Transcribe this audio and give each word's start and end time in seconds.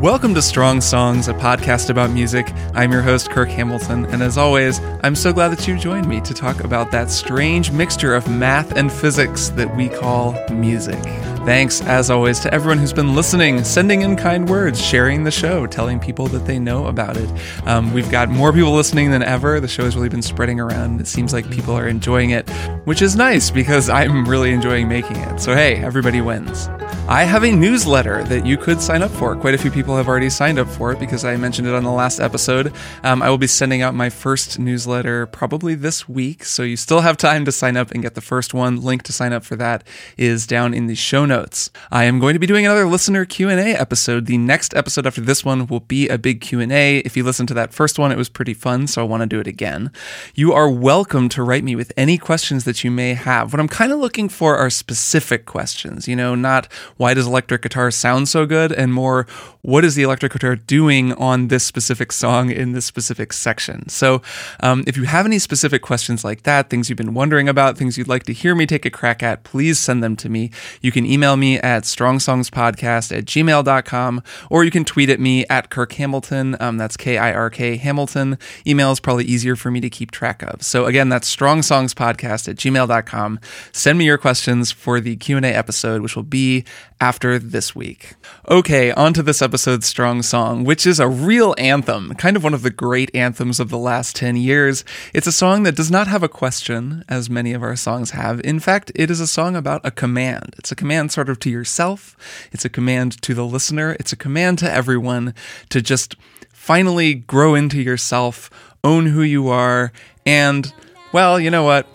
Welcome 0.00 0.32
to 0.36 0.40
Strong 0.40 0.80
Songs, 0.80 1.28
a 1.28 1.34
podcast 1.34 1.90
about 1.90 2.10
music. 2.10 2.50
I'm 2.72 2.90
your 2.90 3.02
host, 3.02 3.28
Kirk 3.28 3.50
Hamilton, 3.50 4.06
and 4.06 4.22
as 4.22 4.38
always, 4.38 4.80
I'm 5.02 5.14
so 5.14 5.30
glad 5.30 5.48
that 5.48 5.68
you 5.68 5.78
joined 5.78 6.08
me 6.08 6.22
to 6.22 6.32
talk 6.32 6.64
about 6.64 6.90
that 6.92 7.10
strange 7.10 7.70
mixture 7.70 8.14
of 8.14 8.26
math 8.26 8.78
and 8.78 8.90
physics 8.90 9.50
that 9.50 9.76
we 9.76 9.90
call 9.90 10.32
music. 10.48 11.02
Thanks, 11.44 11.82
as 11.82 12.10
always, 12.10 12.40
to 12.40 12.54
everyone 12.54 12.78
who's 12.78 12.94
been 12.94 13.14
listening, 13.14 13.62
sending 13.62 14.00
in 14.00 14.16
kind 14.16 14.48
words, 14.48 14.80
sharing 14.80 15.24
the 15.24 15.30
show, 15.30 15.66
telling 15.66 15.98
people 15.98 16.28
that 16.28 16.46
they 16.46 16.58
know 16.58 16.86
about 16.86 17.18
it. 17.18 17.30
Um, 17.66 17.92
we've 17.92 18.10
got 18.10 18.30
more 18.30 18.52
people 18.54 18.72
listening 18.72 19.10
than 19.10 19.22
ever. 19.22 19.60
The 19.60 19.68
show 19.68 19.84
has 19.84 19.96
really 19.96 20.08
been 20.08 20.22
spreading 20.22 20.60
around. 20.60 21.00
It 21.00 21.08
seems 21.08 21.34
like 21.34 21.50
people 21.50 21.74
are 21.74 21.88
enjoying 21.88 22.30
it, 22.30 22.48
which 22.84 23.02
is 23.02 23.16
nice 23.16 23.50
because 23.50 23.90
I'm 23.90 24.26
really 24.26 24.52
enjoying 24.52 24.88
making 24.88 25.16
it. 25.16 25.40
So, 25.40 25.54
hey, 25.54 25.76
everybody 25.76 26.20
wins. 26.20 26.68
I 27.08 27.24
have 27.24 27.42
a 27.42 27.50
newsletter 27.50 28.22
that 28.24 28.46
you 28.46 28.56
could 28.56 28.80
sign 28.80 29.02
up 29.02 29.10
for. 29.10 29.34
Quite 29.34 29.54
a 29.54 29.58
few 29.58 29.70
people 29.70 29.89
have 29.96 30.08
already 30.08 30.30
signed 30.30 30.58
up 30.58 30.68
for 30.68 30.92
it 30.92 30.98
because 30.98 31.24
I 31.24 31.36
mentioned 31.36 31.68
it 31.68 31.74
on 31.74 31.84
the 31.84 31.90
last 31.90 32.20
episode. 32.20 32.72
Um, 33.02 33.22
I 33.22 33.30
will 33.30 33.38
be 33.38 33.46
sending 33.46 33.82
out 33.82 33.94
my 33.94 34.10
first 34.10 34.58
newsletter 34.58 35.26
probably 35.26 35.74
this 35.74 36.08
week, 36.08 36.44
so 36.44 36.62
you 36.62 36.76
still 36.76 37.00
have 37.00 37.16
time 37.16 37.44
to 37.44 37.52
sign 37.52 37.76
up 37.76 37.90
and 37.90 38.02
get 38.02 38.14
the 38.14 38.20
first 38.20 38.54
one. 38.54 38.80
Link 38.80 39.02
to 39.04 39.12
sign 39.12 39.32
up 39.32 39.44
for 39.44 39.56
that 39.56 39.84
is 40.16 40.46
down 40.46 40.74
in 40.74 40.86
the 40.86 40.94
show 40.94 41.24
notes. 41.24 41.70
I 41.90 42.04
am 42.04 42.18
going 42.18 42.34
to 42.34 42.38
be 42.38 42.46
doing 42.46 42.66
another 42.66 42.86
listener 42.86 43.24
Q&A 43.24 43.74
episode. 43.74 44.26
The 44.26 44.38
next 44.38 44.74
episode 44.74 45.06
after 45.06 45.20
this 45.20 45.44
one 45.44 45.66
will 45.66 45.80
be 45.80 46.08
a 46.08 46.18
big 46.18 46.40
Q&A. 46.40 46.98
If 46.98 47.16
you 47.16 47.24
listened 47.24 47.48
to 47.48 47.54
that 47.54 47.72
first 47.72 47.98
one, 47.98 48.12
it 48.12 48.18
was 48.18 48.28
pretty 48.28 48.54
fun, 48.54 48.86
so 48.86 49.02
I 49.02 49.04
want 49.04 49.22
to 49.22 49.26
do 49.26 49.40
it 49.40 49.46
again. 49.46 49.90
You 50.34 50.52
are 50.52 50.70
welcome 50.70 51.28
to 51.30 51.42
write 51.42 51.64
me 51.64 51.76
with 51.76 51.92
any 51.96 52.18
questions 52.18 52.64
that 52.64 52.84
you 52.84 52.90
may 52.90 53.14
have. 53.14 53.52
What 53.52 53.60
I'm 53.60 53.68
kind 53.68 53.92
of 53.92 53.98
looking 53.98 54.28
for 54.28 54.56
are 54.56 54.70
specific 54.70 55.46
questions, 55.46 56.06
you 56.08 56.16
know, 56.16 56.34
not 56.34 56.70
why 56.96 57.14
does 57.14 57.26
electric 57.26 57.62
guitar 57.62 57.90
sound 57.90 58.28
so 58.28 58.46
good 58.46 58.72
and 58.72 58.92
more 58.92 59.26
what 59.62 59.79
is 59.84 59.94
the 59.94 60.02
electric 60.02 60.32
guitar 60.32 60.56
doing 60.56 61.12
on 61.14 61.48
this 61.48 61.64
specific 61.64 62.12
song 62.12 62.50
in 62.50 62.72
this 62.72 62.84
specific 62.86 63.32
section? 63.32 63.88
So 63.88 64.22
um, 64.60 64.84
if 64.86 64.96
you 64.96 65.04
have 65.04 65.26
any 65.26 65.38
specific 65.38 65.82
questions 65.82 66.24
like 66.24 66.42
that 66.44 66.70
things 66.70 66.88
you've 66.88 66.96
been 66.96 67.14
wondering 67.14 67.48
about 67.48 67.76
things 67.78 67.96
you'd 67.96 68.08
like 68.08 68.24
to 68.24 68.32
hear 68.32 68.54
me 68.54 68.66
take 68.66 68.84
a 68.84 68.90
crack 68.90 69.22
at 69.22 69.44
please 69.44 69.78
send 69.78 70.02
them 70.02 70.16
to 70.16 70.28
me. 70.28 70.50
You 70.80 70.92
can 70.92 71.06
email 71.06 71.36
me 71.36 71.58
at 71.58 71.84
strongsongspodcast 71.84 73.16
at 73.16 73.24
gmail.com 73.24 74.22
or 74.50 74.64
you 74.64 74.70
can 74.70 74.84
tweet 74.84 75.10
at 75.10 75.20
me 75.20 75.44
at 75.46 75.70
kirk 75.70 75.92
hamilton. 75.92 76.56
Um, 76.60 76.76
that's 76.76 76.96
k-i-r-k 76.96 77.76
hamilton. 77.76 78.38
Email 78.66 78.92
is 78.92 79.00
probably 79.00 79.24
easier 79.24 79.56
for 79.56 79.70
me 79.70 79.80
to 79.80 79.90
keep 79.90 80.10
track 80.10 80.42
of. 80.42 80.62
So 80.62 80.86
again 80.86 81.08
that's 81.08 81.34
strongsongspodcast 81.34 82.48
at 82.48 82.56
gmail.com 82.56 83.40
send 83.72 83.98
me 83.98 84.04
your 84.04 84.18
questions 84.18 84.72
for 84.72 85.00
the 85.00 85.16
q&a 85.16 85.40
episode 85.42 86.02
which 86.02 86.16
will 86.16 86.22
be 86.22 86.64
after 87.00 87.38
this 87.38 87.74
week. 87.74 88.14
Okay, 88.48 88.92
on 88.92 89.14
to 89.14 89.22
this 89.22 89.40
episode's 89.70 89.86
Strong 89.86 90.22
Song, 90.22 90.64
which 90.64 90.84
is 90.84 90.98
a 90.98 91.06
real 91.06 91.54
anthem, 91.56 92.12
kind 92.16 92.36
of 92.36 92.42
one 92.42 92.54
of 92.54 92.62
the 92.62 92.72
great 92.72 93.08
anthems 93.14 93.60
of 93.60 93.68
the 93.68 93.78
last 93.78 94.16
10 94.16 94.34
years. 94.34 94.84
It's 95.14 95.28
a 95.28 95.32
song 95.32 95.62
that 95.62 95.76
does 95.76 95.92
not 95.92 96.08
have 96.08 96.24
a 96.24 96.28
question, 96.28 97.04
as 97.08 97.30
many 97.30 97.52
of 97.52 97.62
our 97.62 97.76
songs 97.76 98.10
have. 98.10 98.40
In 98.40 98.58
fact, 98.58 98.90
it 98.96 99.12
is 99.12 99.20
a 99.20 99.28
song 99.28 99.54
about 99.54 99.80
a 99.86 99.92
command. 99.92 100.56
It's 100.58 100.72
a 100.72 100.74
command 100.74 101.12
sort 101.12 101.28
of 101.28 101.38
to 101.40 101.50
yourself, 101.50 102.16
it's 102.50 102.64
a 102.64 102.68
command 102.68 103.22
to 103.22 103.32
the 103.32 103.46
listener, 103.46 103.96
it's 104.00 104.12
a 104.12 104.16
command 104.16 104.58
to 104.58 104.68
everyone 104.68 105.34
to 105.68 105.80
just 105.80 106.16
finally 106.48 107.14
grow 107.14 107.54
into 107.54 107.80
yourself, 107.80 108.50
own 108.82 109.06
who 109.06 109.22
you 109.22 109.50
are, 109.50 109.92
and, 110.26 110.74
well, 111.12 111.38
you 111.38 111.48
know 111.48 111.62
what? 111.62 111.86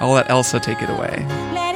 I'll 0.00 0.12
let 0.12 0.28
Elsa 0.28 0.60
take 0.60 0.82
it 0.82 0.90
away. 0.90 1.71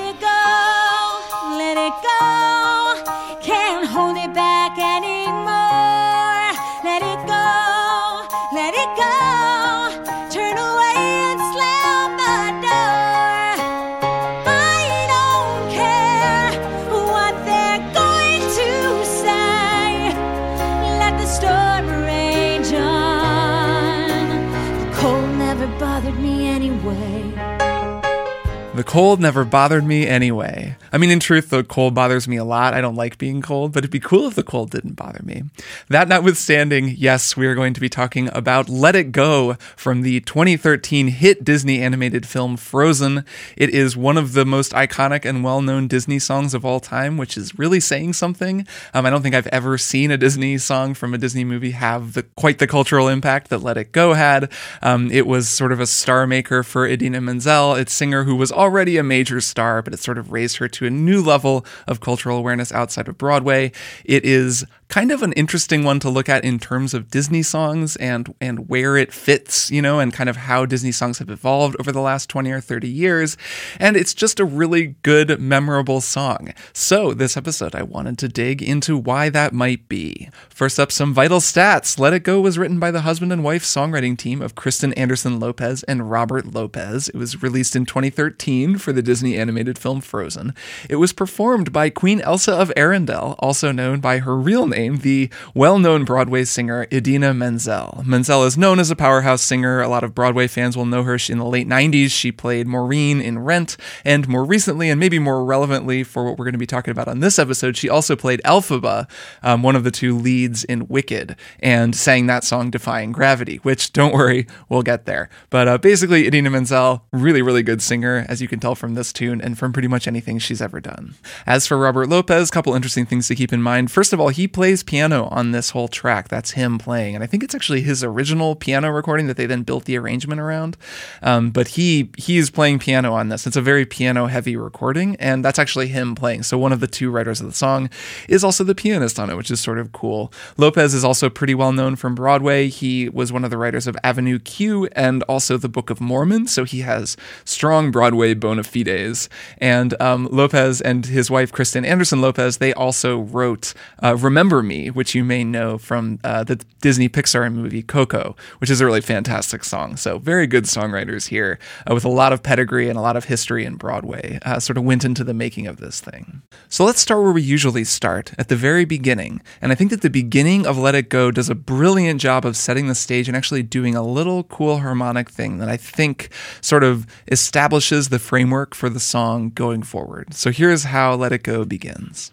Cold 28.86 29.20
never 29.20 29.44
bothered 29.44 29.84
me 29.84 30.06
anyway. 30.06 30.76
I 30.92 30.98
mean, 30.98 31.10
in 31.10 31.20
truth, 31.20 31.50
the 31.50 31.64
cold 31.64 31.94
bothers 31.94 32.26
me 32.26 32.36
a 32.36 32.44
lot. 32.44 32.72
I 32.72 32.80
don't 32.80 32.94
like 32.94 33.18
being 33.18 33.42
cold, 33.42 33.72
but 33.72 33.80
it'd 33.80 33.90
be 33.90 34.00
cool 34.00 34.28
if 34.28 34.34
the 34.34 34.42
cold 34.42 34.70
didn't 34.70 34.94
bother 34.94 35.20
me. 35.22 35.42
That 35.88 36.08
notwithstanding, 36.08 36.94
yes, 36.96 37.36
we 37.36 37.46
are 37.46 37.54
going 37.54 37.74
to 37.74 37.80
be 37.80 37.88
talking 37.88 38.30
about 38.32 38.68
Let 38.68 38.96
It 38.96 39.12
Go 39.12 39.54
from 39.76 40.02
the 40.02 40.20
2013 40.20 41.08
hit 41.08 41.44
Disney 41.44 41.82
animated 41.82 42.26
film 42.26 42.56
Frozen. 42.56 43.24
It 43.56 43.70
is 43.70 43.96
one 43.96 44.16
of 44.16 44.32
the 44.32 44.46
most 44.46 44.72
iconic 44.72 45.24
and 45.24 45.42
well 45.42 45.60
known 45.60 45.88
Disney 45.88 46.20
songs 46.20 46.54
of 46.54 46.64
all 46.64 46.78
time, 46.78 47.18
which 47.18 47.36
is 47.36 47.58
really 47.58 47.80
saying 47.80 48.12
something. 48.12 48.66
Um, 48.94 49.04
I 49.04 49.10
don't 49.10 49.22
think 49.22 49.34
I've 49.34 49.48
ever 49.48 49.76
seen 49.76 50.10
a 50.10 50.16
Disney 50.16 50.56
song 50.58 50.94
from 50.94 51.12
a 51.12 51.18
Disney 51.18 51.44
movie 51.44 51.72
have 51.72 52.12
the, 52.12 52.22
quite 52.22 52.58
the 52.58 52.66
cultural 52.66 53.08
impact 53.08 53.50
that 53.50 53.58
Let 53.58 53.76
It 53.76 53.92
Go 53.92 54.14
had. 54.14 54.50
Um, 54.80 55.10
it 55.10 55.26
was 55.26 55.48
sort 55.48 55.72
of 55.72 55.80
a 55.80 55.86
star 55.86 56.26
maker 56.26 56.62
for 56.62 56.86
Idina 56.86 57.20
Menzel, 57.20 57.74
its 57.74 57.92
singer 57.92 58.22
who 58.22 58.36
was 58.36 58.52
already 58.52 58.75
a 58.78 59.02
major 59.02 59.40
star, 59.40 59.82
but 59.82 59.92
it 59.92 59.98
sort 59.98 60.18
of 60.18 60.32
raised 60.32 60.58
her 60.58 60.68
to 60.68 60.86
a 60.86 60.90
new 60.90 61.22
level 61.22 61.64
of 61.86 62.00
cultural 62.00 62.38
awareness 62.38 62.72
outside 62.72 63.08
of 63.08 63.18
Broadway. 63.18 63.72
It 64.04 64.24
is 64.24 64.64
kind 64.88 65.10
of 65.10 65.22
an 65.22 65.32
interesting 65.32 65.84
one 65.84 66.00
to 66.00 66.10
look 66.10 66.28
at 66.28 66.44
in 66.44 66.58
terms 66.58 66.94
of 66.94 67.10
Disney 67.10 67.42
songs 67.42 67.96
and 67.96 68.34
and 68.40 68.68
where 68.68 68.96
it 68.96 69.12
fits, 69.12 69.70
you 69.70 69.82
know, 69.82 70.00
and 70.00 70.12
kind 70.12 70.28
of 70.28 70.36
how 70.36 70.66
Disney 70.66 70.92
songs 70.92 71.18
have 71.18 71.30
evolved 71.30 71.76
over 71.80 71.92
the 71.92 72.00
last 72.00 72.28
20 72.28 72.50
or 72.50 72.60
30 72.60 72.88
years. 72.88 73.36
And 73.78 73.96
it's 73.96 74.14
just 74.14 74.40
a 74.40 74.44
really 74.44 74.96
good, 75.02 75.40
memorable 75.40 76.00
song. 76.00 76.52
So, 76.72 77.12
this 77.14 77.36
episode 77.36 77.74
I 77.74 77.82
wanted 77.82 78.18
to 78.18 78.28
dig 78.28 78.62
into 78.62 78.96
why 78.96 79.28
that 79.30 79.52
might 79.52 79.88
be. 79.88 80.28
First 80.48 80.78
up, 80.78 80.92
some 80.92 81.12
vital 81.12 81.40
stats. 81.40 81.98
Let 81.98 82.12
It 82.12 82.22
Go 82.22 82.40
was 82.40 82.58
written 82.58 82.78
by 82.78 82.90
the 82.90 83.02
husband 83.02 83.32
and 83.32 83.44
wife 83.44 83.64
songwriting 83.64 84.16
team 84.16 84.40
of 84.40 84.54
Kristen 84.54 84.92
Anderson 84.94 85.40
Lopez 85.40 85.82
and 85.84 86.10
Robert 86.10 86.54
Lopez. 86.54 87.08
It 87.08 87.16
was 87.16 87.42
released 87.42 87.76
in 87.76 87.86
2013 87.86 88.78
for 88.78 88.92
the 88.92 89.02
Disney 89.02 89.36
animated 89.36 89.78
film 89.78 90.00
Frozen. 90.00 90.54
It 90.88 90.96
was 90.96 91.12
performed 91.12 91.72
by 91.72 91.90
Queen 91.90 92.20
Elsa 92.20 92.52
of 92.52 92.72
Arendelle, 92.76 93.34
also 93.38 93.72
known 93.72 94.00
by 94.00 94.18
her 94.18 94.36
real 94.36 94.66
name, 94.66 94.75
the 94.76 95.30
well 95.54 95.78
known 95.78 96.04
Broadway 96.04 96.44
singer 96.44 96.86
Idina 96.92 97.32
Menzel. 97.32 98.02
Menzel 98.06 98.44
is 98.44 98.58
known 98.58 98.78
as 98.78 98.90
a 98.90 98.96
powerhouse 98.96 99.42
singer. 99.42 99.80
A 99.80 99.88
lot 99.88 100.04
of 100.04 100.14
Broadway 100.14 100.46
fans 100.46 100.76
will 100.76 100.86
know 100.86 101.02
her. 101.02 101.16
In 101.30 101.38
the 101.38 101.46
late 101.46 101.66
90s, 101.66 102.10
she 102.10 102.30
played 102.30 102.66
Maureen 102.66 103.22
in 103.22 103.38
Rent, 103.38 103.78
and 104.04 104.28
more 104.28 104.44
recently, 104.44 104.90
and 104.90 105.00
maybe 105.00 105.18
more 105.18 105.42
relevantly 105.42 106.04
for 106.04 106.24
what 106.24 106.36
we're 106.36 106.44
going 106.44 106.52
to 106.52 106.58
be 106.58 106.66
talking 106.66 106.92
about 106.92 107.08
on 107.08 107.20
this 107.20 107.38
episode, 107.38 107.74
she 107.74 107.88
also 107.88 108.14
played 108.14 108.42
Elphaba, 108.44 109.08
um, 109.42 109.62
one 109.62 109.76
of 109.76 109.82
the 109.82 109.90
two 109.90 110.16
leads 110.16 110.62
in 110.64 110.88
Wicked, 110.88 111.36
and 111.60 111.96
sang 111.96 112.26
that 112.26 112.44
song 112.44 112.70
Defying 112.70 113.12
Gravity, 113.12 113.56
which, 113.62 113.94
don't 113.94 114.12
worry, 114.12 114.46
we'll 114.68 114.82
get 114.82 115.06
there. 115.06 115.30
But 115.48 115.68
uh, 115.68 115.78
basically, 115.78 116.26
Idina 116.26 116.50
Menzel, 116.50 117.02
really, 117.12 117.40
really 117.40 117.62
good 117.62 117.80
singer, 117.80 118.26
as 118.28 118.42
you 118.42 118.48
can 118.48 118.60
tell 118.60 118.74
from 118.74 118.94
this 118.94 119.10
tune 119.10 119.40
and 119.40 119.58
from 119.58 119.72
pretty 119.72 119.88
much 119.88 120.06
anything 120.06 120.38
she's 120.38 120.60
ever 120.60 120.80
done. 120.80 121.14
As 121.46 121.66
for 121.66 121.78
Robert 121.78 122.10
Lopez, 122.10 122.50
a 122.50 122.52
couple 122.52 122.74
interesting 122.74 123.06
things 123.06 123.26
to 123.28 123.34
keep 123.34 123.54
in 123.54 123.62
mind. 123.62 123.90
First 123.90 124.12
of 124.12 124.20
all, 124.20 124.28
he 124.28 124.46
plays 124.66 124.82
piano 124.82 125.28
on 125.30 125.52
this 125.52 125.70
whole 125.70 125.86
track. 125.86 126.26
That's 126.26 126.50
him 126.50 126.76
playing. 126.76 127.14
And 127.14 127.22
I 127.22 127.28
think 127.28 127.44
it's 127.44 127.54
actually 127.54 127.82
his 127.82 128.02
original 128.02 128.56
piano 128.56 128.90
recording 128.90 129.28
that 129.28 129.36
they 129.36 129.46
then 129.46 129.62
built 129.62 129.84
the 129.84 129.96
arrangement 129.96 130.40
around. 130.40 130.76
Um, 131.22 131.52
but 131.52 131.68
he 131.68 132.10
he's 132.18 132.50
playing 132.50 132.80
piano 132.80 133.12
on 133.14 133.28
this. 133.28 133.46
It's 133.46 133.54
a 133.54 133.62
very 133.62 133.86
piano 133.86 134.26
heavy 134.26 134.56
recording, 134.56 135.14
and 135.20 135.44
that's 135.44 135.60
actually 135.60 135.86
him 135.86 136.16
playing. 136.16 136.42
So 136.42 136.58
one 136.58 136.72
of 136.72 136.80
the 136.80 136.88
two 136.88 137.12
writers 137.12 137.40
of 137.40 137.46
the 137.46 137.52
song 137.52 137.90
is 138.28 138.42
also 138.42 138.64
the 138.64 138.74
pianist 138.74 139.20
on 139.20 139.30
it, 139.30 139.36
which 139.36 139.52
is 139.52 139.60
sort 139.60 139.78
of 139.78 139.92
cool. 139.92 140.32
Lopez 140.56 140.94
is 140.94 141.04
also 141.04 141.30
pretty 141.30 141.54
well 141.54 141.72
known 141.72 141.94
from 141.94 142.16
Broadway. 142.16 142.66
He 142.66 143.08
was 143.08 143.32
one 143.32 143.44
of 143.44 143.52
the 143.52 143.58
writers 143.58 143.86
of 143.86 143.96
Avenue 144.02 144.40
Q 144.40 144.86
and 144.96 145.22
also 145.28 145.56
the 145.56 145.68
Book 145.68 145.90
of 145.90 146.00
Mormon. 146.00 146.48
So 146.48 146.64
he 146.64 146.80
has 146.80 147.16
strong 147.44 147.92
Broadway 147.92 148.34
bona 148.34 148.64
fides. 148.64 149.28
And 149.58 149.94
um, 150.02 150.28
Lopez 150.32 150.80
and 150.80 151.06
his 151.06 151.30
wife, 151.30 151.52
Kristen 151.52 151.84
Anderson 151.84 152.20
Lopez, 152.20 152.56
they 152.56 152.72
also 152.72 153.20
wrote 153.20 153.72
uh, 154.02 154.16
Remember 154.56 154.66
Me, 154.66 154.90
which 154.90 155.14
you 155.14 155.22
may 155.24 155.44
know 155.44 155.76
from 155.76 156.18
uh, 156.24 156.42
the 156.42 156.56
Disney 156.80 157.08
Pixar 157.08 157.52
movie 157.52 157.82
Coco, 157.82 158.34
which 158.58 158.70
is 158.70 158.80
a 158.80 158.86
really 158.86 159.00
fantastic 159.00 159.64
song. 159.64 159.96
So, 159.96 160.18
very 160.18 160.46
good 160.46 160.64
songwriters 160.64 161.28
here 161.28 161.58
uh, 161.88 161.94
with 161.94 162.04
a 162.04 162.08
lot 162.08 162.32
of 162.32 162.42
pedigree 162.42 162.88
and 162.88 162.98
a 162.98 163.02
lot 163.02 163.16
of 163.16 163.24
history 163.24 163.64
in 163.64 163.76
Broadway, 163.76 164.38
uh, 164.42 164.58
sort 164.60 164.78
of 164.78 164.84
went 164.84 165.04
into 165.04 165.24
the 165.24 165.34
making 165.34 165.66
of 165.66 165.76
this 165.76 166.00
thing. 166.00 166.42
So, 166.68 166.84
let's 166.84 167.00
start 167.00 167.22
where 167.22 167.32
we 167.32 167.42
usually 167.42 167.84
start, 167.84 168.32
at 168.38 168.48
the 168.48 168.56
very 168.56 168.84
beginning. 168.84 169.42
And 169.60 169.72
I 169.72 169.74
think 169.74 169.90
that 169.90 170.00
the 170.00 170.10
beginning 170.10 170.66
of 170.66 170.78
Let 170.78 170.94
It 170.94 171.10
Go 171.10 171.30
does 171.30 171.50
a 171.50 171.54
brilliant 171.54 172.20
job 172.20 172.46
of 172.46 172.56
setting 172.56 172.88
the 172.88 172.94
stage 172.94 173.28
and 173.28 173.36
actually 173.36 173.62
doing 173.62 173.94
a 173.94 174.02
little 174.02 174.44
cool 174.44 174.78
harmonic 174.78 175.30
thing 175.30 175.58
that 175.58 175.68
I 175.68 175.76
think 175.76 176.30
sort 176.60 176.82
of 176.82 177.06
establishes 177.28 178.08
the 178.08 178.18
framework 178.18 178.74
for 178.74 178.88
the 178.88 179.00
song 179.00 179.50
going 179.50 179.82
forward. 179.82 180.32
So, 180.32 180.50
here's 180.50 180.84
how 180.84 181.14
Let 181.14 181.32
It 181.32 181.42
Go 181.42 181.64
begins. 181.64 182.32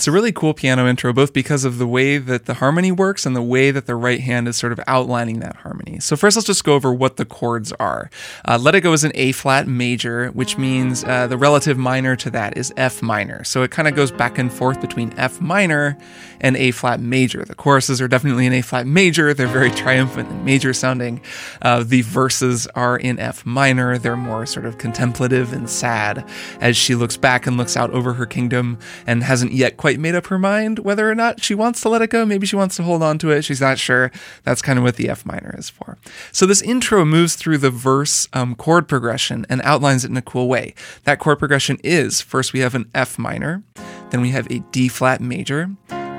It's 0.00 0.08
a 0.08 0.12
really 0.12 0.32
cool 0.32 0.54
piano 0.54 0.88
intro, 0.88 1.12
both 1.12 1.34
because 1.34 1.66
of 1.66 1.76
the 1.76 1.86
way 1.86 2.16
that 2.16 2.46
the 2.46 2.54
harmony 2.54 2.90
works 2.90 3.26
and 3.26 3.36
the 3.36 3.42
way 3.42 3.70
that 3.70 3.84
the 3.84 3.94
right 3.94 4.20
hand 4.20 4.48
is 4.48 4.56
sort 4.56 4.72
of 4.72 4.80
outlining 4.86 5.40
that 5.40 5.56
harmony. 5.56 6.00
So, 6.00 6.16
first, 6.16 6.38
let's 6.38 6.46
just 6.46 6.64
go 6.64 6.72
over 6.72 6.90
what 6.90 7.18
the 7.18 7.26
chords 7.26 7.70
are. 7.72 8.08
Uh, 8.48 8.58
Let 8.58 8.74
It 8.74 8.80
Go 8.80 8.94
is 8.94 9.04
an 9.04 9.12
A 9.14 9.32
flat 9.32 9.68
major, 9.68 10.28
which 10.28 10.56
means 10.56 11.04
uh, 11.04 11.26
the 11.26 11.36
relative 11.36 11.76
minor 11.76 12.16
to 12.16 12.30
that 12.30 12.56
is 12.56 12.72
F 12.78 13.02
minor. 13.02 13.44
So, 13.44 13.62
it 13.62 13.72
kind 13.72 13.86
of 13.88 13.94
goes 13.94 14.10
back 14.10 14.38
and 14.38 14.50
forth 14.50 14.80
between 14.80 15.12
F 15.18 15.38
minor 15.38 15.98
and 16.40 16.56
A 16.56 16.70
flat 16.70 17.00
major. 17.00 17.44
The 17.44 17.54
choruses 17.54 18.00
are 18.00 18.08
definitely 18.08 18.46
in 18.46 18.54
A 18.54 18.62
flat 18.62 18.86
major, 18.86 19.34
they're 19.34 19.46
very 19.46 19.70
triumphant 19.70 20.30
and 20.30 20.44
major 20.44 20.72
sounding. 20.72 21.20
Uh, 21.60 21.82
the 21.82 22.00
verses 22.00 22.66
are 22.68 22.96
in 22.96 23.18
F 23.18 23.44
minor, 23.44 23.98
they're 23.98 24.16
more 24.16 24.46
sort 24.46 24.64
of 24.64 24.78
contemplative 24.78 25.52
and 25.52 25.68
sad 25.68 26.26
as 26.60 26.76
she 26.76 26.94
looks 26.94 27.18
back 27.18 27.46
and 27.46 27.58
looks 27.58 27.76
out 27.76 27.90
over 27.90 28.14
her 28.14 28.24
kingdom 28.24 28.78
and 29.06 29.22
hasn't 29.22 29.52
yet 29.52 29.76
quite 29.76 29.89
made 29.98 30.14
up 30.14 30.26
her 30.26 30.38
mind 30.38 30.80
whether 30.80 31.10
or 31.10 31.14
not 31.14 31.42
she 31.42 31.54
wants 31.54 31.80
to 31.80 31.88
let 31.88 32.02
it 32.02 32.10
go. 32.10 32.24
Maybe 32.24 32.46
she 32.46 32.56
wants 32.56 32.76
to 32.76 32.82
hold 32.82 33.02
on 33.02 33.18
to 33.18 33.30
it. 33.30 33.42
She's 33.42 33.60
not 33.60 33.78
sure. 33.78 34.10
That's 34.44 34.62
kind 34.62 34.78
of 34.78 34.84
what 34.84 34.96
the 34.96 35.08
F 35.08 35.26
minor 35.26 35.54
is 35.58 35.70
for. 35.70 35.98
So 36.32 36.46
this 36.46 36.62
intro 36.62 37.04
moves 37.04 37.34
through 37.36 37.58
the 37.58 37.70
verse 37.70 38.28
um, 38.32 38.54
chord 38.54 38.88
progression 38.88 39.46
and 39.48 39.60
outlines 39.62 40.04
it 40.04 40.10
in 40.10 40.16
a 40.16 40.22
cool 40.22 40.48
way. 40.48 40.74
That 41.04 41.18
chord 41.18 41.38
progression 41.38 41.78
is 41.82 42.20
first 42.20 42.52
we 42.52 42.60
have 42.60 42.74
an 42.74 42.90
F 42.94 43.18
minor, 43.18 43.62
then 44.10 44.20
we 44.20 44.30
have 44.30 44.50
a 44.50 44.60
D 44.70 44.88
flat 44.88 45.20
major, 45.20 45.70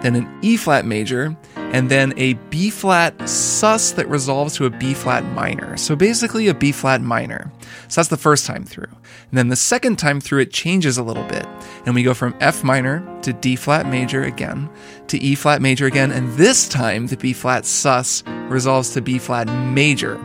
then 0.01 0.15
an 0.15 0.39
E 0.41 0.57
flat 0.57 0.85
major, 0.85 1.35
and 1.55 1.89
then 1.89 2.13
a 2.17 2.33
B 2.49 2.69
flat 2.69 3.29
sus 3.29 3.91
that 3.93 4.07
resolves 4.09 4.55
to 4.55 4.65
a 4.65 4.69
B 4.69 4.93
flat 4.93 5.23
minor. 5.33 5.77
So 5.77 5.95
basically 5.95 6.47
a 6.47 6.53
B 6.53 6.71
flat 6.71 7.01
minor. 7.01 7.51
So 7.87 8.01
that's 8.01 8.09
the 8.09 8.17
first 8.17 8.45
time 8.45 8.65
through. 8.65 8.87
And 8.89 9.37
then 9.37 9.47
the 9.47 9.55
second 9.55 9.97
time 9.97 10.19
through, 10.19 10.41
it 10.41 10.51
changes 10.51 10.97
a 10.97 11.03
little 11.03 11.23
bit. 11.25 11.45
And 11.85 11.95
we 11.95 12.03
go 12.03 12.13
from 12.13 12.35
F 12.41 12.63
minor 12.63 13.03
to 13.21 13.31
D 13.31 13.55
flat 13.55 13.85
major 13.85 14.23
again, 14.23 14.69
to 15.07 15.17
E 15.19 15.35
flat 15.35 15.61
major 15.61 15.85
again, 15.85 16.11
and 16.11 16.31
this 16.33 16.67
time 16.67 17.07
the 17.07 17.17
B 17.17 17.31
flat 17.31 17.65
sus 17.65 18.23
resolves 18.49 18.89
to 18.93 19.01
B 19.01 19.17
flat 19.17 19.47
major. 19.71 20.19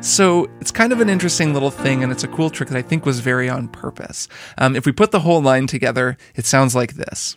So 0.00 0.48
it's 0.60 0.70
kind 0.70 0.92
of 0.92 1.00
an 1.00 1.08
interesting 1.08 1.52
little 1.52 1.72
thing, 1.72 2.02
and 2.02 2.12
it's 2.12 2.24
a 2.24 2.28
cool 2.28 2.50
trick 2.50 2.68
that 2.68 2.78
I 2.78 2.82
think 2.82 3.04
was 3.04 3.20
very 3.20 3.48
on 3.48 3.68
purpose. 3.68 4.28
Um, 4.56 4.76
if 4.76 4.86
we 4.86 4.92
put 4.92 5.10
the 5.10 5.20
whole 5.20 5.42
line 5.42 5.66
together, 5.66 6.16
it 6.36 6.46
sounds 6.46 6.74
like 6.74 6.94
this. 6.94 7.36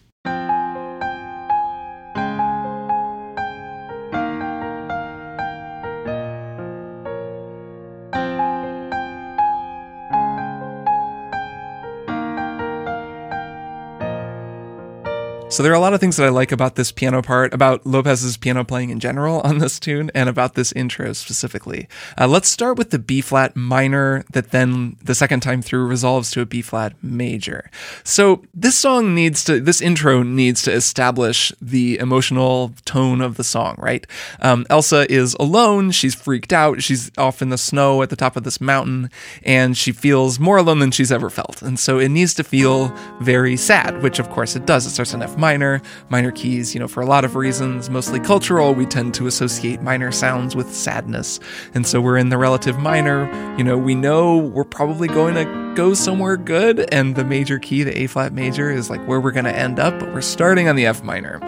So 15.51 15.63
there 15.63 15.74
are 15.74 15.75
a 15.75 15.80
lot 15.80 15.94
of 15.94 16.00
things 16.00 16.15
that 16.15 16.25
I 16.25 16.30
like 16.30 16.53
about 16.53 16.75
this 16.75 16.94
piano 16.94 17.21
part, 17.21 17.53
about 17.53 17.86
Lopez's 17.86 18.38
piano 18.38 18.63
playing 18.63 18.89
in 18.89 19.01
general 19.01 19.42
on 19.42 19.57
this 19.57 19.81
tune, 19.81 20.09
and 20.15 20.30
about 20.30 20.53
this 20.53 20.71
intro 20.71 21.12
specifically. 21.12 21.89
Uh, 22.18 22.30
let's 22.30 22.48
start 22.48 22.77
with 22.77 22.92
the 22.92 22.98
B 22.98 23.19
flat 23.19 23.53
minor 23.53 24.24
that 24.31 24.51
then 24.51 24.95
the 25.03 25.13
second 25.13 25.42
time 25.42 25.62
through 25.62 25.88
resolves 25.88 26.31
to 26.31 26.42
a 26.42 26.45
B 26.45 26.62
flat 26.62 26.94
major. 27.03 27.69
So 28.06 28.44
this 28.53 28.77
song 28.77 29.13
needs 29.13 29.44
to, 29.44 29.59
this 29.59 29.81
intro 29.81 30.24
needs 30.24 30.62
to 30.62 30.71
establish 30.71 31.51
the 31.62 32.00
emotional 32.00 32.71
tone 32.86 33.19
of 33.19 33.36
the 33.36 33.44
song, 33.44 33.75
right? 33.77 34.07
Um, 34.39 34.65
Elsa 34.69 35.06
is 35.12 35.36
alone, 35.38 35.92
she's 35.92 36.15
freaked 36.15 36.53
out, 36.53 36.81
she's 36.81 37.12
off 37.18 37.42
in 37.42 37.50
the 37.50 37.57
snow 37.57 38.01
at 38.01 38.09
the 38.09 38.15
top 38.15 38.38
of 38.38 38.45
this 38.45 38.62
mountain, 38.62 39.09
and 39.44 39.77
she 39.77 39.92
feels 39.92 40.39
more 40.39 40.59
alone 40.59 40.80
than 40.80 40.92
she's 40.92 41.12
ever 41.12 41.30
felt. 41.30 41.62
And 41.62 41.77
so 41.77 42.00
it 42.00 42.07
needs 42.07 42.33
to 42.36 42.45
feel 42.45 42.95
very 43.19 43.57
sad, 43.57 44.01
which 44.01 44.18
of 44.18 44.30
course 44.30 44.56
it 44.56 44.65
does. 44.65 44.86
It 44.86 44.92
starts 44.92 45.13
in 45.13 45.21
F 45.21 45.40
minor. 45.41 45.81
Minor 46.07 46.31
keys, 46.31 46.73
you 46.73 46.79
know, 46.79 46.88
for 46.88 47.01
a 47.01 47.05
lot 47.05 47.25
of 47.25 47.35
reasons, 47.35 47.89
mostly 47.89 48.21
cultural, 48.21 48.73
we 48.73 48.85
tend 48.85 49.13
to 49.15 49.27
associate 49.27 49.81
minor 49.81 50.13
sounds 50.13 50.55
with 50.55 50.73
sadness. 50.73 51.41
And 51.73 51.85
so 51.85 51.99
we're 51.99 52.15
in 52.17 52.29
the 52.29 52.38
relative 52.38 52.79
minor. 52.79 53.29
You 53.57 53.65
know, 53.65 53.77
we 53.77 53.95
know 53.95 54.38
we're 54.38 54.63
probably 54.63 55.09
going 55.09 55.35
to 55.35 55.73
go 55.75 55.93
somewhere 55.93 56.38
good, 56.38 56.88
and 56.93 57.15
the 57.15 57.25
major 57.25 57.59
key, 57.59 57.83
the 57.83 57.97
A 58.01 58.07
flat 58.07 58.31
major, 58.33 58.71
is 58.71 58.89
like 58.89 59.05
where 59.07 59.19
we're 59.19 59.31
going 59.31 59.45
to 59.45 59.55
end 59.55 59.79
up, 59.79 59.99
but 59.99 60.13
we're 60.13 60.21
starting 60.21 60.69
on 60.69 60.75
the 60.75 60.85
F 60.85 61.03
minor. 61.03 61.39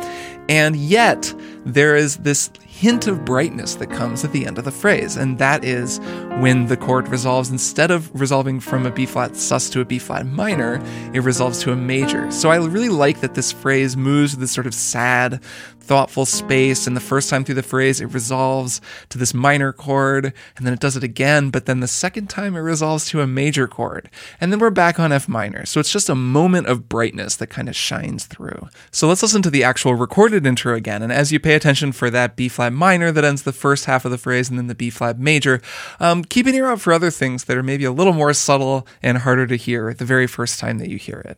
And 0.49 0.75
yet, 0.75 1.33
there 1.65 1.95
is 1.95 2.17
this 2.17 2.49
hint 2.83 3.07
of 3.07 3.23
brightness 3.23 3.75
that 3.75 3.87
comes 3.87 4.25
at 4.25 4.33
the 4.33 4.45
end 4.45 4.57
of 4.57 4.65
the 4.65 4.71
phrase, 4.71 5.15
and 5.15 5.37
that 5.37 5.63
is 5.63 5.99
when 6.41 6.67
the 6.67 6.75
chord 6.75 7.07
resolves. 7.07 7.49
Instead 7.49 7.91
of 7.91 8.11
resolving 8.19 8.59
from 8.59 8.85
a 8.85 8.91
B 8.91 9.05
flat 9.05 9.37
sus 9.37 9.69
to 9.69 9.79
a 9.79 9.85
B 9.85 9.97
flat 9.97 10.25
minor, 10.25 10.83
it 11.13 11.21
resolves 11.21 11.59
to 11.61 11.71
a 11.71 11.77
major. 11.77 12.29
So 12.29 12.49
I 12.51 12.57
really 12.57 12.89
like 12.89 13.21
that 13.21 13.35
this 13.35 13.53
phrase 13.53 13.95
moves 13.95 14.35
this 14.35 14.51
sort 14.51 14.67
of 14.67 14.73
sad, 14.73 15.41
thoughtful 15.83 16.25
space, 16.25 16.87
and 16.87 16.95
the 16.95 17.01
first 17.01 17.29
time 17.29 17.43
through 17.43 17.55
the 17.55 17.63
phrase, 17.63 17.99
it 17.99 18.05
resolves 18.07 18.81
to 19.09 19.17
this 19.17 19.33
minor 19.33 19.73
chord, 19.73 20.33
and 20.55 20.65
then 20.65 20.73
it 20.73 20.79
does 20.79 20.95
it 20.95 21.03
again, 21.03 21.49
but 21.49 21.65
then 21.65 21.81
the 21.81 21.87
second 21.87 22.29
time 22.29 22.55
it 22.55 22.59
resolves 22.59 23.05
to 23.09 23.21
a 23.21 23.27
major 23.27 23.67
chord, 23.67 24.09
and 24.39 24.51
then 24.51 24.59
we're 24.59 24.69
back 24.69 24.99
on 24.99 25.11
F 25.11 25.27
minor. 25.27 25.65
So 25.65 25.79
it's 25.79 25.91
just 25.91 26.09
a 26.09 26.15
moment 26.15 26.67
of 26.67 26.87
brightness 26.87 27.35
that 27.35 27.47
kind 27.47 27.67
of 27.67 27.75
shines 27.75 28.25
through. 28.25 28.69
So 28.91 29.07
let's 29.07 29.21
listen 29.21 29.41
to 29.41 29.49
the 29.49 29.63
actual 29.63 29.95
recorded 29.95 30.45
intro 30.45 30.75
again, 30.75 31.01
and 31.01 31.11
as 31.11 31.31
you 31.31 31.39
pay 31.39 31.55
attention 31.55 31.91
for 31.91 32.09
that 32.09 32.35
B 32.35 32.47
flat 32.47 32.73
minor 32.73 33.11
that 33.11 33.25
ends 33.25 33.43
the 33.43 33.53
first 33.53 33.85
half 33.85 34.05
of 34.05 34.11
the 34.11 34.17
phrase 34.17 34.49
and 34.49 34.57
then 34.57 34.67
the 34.67 34.75
B 34.75 34.89
flat 34.89 35.19
major, 35.19 35.61
um, 35.99 36.23
keep 36.23 36.47
an 36.47 36.55
ear 36.55 36.67
out 36.67 36.81
for 36.81 36.93
other 36.93 37.11
things 37.11 37.43
that 37.45 37.57
are 37.57 37.63
maybe 37.63 37.83
a 37.83 37.91
little 37.91 38.13
more 38.13 38.33
subtle 38.33 38.87
and 39.01 39.19
harder 39.19 39.45
to 39.47 39.55
hear 39.55 39.93
the 39.93 40.05
very 40.05 40.27
first 40.27 40.59
time 40.59 40.77
that 40.77 40.89
you 40.89 40.97
hear 40.97 41.19
it. 41.19 41.37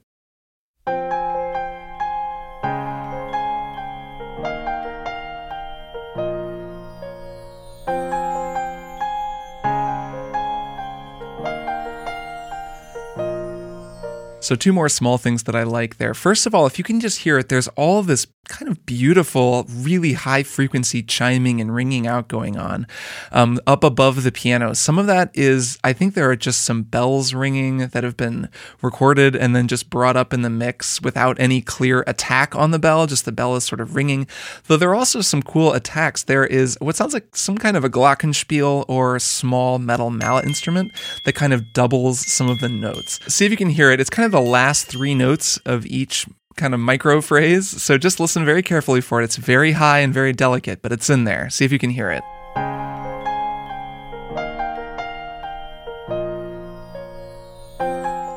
So, 14.46 14.56
two 14.56 14.74
more 14.74 14.90
small 14.90 15.18
things 15.18 15.42
that 15.46 15.56
I 15.56 15.64
like 15.64 15.98
there. 15.98 16.14
First 16.14 16.46
of 16.46 16.54
all, 16.54 16.68
if 16.68 16.78
you 16.78 16.84
can 16.84 17.00
just 17.00 17.22
hear 17.22 17.40
it, 17.40 17.50
there's 17.50 17.68
all 17.70 18.04
this 18.04 18.28
kind 18.48 18.70
of 18.70 18.86
beautiful, 18.86 19.66
really 19.70 20.14
high 20.14 20.44
frequency 20.44 21.02
chiming 21.04 21.60
and 21.62 21.74
ringing 21.74 22.08
out 22.08 22.28
going 22.28 22.58
on 22.58 22.88
um, 23.32 23.60
up 23.68 23.84
above 23.84 24.24
the 24.24 24.32
piano. 24.32 24.74
Some 24.74 24.98
of 24.98 25.08
that 25.08 25.32
is, 25.34 25.78
I 25.84 25.94
think 25.94 26.14
there 26.14 26.30
are 26.30 26.36
just 26.36 26.62
some 26.62 26.84
bells 26.84 27.34
ringing 27.34 27.88
that 27.88 28.04
have 28.04 28.18
been 28.18 28.50
recorded 28.82 29.36
and 29.36 29.56
then 29.56 29.68
just 29.68 29.90
brought 29.90 30.16
up 30.16 30.34
in 30.34 30.42
the 30.42 30.50
mix 30.50 31.02
without 31.02 31.40
any 31.40 31.62
clear 31.62 32.04
attack 32.08 32.56
on 32.56 32.72
the 32.72 32.80
bell, 32.80 33.08
just 33.08 33.26
the 33.26 33.32
bell 33.32 33.56
is 33.56 33.64
sort 33.64 33.82
of 33.82 33.96
ringing. 33.96 34.28
Though 34.68 34.78
there 34.78 34.90
are 34.90 34.96
also 34.96 35.22
some 35.22 35.42
cool 35.42 35.74
attacks. 35.74 36.24
There 36.24 36.46
is 36.46 36.78
what 36.80 36.96
sounds 36.96 37.14
like 37.14 37.36
some 37.36 37.58
kind 37.58 37.78
of 37.78 37.84
a 37.84 37.90
glockenspiel 37.90 38.86
or 38.88 39.20
small 39.20 39.80
metal 39.80 40.10
mallet 40.10 40.46
instrument 40.46 40.92
that 41.26 41.36
kind 41.36 41.54
of 41.54 41.74
doubles 41.74 42.26
some 42.26 42.50
of 42.50 42.60
the 42.60 42.70
notes. 42.70 43.20
See 43.34 43.46
if 43.46 43.52
you 43.52 43.58
can 43.58 43.70
hear 43.70 43.92
it. 43.92 44.00
It's 44.00 44.10
kind 44.10 44.26
of 44.26 44.32
the 44.32 44.42
last 44.42 44.88
three 44.88 45.16
notes 45.16 45.58
of 45.66 45.86
each 45.86 46.26
kind 46.56 46.74
of 46.74 46.80
micro 46.80 47.22
phrase. 47.22 47.68
So 47.82 47.98
just 47.98 48.20
listen 48.20 48.46
very 48.46 48.62
carefully 48.62 49.02
for 49.02 49.22
it. 49.22 49.26
It's 49.26 49.36
very 49.36 49.74
high 49.74 50.00
and 50.00 50.14
very 50.14 50.34
delicate, 50.34 50.82
but 50.82 50.92
it's 50.92 51.10
in 51.10 51.24
there. 51.24 51.50
See 51.50 51.66
if 51.66 51.72
you 51.72 51.80
can 51.80 51.90
hear 51.90 52.10
it. 52.12 52.24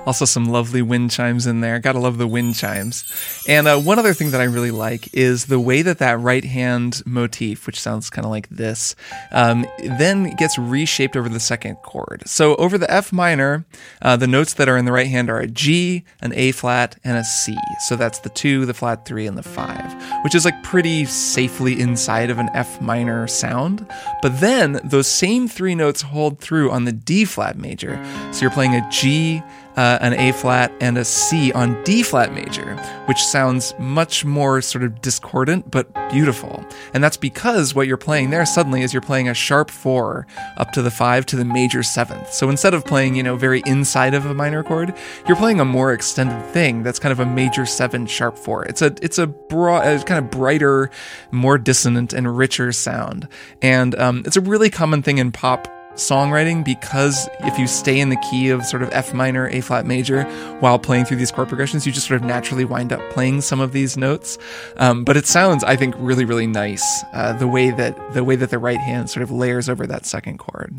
Also, 0.08 0.24
some 0.24 0.46
lovely 0.46 0.80
wind 0.80 1.10
chimes 1.10 1.46
in 1.46 1.60
there. 1.60 1.78
Gotta 1.78 1.98
love 1.98 2.16
the 2.16 2.26
wind 2.26 2.54
chimes. 2.54 3.04
And 3.46 3.68
uh, 3.68 3.78
one 3.78 3.98
other 3.98 4.14
thing 4.14 4.30
that 4.30 4.40
I 4.40 4.44
really 4.44 4.70
like 4.70 5.14
is 5.14 5.44
the 5.44 5.60
way 5.60 5.82
that 5.82 5.98
that 5.98 6.18
right 6.18 6.44
hand 6.44 7.02
motif, 7.04 7.66
which 7.66 7.78
sounds 7.78 8.08
kind 8.08 8.24
of 8.24 8.30
like 8.30 8.48
this, 8.48 8.96
um, 9.32 9.66
then 9.98 10.34
gets 10.36 10.56
reshaped 10.56 11.14
over 11.14 11.28
the 11.28 11.38
second 11.38 11.76
chord. 11.82 12.22
So 12.24 12.56
over 12.56 12.78
the 12.78 12.90
F 12.90 13.12
minor, 13.12 13.66
uh, 14.00 14.16
the 14.16 14.26
notes 14.26 14.54
that 14.54 14.66
are 14.66 14.78
in 14.78 14.86
the 14.86 14.92
right 14.92 15.08
hand 15.08 15.28
are 15.28 15.40
a 15.40 15.46
G, 15.46 16.04
an 16.22 16.32
A 16.32 16.52
flat, 16.52 16.96
and 17.04 17.18
a 17.18 17.24
C. 17.24 17.54
So 17.86 17.94
that's 17.94 18.20
the 18.20 18.30
two, 18.30 18.64
the 18.64 18.72
flat 18.72 19.04
three, 19.04 19.26
and 19.26 19.36
the 19.36 19.42
five, 19.42 19.94
which 20.24 20.34
is 20.34 20.46
like 20.46 20.62
pretty 20.62 21.04
safely 21.04 21.78
inside 21.78 22.30
of 22.30 22.38
an 22.38 22.48
F 22.54 22.80
minor 22.80 23.26
sound. 23.26 23.86
But 24.22 24.40
then 24.40 24.80
those 24.84 25.06
same 25.06 25.48
three 25.48 25.74
notes 25.74 26.00
hold 26.00 26.40
through 26.40 26.70
on 26.70 26.86
the 26.86 26.92
D 26.92 27.26
flat 27.26 27.58
major. 27.58 28.02
So 28.32 28.40
you're 28.40 28.50
playing 28.50 28.74
a 28.74 28.88
G, 28.90 29.42
uh, 29.78 29.96
an 30.00 30.14
A 30.14 30.32
flat, 30.32 30.72
and 30.80 30.98
a 30.98 31.04
C 31.04 31.52
on 31.52 31.80
D 31.84 32.02
flat 32.02 32.34
major, 32.34 32.74
which 33.06 33.22
sounds 33.22 33.74
much 33.78 34.24
more 34.24 34.60
sort 34.60 34.82
of 34.82 35.00
discordant 35.00 35.70
but 35.70 35.86
beautiful. 36.10 36.64
And 36.92 37.04
that's 37.04 37.16
because 37.16 37.76
what 37.76 37.86
you're 37.86 37.96
playing 37.96 38.30
there 38.30 38.44
suddenly 38.44 38.82
is 38.82 38.92
you're 38.92 39.00
playing 39.00 39.28
a 39.28 39.34
sharp 39.34 39.70
four 39.70 40.26
up 40.56 40.72
to 40.72 40.82
the 40.82 40.90
five 40.90 41.26
to 41.26 41.36
the 41.36 41.44
major 41.44 41.84
seventh. 41.84 42.32
So 42.32 42.50
instead 42.50 42.74
of 42.74 42.84
playing, 42.84 43.14
you 43.14 43.22
know, 43.22 43.36
very 43.36 43.62
inside 43.66 44.14
of 44.14 44.26
a 44.26 44.34
minor 44.34 44.64
chord, 44.64 44.92
you're 45.28 45.36
playing 45.36 45.60
a 45.60 45.64
more 45.64 45.92
extended 45.92 46.44
thing 46.52 46.82
that's 46.82 46.98
kind 46.98 47.12
of 47.12 47.20
a 47.20 47.26
major 47.26 47.64
seven 47.64 48.04
sharp 48.06 48.36
four. 48.36 48.64
It's 48.64 48.82
a 48.82 48.96
it's 49.00 49.18
a 49.18 49.28
broad, 49.28 49.86
a 49.86 50.02
kind 50.02 50.18
of 50.18 50.28
brighter, 50.28 50.90
more 51.30 51.56
dissonant 51.56 52.12
and 52.12 52.36
richer 52.36 52.72
sound, 52.72 53.28
and 53.62 53.94
um, 53.94 54.24
it's 54.26 54.36
a 54.36 54.40
really 54.40 54.70
common 54.70 55.02
thing 55.02 55.18
in 55.18 55.30
pop 55.30 55.68
songwriting 55.98 56.64
because 56.64 57.28
if 57.40 57.58
you 57.58 57.66
stay 57.66 58.00
in 58.00 58.08
the 58.08 58.16
key 58.30 58.48
of 58.50 58.64
sort 58.64 58.82
of 58.82 58.88
F 58.92 59.12
minor, 59.12 59.48
A 59.48 59.60
flat 59.60 59.86
major 59.86 60.24
while 60.60 60.78
playing 60.78 61.04
through 61.04 61.18
these 61.18 61.30
chord 61.30 61.48
progressions, 61.48 61.86
you 61.86 61.92
just 61.92 62.06
sort 62.06 62.20
of 62.20 62.26
naturally 62.26 62.64
wind 62.64 62.92
up 62.92 63.00
playing 63.10 63.40
some 63.40 63.60
of 63.60 63.72
these 63.72 63.96
notes. 63.96 64.38
Um, 64.76 65.04
but 65.04 65.16
it 65.16 65.26
sounds, 65.26 65.64
I 65.64 65.76
think, 65.76 65.94
really, 65.98 66.24
really 66.24 66.46
nice 66.46 67.04
uh, 67.12 67.32
the 67.34 67.48
way 67.48 67.70
that 67.70 68.14
the 68.14 68.24
way 68.24 68.36
that 68.36 68.50
the 68.50 68.58
right 68.58 68.78
hand 68.78 69.10
sort 69.10 69.22
of 69.22 69.30
layers 69.30 69.68
over 69.68 69.86
that 69.86 70.06
second 70.06 70.38
chord. 70.38 70.74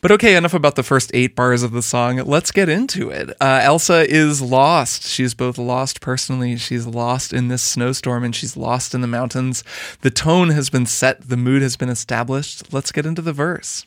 But 0.00 0.12
okay, 0.12 0.36
enough 0.36 0.54
about 0.54 0.76
the 0.76 0.82
first 0.82 1.10
eight 1.14 1.34
bars 1.34 1.62
of 1.62 1.72
the 1.72 1.82
song. 1.82 2.16
Let's 2.16 2.50
get 2.52 2.68
into 2.68 3.10
it. 3.10 3.30
Uh, 3.40 3.60
Elsa 3.62 4.08
is 4.08 4.40
lost. 4.40 5.04
She's 5.04 5.34
both 5.34 5.58
lost 5.58 6.00
personally, 6.00 6.56
she's 6.56 6.86
lost 6.86 7.32
in 7.32 7.48
this 7.48 7.62
snowstorm, 7.62 8.24
and 8.24 8.34
she's 8.34 8.56
lost 8.56 8.94
in 8.94 9.00
the 9.00 9.06
mountains. 9.06 9.64
The 10.02 10.10
tone 10.10 10.50
has 10.50 10.70
been 10.70 10.86
set, 10.86 11.28
the 11.28 11.36
mood 11.36 11.62
has 11.62 11.76
been 11.76 11.88
established. 11.88 12.72
Let's 12.72 12.92
get 12.92 13.06
into 13.06 13.22
the 13.22 13.32
verse. 13.32 13.86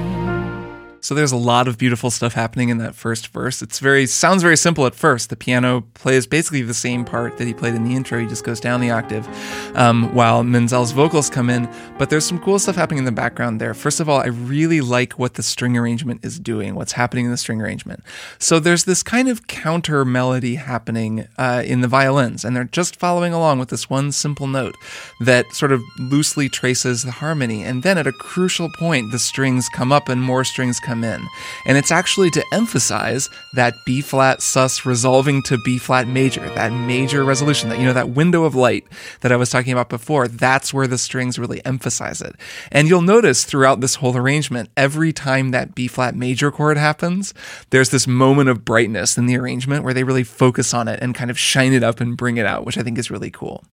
So 1.01 1.15
there's 1.15 1.31
a 1.31 1.37
lot 1.37 1.67
of 1.67 1.79
beautiful 1.79 2.11
stuff 2.11 2.33
happening 2.33 2.69
in 2.69 2.77
that 2.77 2.93
first 2.93 3.29
verse. 3.29 3.63
It's 3.63 3.79
very 3.79 4.05
sounds 4.05 4.43
very 4.43 4.55
simple 4.55 4.85
at 4.85 4.93
first. 4.93 5.31
The 5.31 5.35
piano 5.35 5.81
plays 5.95 6.27
basically 6.27 6.61
the 6.61 6.75
same 6.75 7.03
part 7.05 7.37
that 7.37 7.47
he 7.47 7.55
played 7.55 7.73
in 7.73 7.83
the 7.83 7.95
intro. 7.95 8.19
He 8.19 8.27
just 8.27 8.43
goes 8.43 8.59
down 8.59 8.81
the 8.81 8.91
octave, 8.91 9.27
um, 9.75 10.13
while 10.13 10.43
Menzel's 10.43 10.91
vocals 10.91 11.27
come 11.27 11.49
in. 11.49 11.67
But 11.97 12.11
there's 12.11 12.25
some 12.25 12.39
cool 12.39 12.59
stuff 12.59 12.75
happening 12.75 12.99
in 12.99 13.05
the 13.05 13.11
background 13.11 13.59
there. 13.59 13.73
First 13.73 13.99
of 13.99 14.07
all, 14.07 14.19
I 14.19 14.27
really 14.27 14.79
like 14.79 15.13
what 15.13 15.33
the 15.33 15.43
string 15.43 15.75
arrangement 15.75 16.23
is 16.23 16.39
doing. 16.39 16.75
What's 16.75 16.91
happening 16.91 17.25
in 17.25 17.31
the 17.31 17.37
string 17.37 17.61
arrangement. 17.61 18.03
So 18.37 18.59
there's 18.59 18.83
this 18.83 19.01
kind 19.01 19.27
of 19.27 19.47
counter 19.47 20.05
melody 20.05 20.55
happening 20.55 21.27
uh, 21.37 21.63
in 21.65 21.81
the 21.81 21.87
violins, 21.87 22.45
and 22.45 22.55
they're 22.55 22.65
just 22.65 22.95
following 22.95 23.33
along 23.33 23.57
with 23.57 23.69
this 23.69 23.89
one 23.89 24.11
simple 24.11 24.45
note 24.45 24.75
that 25.21 25.45
sort 25.53 25.71
of 25.71 25.81
loosely 25.97 26.47
traces 26.47 27.01
the 27.01 27.11
harmony. 27.11 27.63
And 27.63 27.81
then 27.81 27.97
at 27.97 28.05
a 28.05 28.11
crucial 28.11 28.69
point, 28.77 29.11
the 29.11 29.19
strings 29.19 29.67
come 29.69 29.91
up 29.91 30.07
and 30.07 30.21
more 30.21 30.43
strings 30.43 30.79
come 30.79 30.90
come 30.91 31.03
in. 31.05 31.25
And 31.65 31.77
it's 31.77 31.91
actually 31.91 32.29
to 32.31 32.43
emphasize 32.51 33.29
that 33.53 33.73
B 33.85 34.01
flat 34.01 34.41
sus 34.41 34.85
resolving 34.85 35.41
to 35.43 35.57
B 35.63 35.77
flat 35.77 36.05
major, 36.05 36.47
that 36.49 36.73
major 36.73 37.23
resolution, 37.23 37.69
that, 37.69 37.79
you 37.79 37.85
know, 37.85 37.93
that 37.93 38.09
window 38.09 38.43
of 38.43 38.55
light 38.55 38.85
that 39.21 39.31
I 39.31 39.37
was 39.37 39.49
talking 39.49 39.71
about 39.71 39.87
before. 39.87 40.27
That's 40.27 40.73
where 40.73 40.87
the 40.87 40.97
strings 40.97 41.39
really 41.39 41.63
emphasize 41.65 42.19
it. 42.21 42.35
And 42.73 42.89
you'll 42.89 43.01
notice 43.01 43.45
throughout 43.45 43.79
this 43.79 43.95
whole 43.95 44.17
arrangement, 44.17 44.69
every 44.75 45.13
time 45.13 45.51
that 45.51 45.75
B 45.75 45.87
flat 45.87 46.13
major 46.13 46.51
chord 46.51 46.75
happens, 46.75 47.33
there's 47.69 47.91
this 47.91 48.05
moment 48.05 48.49
of 48.49 48.65
brightness 48.65 49.17
in 49.17 49.27
the 49.27 49.37
arrangement 49.37 49.85
where 49.85 49.93
they 49.93 50.03
really 50.03 50.25
focus 50.25 50.73
on 50.73 50.89
it 50.89 50.99
and 51.01 51.15
kind 51.15 51.31
of 51.31 51.39
shine 51.39 51.71
it 51.71 51.83
up 51.83 52.01
and 52.01 52.17
bring 52.17 52.35
it 52.35 52.45
out, 52.45 52.65
which 52.65 52.77
I 52.77 52.83
think 52.83 52.97
is 52.97 53.09
really 53.09 53.31
cool. 53.31 53.63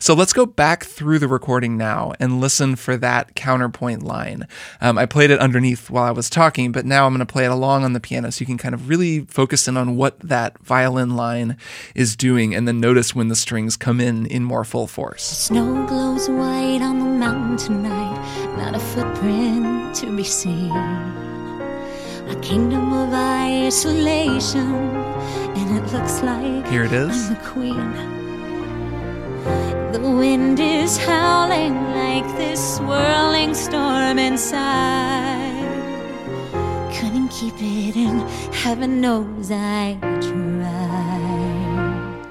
So 0.00 0.12
let's 0.12 0.32
go 0.32 0.44
back 0.44 0.82
through 0.82 1.20
the 1.20 1.28
recording 1.28 1.76
now 1.76 2.14
and 2.18 2.40
listen 2.40 2.74
for 2.74 2.96
that 2.96 3.36
counterpoint 3.36 4.02
line. 4.02 4.48
Um, 4.80 4.98
I 4.98 5.06
played 5.06 5.30
it 5.30 5.38
underneath 5.38 5.88
while 5.88 6.04
I 6.04 6.10
was 6.10 6.28
talking 6.28 6.63
but 6.68 6.84
now 6.84 7.06
I'm 7.06 7.12
going 7.12 7.26
to 7.26 7.32
play 7.32 7.44
it 7.44 7.50
along 7.50 7.84
on 7.84 7.92
the 7.92 8.00
piano 8.00 8.30
so 8.30 8.42
you 8.42 8.46
can 8.46 8.58
kind 8.58 8.74
of 8.74 8.88
really 8.88 9.20
focus 9.20 9.68
in 9.68 9.76
on 9.76 9.96
what 9.96 10.18
that 10.20 10.58
violin 10.58 11.16
line 11.16 11.56
is 11.94 12.16
doing 12.16 12.54
and 12.54 12.66
then 12.66 12.80
notice 12.80 13.14
when 13.14 13.28
the 13.28 13.36
strings 13.36 13.76
come 13.76 14.00
in 14.00 14.26
in 14.26 14.44
more 14.44 14.64
full 14.64 14.86
force. 14.86 15.22
Snow 15.22 15.86
glows 15.86 16.28
white 16.28 16.80
on 16.82 16.98
the 16.98 17.04
mountain 17.04 17.56
tonight, 17.56 18.56
not 18.56 18.74
a 18.74 18.80
footprint 18.80 19.94
to 19.96 20.16
be 20.16 20.24
seen. 20.24 20.70
A 22.28 22.38
kingdom 22.40 22.92
of 22.92 23.12
isolation, 23.12 24.74
and 24.74 25.78
it 25.78 25.92
looks 25.92 26.22
like 26.22 26.66
Here 26.68 26.84
it 26.84 26.92
is. 26.92 27.28
I'm 27.28 27.34
the 27.34 27.40
queen. 27.40 28.14
The 29.92 30.00
wind 30.00 30.58
is 30.58 30.96
howling 30.96 31.74
like 31.92 32.26
this 32.36 32.76
swirling 32.76 33.54
storm 33.54 34.18
inside 34.18 35.63
couldn't 37.00 37.28
keep 37.28 37.54
it 37.58 37.96
in. 37.96 38.20
Heaven 38.52 39.00
knows 39.00 39.50
I 39.50 39.98
tried. 40.20 41.33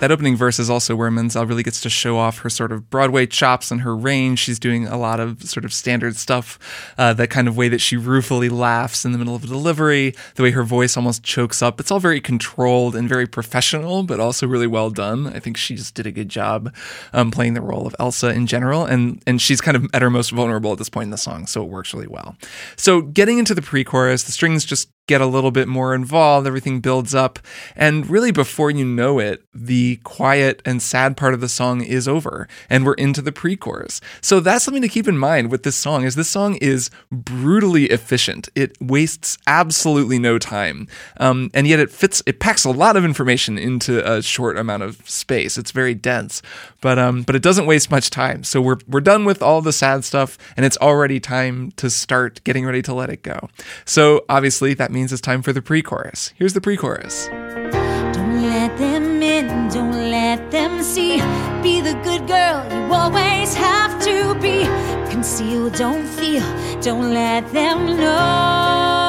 That 0.03 0.11
opening 0.11 0.35
verse 0.35 0.59
is 0.59 0.69
also 0.69 0.97
where 0.97 1.09
Menzel 1.09 1.45
really 1.45 1.63
gets 1.63 1.79
to 1.79 1.89
show 1.89 2.17
off 2.17 2.39
her 2.39 2.49
sort 2.49 2.73
of 2.73 2.89
Broadway 2.89 3.25
chops 3.25 3.71
and 3.71 3.79
her 3.83 3.95
range. 3.95 4.39
She's 4.39 4.59
doing 4.59 4.85
a 4.85 4.97
lot 4.97 5.21
of 5.21 5.41
sort 5.43 5.63
of 5.63 5.73
standard 5.73 6.17
stuff, 6.17 6.59
uh, 6.97 7.13
that 7.13 7.29
kind 7.29 7.47
of 7.47 7.55
way 7.55 7.69
that 7.69 7.79
she 7.79 7.95
ruefully 7.95 8.49
laughs 8.49 9.05
in 9.05 9.13
the 9.13 9.17
middle 9.17 9.33
of 9.33 9.45
a 9.45 9.47
delivery, 9.47 10.13
the 10.35 10.43
way 10.43 10.51
her 10.51 10.63
voice 10.63 10.97
almost 10.97 11.23
chokes 11.23 11.61
up. 11.61 11.79
It's 11.79 11.89
all 11.89 12.01
very 12.01 12.19
controlled 12.19 12.97
and 12.97 13.07
very 13.07 13.25
professional, 13.25 14.03
but 14.03 14.19
also 14.19 14.45
really 14.45 14.67
well 14.67 14.89
done. 14.89 15.27
I 15.27 15.39
think 15.39 15.55
she 15.55 15.73
just 15.73 15.95
did 15.95 16.05
a 16.05 16.11
good 16.11 16.27
job 16.27 16.75
um, 17.13 17.31
playing 17.31 17.53
the 17.53 17.61
role 17.61 17.87
of 17.87 17.95
Elsa 17.97 18.33
in 18.33 18.45
general, 18.45 18.83
and 18.83 19.23
and 19.25 19.41
she's 19.41 19.61
kind 19.61 19.77
of 19.77 19.85
at 19.93 20.01
her 20.01 20.09
most 20.09 20.31
vulnerable 20.31 20.73
at 20.73 20.79
this 20.79 20.89
point 20.89 21.05
in 21.05 21.11
the 21.11 21.17
song, 21.17 21.47
so 21.47 21.63
it 21.63 21.69
works 21.69 21.93
really 21.93 22.07
well. 22.07 22.35
So 22.75 23.03
getting 23.03 23.37
into 23.37 23.55
the 23.55 23.61
pre-chorus, 23.61 24.23
the 24.23 24.33
strings 24.33 24.65
just 24.65 24.89
get 25.07 25.21
a 25.21 25.25
little 25.25 25.51
bit 25.51 25.67
more 25.67 25.93
involved, 25.93 26.47
everything 26.47 26.79
builds 26.79 27.13
up, 27.13 27.39
and 27.75 28.09
really 28.09 28.31
before 28.31 28.71
you 28.71 28.85
know 28.85 29.19
it, 29.19 29.43
the 29.53 29.97
quiet 30.03 30.61
and 30.65 30.81
sad 30.81 31.17
part 31.17 31.33
of 31.33 31.41
the 31.41 31.49
song 31.49 31.81
is 31.81 32.07
over 32.07 32.47
and 32.69 32.85
we're 32.85 32.93
into 32.93 33.21
the 33.21 33.31
pre-chorus. 33.31 33.99
So 34.21 34.39
that's 34.39 34.63
something 34.63 34.81
to 34.81 34.87
keep 34.87 35.07
in 35.07 35.17
mind 35.17 35.51
with 35.51 35.63
this 35.63 35.75
song 35.75 36.03
is 36.03 36.15
this 36.15 36.29
song 36.29 36.55
is 36.55 36.89
brutally 37.11 37.85
efficient. 37.85 38.47
It 38.55 38.77
wastes 38.79 39.37
absolutely 39.45 40.19
no 40.19 40.39
time. 40.39 40.87
Um, 41.17 41.51
and 41.53 41.67
yet 41.67 41.79
it 41.79 41.91
fits 41.91 42.23
it 42.25 42.39
packs 42.39 42.63
a 42.63 42.71
lot 42.71 42.95
of 42.95 43.03
information 43.03 43.57
into 43.57 44.09
a 44.09 44.21
short 44.21 44.57
amount 44.57 44.83
of 44.83 45.07
space. 45.07 45.57
It's 45.57 45.71
very 45.71 45.93
dense. 45.93 46.41
But 46.81 46.97
um 46.97 47.23
but 47.23 47.35
it 47.35 47.41
doesn't 47.41 47.65
waste 47.65 47.91
much 47.91 48.09
time. 48.09 48.43
So 48.43 48.61
we're 48.61 48.77
we're 48.87 49.01
done 49.01 49.25
with 49.25 49.41
all 49.41 49.61
the 49.61 49.73
sad 49.73 50.05
stuff 50.05 50.37
and 50.55 50.65
it's 50.65 50.77
already 50.77 51.19
time 51.19 51.71
to 51.73 51.89
start 51.89 52.41
getting 52.45 52.65
ready 52.65 52.81
to 52.83 52.93
let 52.93 53.09
it 53.09 53.21
go. 53.21 53.49
So 53.85 54.23
obviously 54.29 54.73
that 54.75 54.92
means 54.93 55.11
it's 55.11 55.21
time 55.21 55.41
for 55.41 55.51
the 55.51 55.61
pre 55.61 55.81
chorus. 55.81 56.33
Here's 56.37 56.53
the 56.53 56.61
pre 56.61 56.77
chorus. 56.77 57.27
Don't 57.27 58.41
let 58.43 58.77
them 58.77 59.21
in, 59.21 59.67
don't 59.69 60.11
let 60.11 60.51
them 60.51 60.81
see. 60.83 61.17
Be 61.61 61.81
the 61.81 61.99
good 62.03 62.27
girl 62.27 62.63
you 62.71 62.93
always 62.93 63.53
have 63.55 64.01
to 64.03 64.35
be. 64.35 64.63
Conceal, 65.11 65.69
don't 65.71 66.07
feel, 66.07 66.43
don't 66.81 67.13
let 67.13 67.51
them 67.51 67.97
know. 67.97 69.02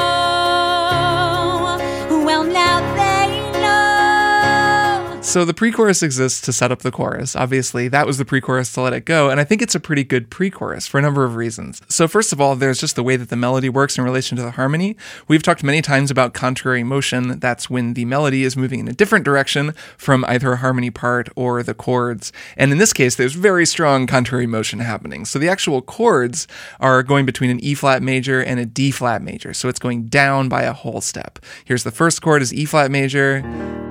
So 5.25 5.47
the 5.47 5.55
pre 5.55 5.73
chorus 5.73 6.03
exists 6.03 6.43
to 6.43 6.53
set 6.53 6.71
up 6.71 6.81
the 6.81 6.93
chorus. 6.93 7.35
Obviously, 7.35 7.89
that 7.89 8.07
was 8.07 8.19
the 8.19 8.27
pre 8.27 8.43
chorus 8.43 8.71
to 8.75 8.83
let 8.83 8.93
it 8.93 9.07
go. 9.07 9.31
And 9.31 9.41
I 9.41 9.45
think 9.45 9.63
it's 9.63 9.75
a 9.75 9.81
pretty 9.81 10.05
good 10.05 10.29
pre 10.29 10.51
chorus 10.51 10.87
for 10.87 10.99
a 10.99 11.03
number 11.03 11.25
of 11.25 11.35
reasons. 11.35 11.81
So, 11.89 12.07
first 12.07 12.33
of 12.33 12.43
all, 12.43 12.55
there's 12.55 12.79
just 12.79 12.95
the 12.95 13.03
way 13.03 13.17
that 13.17 13.31
the 13.31 13.37
melody 13.37 13.71
works 13.71 13.97
in 13.97 14.05
relation 14.05 14.37
to 14.37 14.43
the 14.43 14.53
harmony. 14.53 14.97
We've 15.27 15.43
talked 15.43 15.65
many 15.65 15.81
times 15.81 16.11
about 16.11 16.35
contrary 16.35 16.85
motion. 16.85 17.41
That's 17.41 17.71
when 17.71 17.95
the 17.95 18.05
melody 18.05 18.45
is 18.45 18.55
moving 18.55 18.81
in 18.81 18.87
a 18.87 18.93
different 18.93 19.25
direction 19.25 19.73
from 19.97 20.27
either 20.29 20.53
a 20.53 20.57
harmony 20.59 20.91
part 20.91 21.31
or 21.35 21.63
the 21.63 21.75
chords. 21.75 22.31
And 22.59 22.71
in 22.71 22.77
this 22.77 22.93
case, 22.93 23.17
there's 23.17 23.35
very 23.35 23.65
strong 23.65 24.07
contrary 24.07 24.47
motion 24.47 24.81
happening. 24.81 25.25
So 25.25 25.39
the 25.39 25.49
actual 25.49 25.81
chords 25.81 26.47
are 26.81 27.03
going 27.03 27.25
between 27.25 27.49
an 27.49 27.65
E 27.65 27.73
flat 27.73 28.03
major 28.03 28.43
and 28.43 28.61
a 28.61 28.67
D 28.67 28.91
flat 28.91 29.23
major. 29.23 29.55
So 29.55 29.71
it's 29.71 29.81
going 29.81 30.05
down 30.09 30.51
by 30.51 30.65
a 30.65 30.75
whole 30.75 31.01
step. 31.01 31.39
Here's 31.65 31.83
the 31.83 31.91
first 31.91 32.21
chord 32.21 32.43
is 32.43 32.53
E 32.53 32.67
flat 32.67 32.91
major, 32.91 33.37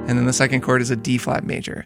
and 0.05 0.17
then 0.17 0.25
the 0.25 0.33
second 0.33 0.61
chord 0.61 0.81
is 0.81 0.91
a 0.91 0.95
D 0.95 1.17
flat 1.23 1.43
major. 1.43 1.83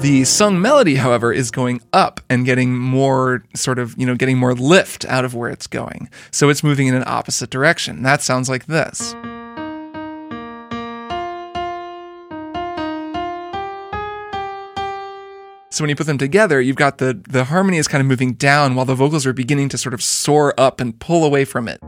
The 0.00 0.24
sung 0.24 0.60
melody, 0.60 0.94
however, 0.94 1.32
is 1.32 1.50
going 1.50 1.82
up 1.92 2.20
and 2.30 2.46
getting 2.46 2.76
more 2.76 3.44
sort 3.54 3.78
of, 3.78 3.94
you 3.98 4.06
know, 4.06 4.14
getting 4.14 4.38
more 4.38 4.54
lift 4.54 5.04
out 5.06 5.24
of 5.24 5.34
where 5.34 5.50
it's 5.50 5.66
going. 5.66 6.08
So 6.30 6.48
it's 6.48 6.62
moving 6.62 6.86
in 6.86 6.94
an 6.94 7.04
opposite 7.06 7.50
direction. 7.50 8.02
That 8.02 8.22
sounds 8.22 8.48
like 8.48 8.66
this. 8.66 9.14
So 15.70 15.84
when 15.84 15.90
you 15.90 15.96
put 15.96 16.06
them 16.06 16.18
together, 16.18 16.60
you've 16.60 16.76
got 16.76 16.98
the 16.98 17.20
the 17.28 17.44
harmony 17.44 17.76
is 17.76 17.86
kind 17.86 18.00
of 18.00 18.06
moving 18.06 18.32
down 18.32 18.74
while 18.74 18.84
the 18.84 18.96
vocals 18.96 19.26
are 19.26 19.32
beginning 19.32 19.68
to 19.68 19.78
sort 19.78 19.94
of 19.94 20.02
soar 20.02 20.52
up 20.58 20.80
and 20.80 20.98
pull 20.98 21.24
away 21.24 21.44
from 21.44 21.68
it. 21.68 21.78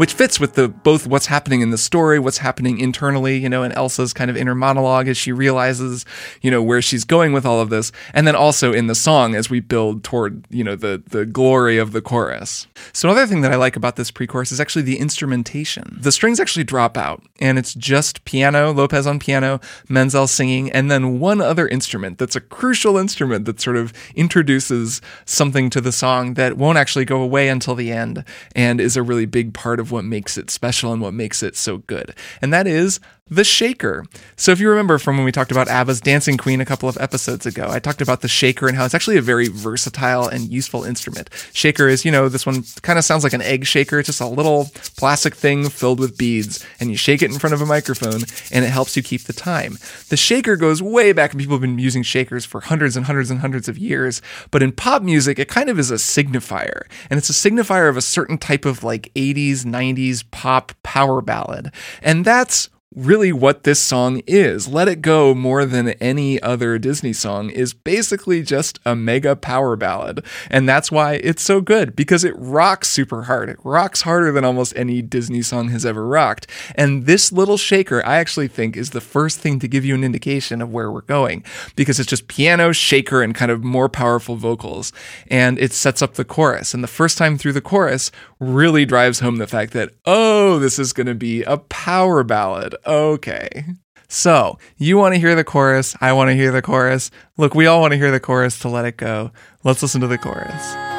Which 0.00 0.14
fits 0.14 0.40
with 0.40 0.54
the 0.54 0.66
both 0.66 1.06
what's 1.06 1.26
happening 1.26 1.60
in 1.60 1.68
the 1.68 1.76
story, 1.76 2.18
what's 2.18 2.38
happening 2.38 2.80
internally, 2.80 3.36
you 3.36 3.50
know, 3.50 3.62
and 3.62 3.74
Elsa's 3.74 4.14
kind 4.14 4.30
of 4.30 4.36
inner 4.36 4.54
monologue 4.54 5.08
as 5.08 5.18
she 5.18 5.30
realizes, 5.30 6.06
you 6.40 6.50
know, 6.50 6.62
where 6.62 6.80
she's 6.80 7.04
going 7.04 7.34
with 7.34 7.44
all 7.44 7.60
of 7.60 7.68
this, 7.68 7.92
and 8.14 8.26
then 8.26 8.34
also 8.34 8.72
in 8.72 8.86
the 8.86 8.94
song 8.94 9.34
as 9.34 9.50
we 9.50 9.60
build 9.60 10.02
toward, 10.02 10.46
you 10.48 10.64
know, 10.64 10.74
the 10.74 11.02
the 11.10 11.26
glory 11.26 11.76
of 11.76 11.92
the 11.92 12.00
chorus. 12.00 12.66
So 12.94 13.10
another 13.10 13.26
thing 13.26 13.42
that 13.42 13.52
I 13.52 13.56
like 13.56 13.76
about 13.76 13.96
this 13.96 14.10
pre-chorus 14.10 14.52
is 14.52 14.58
actually 14.58 14.82
the 14.82 14.98
instrumentation. 14.98 15.98
The 16.00 16.12
strings 16.12 16.40
actually 16.40 16.64
drop 16.64 16.96
out, 16.96 17.22
and 17.38 17.58
it's 17.58 17.74
just 17.74 18.24
piano, 18.24 18.72
Lopez 18.72 19.06
on 19.06 19.18
piano, 19.18 19.60
Menzel 19.90 20.26
singing, 20.28 20.70
and 20.72 20.90
then 20.90 21.20
one 21.20 21.42
other 21.42 21.68
instrument 21.68 22.16
that's 22.16 22.36
a 22.36 22.40
crucial 22.40 22.96
instrument 22.96 23.44
that 23.44 23.60
sort 23.60 23.76
of 23.76 23.92
introduces 24.14 25.02
something 25.26 25.68
to 25.68 25.82
the 25.82 25.92
song 25.92 26.32
that 26.34 26.56
won't 26.56 26.78
actually 26.78 27.04
go 27.04 27.20
away 27.20 27.50
until 27.50 27.74
the 27.74 27.92
end 27.92 28.24
and 28.56 28.80
is 28.80 28.96
a 28.96 29.02
really 29.02 29.26
big 29.26 29.52
part 29.52 29.78
of 29.78 29.89
what 29.90 30.04
makes 30.04 30.36
it 30.36 30.50
special 30.50 30.92
and 30.92 31.02
what 31.02 31.14
makes 31.14 31.42
it 31.42 31.56
so 31.56 31.78
good. 31.78 32.14
And 32.40 32.52
that 32.52 32.66
is 32.66 33.00
the 33.30 33.44
shaker. 33.44 34.04
So, 34.36 34.50
if 34.50 34.60
you 34.60 34.68
remember 34.68 34.98
from 34.98 35.16
when 35.16 35.24
we 35.24 35.32
talked 35.32 35.52
about 35.52 35.68
ABBA's 35.68 36.00
Dancing 36.00 36.36
Queen 36.36 36.60
a 36.60 36.64
couple 36.64 36.88
of 36.88 36.98
episodes 36.98 37.46
ago, 37.46 37.68
I 37.70 37.78
talked 37.78 38.02
about 38.02 38.20
the 38.20 38.28
shaker 38.28 38.66
and 38.66 38.76
how 38.76 38.84
it's 38.84 38.94
actually 38.94 39.16
a 39.16 39.22
very 39.22 39.46
versatile 39.48 40.26
and 40.26 40.50
useful 40.50 40.82
instrument. 40.84 41.30
Shaker 41.52 41.86
is, 41.86 42.04
you 42.04 42.10
know, 42.10 42.28
this 42.28 42.44
one 42.44 42.64
kind 42.82 42.98
of 42.98 43.04
sounds 43.04 43.22
like 43.22 43.32
an 43.32 43.42
egg 43.42 43.64
shaker. 43.66 44.00
It's 44.00 44.08
just 44.08 44.20
a 44.20 44.26
little 44.26 44.70
plastic 44.96 45.34
thing 45.34 45.68
filled 45.68 46.00
with 46.00 46.18
beads, 46.18 46.64
and 46.80 46.90
you 46.90 46.96
shake 46.96 47.22
it 47.22 47.30
in 47.30 47.38
front 47.38 47.54
of 47.54 47.60
a 47.60 47.66
microphone, 47.66 48.22
and 48.50 48.64
it 48.64 48.70
helps 48.70 48.96
you 48.96 49.02
keep 49.02 49.22
the 49.22 49.32
time. 49.32 49.78
The 50.08 50.16
shaker 50.16 50.56
goes 50.56 50.82
way 50.82 51.12
back, 51.12 51.32
and 51.32 51.40
people 51.40 51.54
have 51.54 51.62
been 51.62 51.78
using 51.78 52.02
shakers 52.02 52.44
for 52.44 52.60
hundreds 52.60 52.96
and 52.96 53.06
hundreds 53.06 53.30
and 53.30 53.40
hundreds 53.40 53.68
of 53.68 53.78
years. 53.78 54.20
But 54.50 54.62
in 54.62 54.72
pop 54.72 55.02
music, 55.02 55.38
it 55.38 55.48
kind 55.48 55.70
of 55.70 55.78
is 55.78 55.92
a 55.92 55.94
signifier, 55.94 56.82
and 57.08 57.16
it's 57.16 57.30
a 57.30 57.32
signifier 57.32 57.88
of 57.88 57.96
a 57.96 58.02
certain 58.02 58.38
type 58.38 58.64
of 58.64 58.82
like 58.82 59.12
80s, 59.14 59.64
90s 59.64 60.24
pop 60.32 60.72
power 60.82 61.20
ballad. 61.20 61.72
And 62.02 62.24
that's 62.24 62.68
really 62.96 63.32
what 63.32 63.62
this 63.62 63.80
song 63.80 64.20
is. 64.26 64.66
Let 64.66 64.88
It 64.88 65.00
Go, 65.00 65.32
more 65.32 65.64
than 65.64 65.90
any 65.90 66.42
other 66.42 66.76
Disney 66.76 67.12
song, 67.12 67.48
is 67.50 67.72
basically 67.72 68.42
just 68.42 68.80
a 68.84 68.96
mega 68.96 69.36
power 69.36 69.76
ballad. 69.76 70.24
And 70.50 70.68
that's 70.68 70.90
why 70.90 71.14
it's 71.14 71.42
so 71.42 71.60
good, 71.60 71.94
because 71.94 72.24
it 72.24 72.34
rocks 72.36 72.88
super 72.88 73.22
hard. 73.22 73.48
It 73.48 73.58
rocks 73.62 74.02
harder 74.02 74.32
than 74.32 74.44
almost 74.44 74.72
any 74.74 75.02
Disney 75.02 75.42
song 75.42 75.68
has 75.68 75.86
ever 75.86 76.04
rocked. 76.04 76.48
And 76.74 77.06
this 77.06 77.30
little 77.30 77.56
shaker, 77.56 78.04
I 78.04 78.16
actually 78.16 78.48
think, 78.48 78.76
is 78.76 78.90
the 78.90 79.00
first 79.00 79.38
thing 79.38 79.60
to 79.60 79.68
give 79.68 79.84
you 79.84 79.94
an 79.94 80.02
indication 80.02 80.60
of 80.60 80.72
where 80.72 80.90
we're 80.90 81.02
going, 81.02 81.44
because 81.76 82.00
it's 82.00 82.10
just 82.10 82.26
piano, 82.26 82.72
shaker, 82.72 83.22
and 83.22 83.36
kind 83.36 83.52
of 83.52 83.62
more 83.62 83.88
powerful 83.88 84.34
vocals. 84.34 84.92
And 85.28 85.60
it 85.60 85.72
sets 85.72 86.02
up 86.02 86.14
the 86.14 86.24
chorus. 86.24 86.74
And 86.74 86.82
the 86.82 86.88
first 86.88 87.16
time 87.16 87.38
through 87.38 87.52
the 87.52 87.60
chorus 87.60 88.10
really 88.40 88.84
drives 88.84 89.20
home 89.20 89.36
the 89.36 89.46
fact 89.46 89.74
that, 89.74 89.92
oh, 90.06 90.58
this 90.58 90.78
is 90.78 90.92
going 90.92 91.06
to 91.06 91.14
be 91.14 91.44
a 91.44 91.58
power 91.58 92.24
ballad 92.24 92.74
okay. 92.86 93.64
So, 94.08 94.58
you 94.76 94.96
want 94.96 95.14
to 95.14 95.20
hear 95.20 95.36
the 95.36 95.44
chorus. 95.44 95.94
I 96.00 96.12
want 96.12 96.30
to 96.30 96.34
hear 96.34 96.50
the 96.50 96.62
chorus. 96.62 97.10
Look, 97.36 97.54
we 97.54 97.66
all 97.66 97.80
want 97.80 97.92
to 97.92 97.96
hear 97.96 98.10
the 98.10 98.20
chorus 98.20 98.58
to 98.60 98.68
let 98.68 98.84
it 98.84 98.96
go. 98.96 99.30
Let's 99.62 99.82
listen 99.82 100.00
to 100.00 100.08
the 100.08 100.18
chorus. 100.18 100.89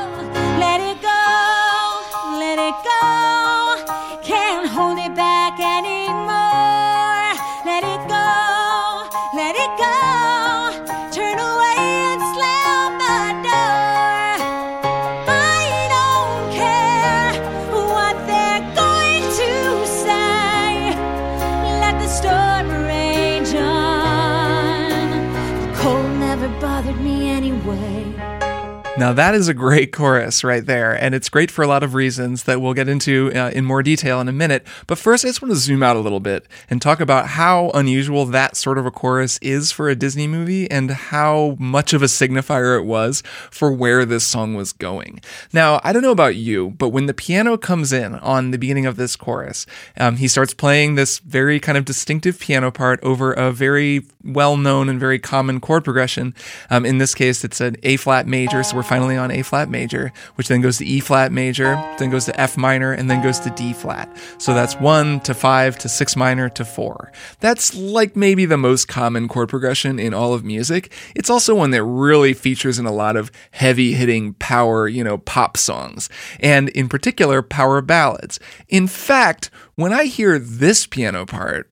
Now, 29.01 29.13
that 29.13 29.33
is 29.33 29.47
a 29.47 29.55
great 29.55 29.91
chorus 29.91 30.43
right 30.43 30.63
there, 30.63 30.93
and 30.93 31.15
it's 31.15 31.27
great 31.27 31.49
for 31.49 31.63
a 31.63 31.67
lot 31.67 31.81
of 31.81 31.95
reasons 31.95 32.43
that 32.43 32.61
we'll 32.61 32.75
get 32.75 32.87
into 32.87 33.31
uh, 33.33 33.49
in 33.49 33.65
more 33.65 33.81
detail 33.81 34.21
in 34.21 34.27
a 34.27 34.31
minute. 34.31 34.63
But 34.85 34.99
first, 34.99 35.25
I 35.25 35.29
just 35.29 35.41
want 35.41 35.51
to 35.51 35.59
zoom 35.59 35.81
out 35.81 35.95
a 35.95 35.99
little 35.99 36.19
bit 36.19 36.47
and 36.69 36.79
talk 36.79 36.99
about 36.99 37.29
how 37.29 37.71
unusual 37.73 38.27
that 38.27 38.55
sort 38.55 38.77
of 38.77 38.85
a 38.85 38.91
chorus 38.91 39.39
is 39.39 39.71
for 39.71 39.89
a 39.89 39.95
Disney 39.95 40.27
movie 40.27 40.69
and 40.69 40.91
how 40.91 41.55
much 41.57 41.93
of 41.93 42.03
a 42.03 42.05
signifier 42.05 42.79
it 42.79 42.83
was 42.83 43.23
for 43.49 43.71
where 43.71 44.05
this 44.05 44.23
song 44.23 44.53
was 44.53 44.71
going. 44.71 45.19
Now, 45.51 45.81
I 45.83 45.93
don't 45.93 46.03
know 46.03 46.11
about 46.11 46.35
you, 46.35 46.69
but 46.77 46.89
when 46.89 47.07
the 47.07 47.15
piano 47.15 47.57
comes 47.57 47.91
in 47.91 48.13
on 48.13 48.51
the 48.51 48.59
beginning 48.59 48.85
of 48.85 48.97
this 48.97 49.15
chorus, 49.15 49.65
um, 49.97 50.17
he 50.17 50.27
starts 50.27 50.53
playing 50.53 50.93
this 50.93 51.17
very 51.17 51.59
kind 51.59 51.75
of 51.75 51.85
distinctive 51.85 52.39
piano 52.39 52.69
part 52.69 52.99
over 53.01 53.33
a 53.33 53.51
very 53.51 54.05
well 54.23 54.57
known 54.57 54.89
and 54.89 54.99
very 54.99 55.17
common 55.17 55.59
chord 55.59 55.83
progression. 55.83 56.35
Um, 56.69 56.85
in 56.85 56.99
this 56.99 57.15
case, 57.15 57.43
it's 57.43 57.59
an 57.61 57.77
A 57.81 57.97
flat 57.97 58.27
major, 58.27 58.61
so 58.61 58.75
we're 58.75 58.90
finally 58.91 59.15
on 59.15 59.31
A 59.31 59.41
flat 59.41 59.69
major, 59.69 60.11
which 60.35 60.49
then 60.49 60.59
goes 60.59 60.77
to 60.77 60.85
E 60.85 60.99
flat 60.99 61.31
major, 61.31 61.75
then 61.97 62.09
goes 62.09 62.25
to 62.25 62.37
F 62.37 62.57
minor, 62.57 62.91
and 62.91 63.09
then 63.09 63.23
goes 63.23 63.39
to 63.39 63.49
D 63.51 63.71
flat. 63.71 64.13
So 64.37 64.53
that's 64.53 64.75
one 64.75 65.21
to 65.21 65.33
five 65.33 65.77
to 65.77 65.87
six 65.87 66.17
minor 66.17 66.49
to 66.49 66.65
four. 66.65 67.09
That's 67.39 67.73
like 67.73 68.17
maybe 68.17 68.43
the 68.43 68.57
most 68.57 68.89
common 68.89 69.29
chord 69.29 69.47
progression 69.47 69.97
in 69.97 70.13
all 70.13 70.33
of 70.33 70.43
music. 70.43 70.91
It's 71.15 71.29
also 71.29 71.55
one 71.55 71.71
that 71.71 71.85
really 71.85 72.33
features 72.33 72.79
in 72.79 72.85
a 72.85 72.91
lot 72.91 73.15
of 73.15 73.31
heavy 73.51 73.93
hitting 73.93 74.33
power, 74.33 74.89
you 74.89 75.05
know, 75.05 75.19
pop 75.19 75.55
songs, 75.55 76.09
and 76.41 76.67
in 76.67 76.89
particular, 76.89 77.41
power 77.41 77.81
ballads. 77.81 78.41
In 78.67 78.87
fact, 78.87 79.49
when 79.75 79.93
I 79.93 80.03
hear 80.03 80.37
this 80.37 80.85
piano 80.85 81.25
part, 81.25 81.70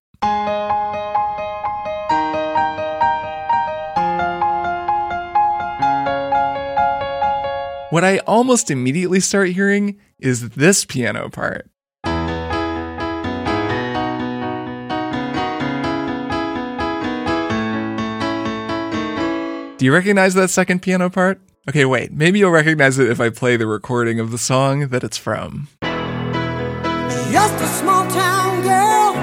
What 7.89 8.04
I 8.04 8.19
almost 8.19 8.69
immediately 8.69 9.19
start 9.19 9.49
hearing 9.49 9.99
is 10.19 10.49
this 10.49 10.86
piano 10.86 11.28
part. 11.28 11.67
Do 19.80 19.86
you 19.86 19.91
recognize 19.91 20.36
that 20.36 20.52
second 20.52 20.84
piano 20.84 21.10
part? 21.10 21.41
Okay, 21.67 21.84
wait, 21.86 22.12
maybe 22.12 22.38
you'll 22.38 22.52
recognize 22.52 22.99
it 22.99 23.10
if 23.10 23.19
I 23.19 23.32
play 23.32 23.58
the 23.58 23.65
recording 23.65 24.19
of 24.19 24.30
the 24.30 24.38
song 24.38 24.89
that 24.89 25.04
it's 25.04 25.17
from. 25.17 25.69
Just 27.32 27.56
a 27.56 27.67
small 27.80 28.08
town 28.12 28.62
girl 28.62 29.13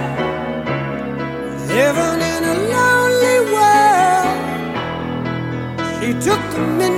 living 1.69 2.21
in 2.21 2.43
a 2.43 2.55
lonely 2.75 3.39
world. 3.55 4.35
She 6.03 6.13
took 6.15 6.41
the. 6.51 6.96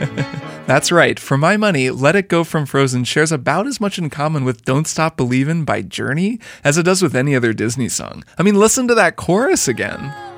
That's 0.66 0.92
right. 0.92 1.18
For 1.18 1.36
my 1.36 1.56
money, 1.56 1.90
Let 1.90 2.14
It 2.14 2.28
Go 2.28 2.44
from 2.44 2.64
Frozen 2.64 3.04
shares 3.04 3.32
about 3.32 3.66
as 3.66 3.80
much 3.80 3.98
in 3.98 4.08
common 4.08 4.44
with 4.44 4.64
Don't 4.64 4.86
Stop 4.86 5.16
Believin' 5.16 5.64
by 5.64 5.82
Journey 5.82 6.38
as 6.62 6.78
it 6.78 6.84
does 6.84 7.02
with 7.02 7.16
any 7.16 7.34
other 7.34 7.52
Disney 7.52 7.88
song. 7.88 8.24
I 8.38 8.44
mean, 8.44 8.54
listen 8.54 8.86
to 8.88 8.94
that 8.94 9.16
chorus 9.16 9.66
again. 9.66 10.29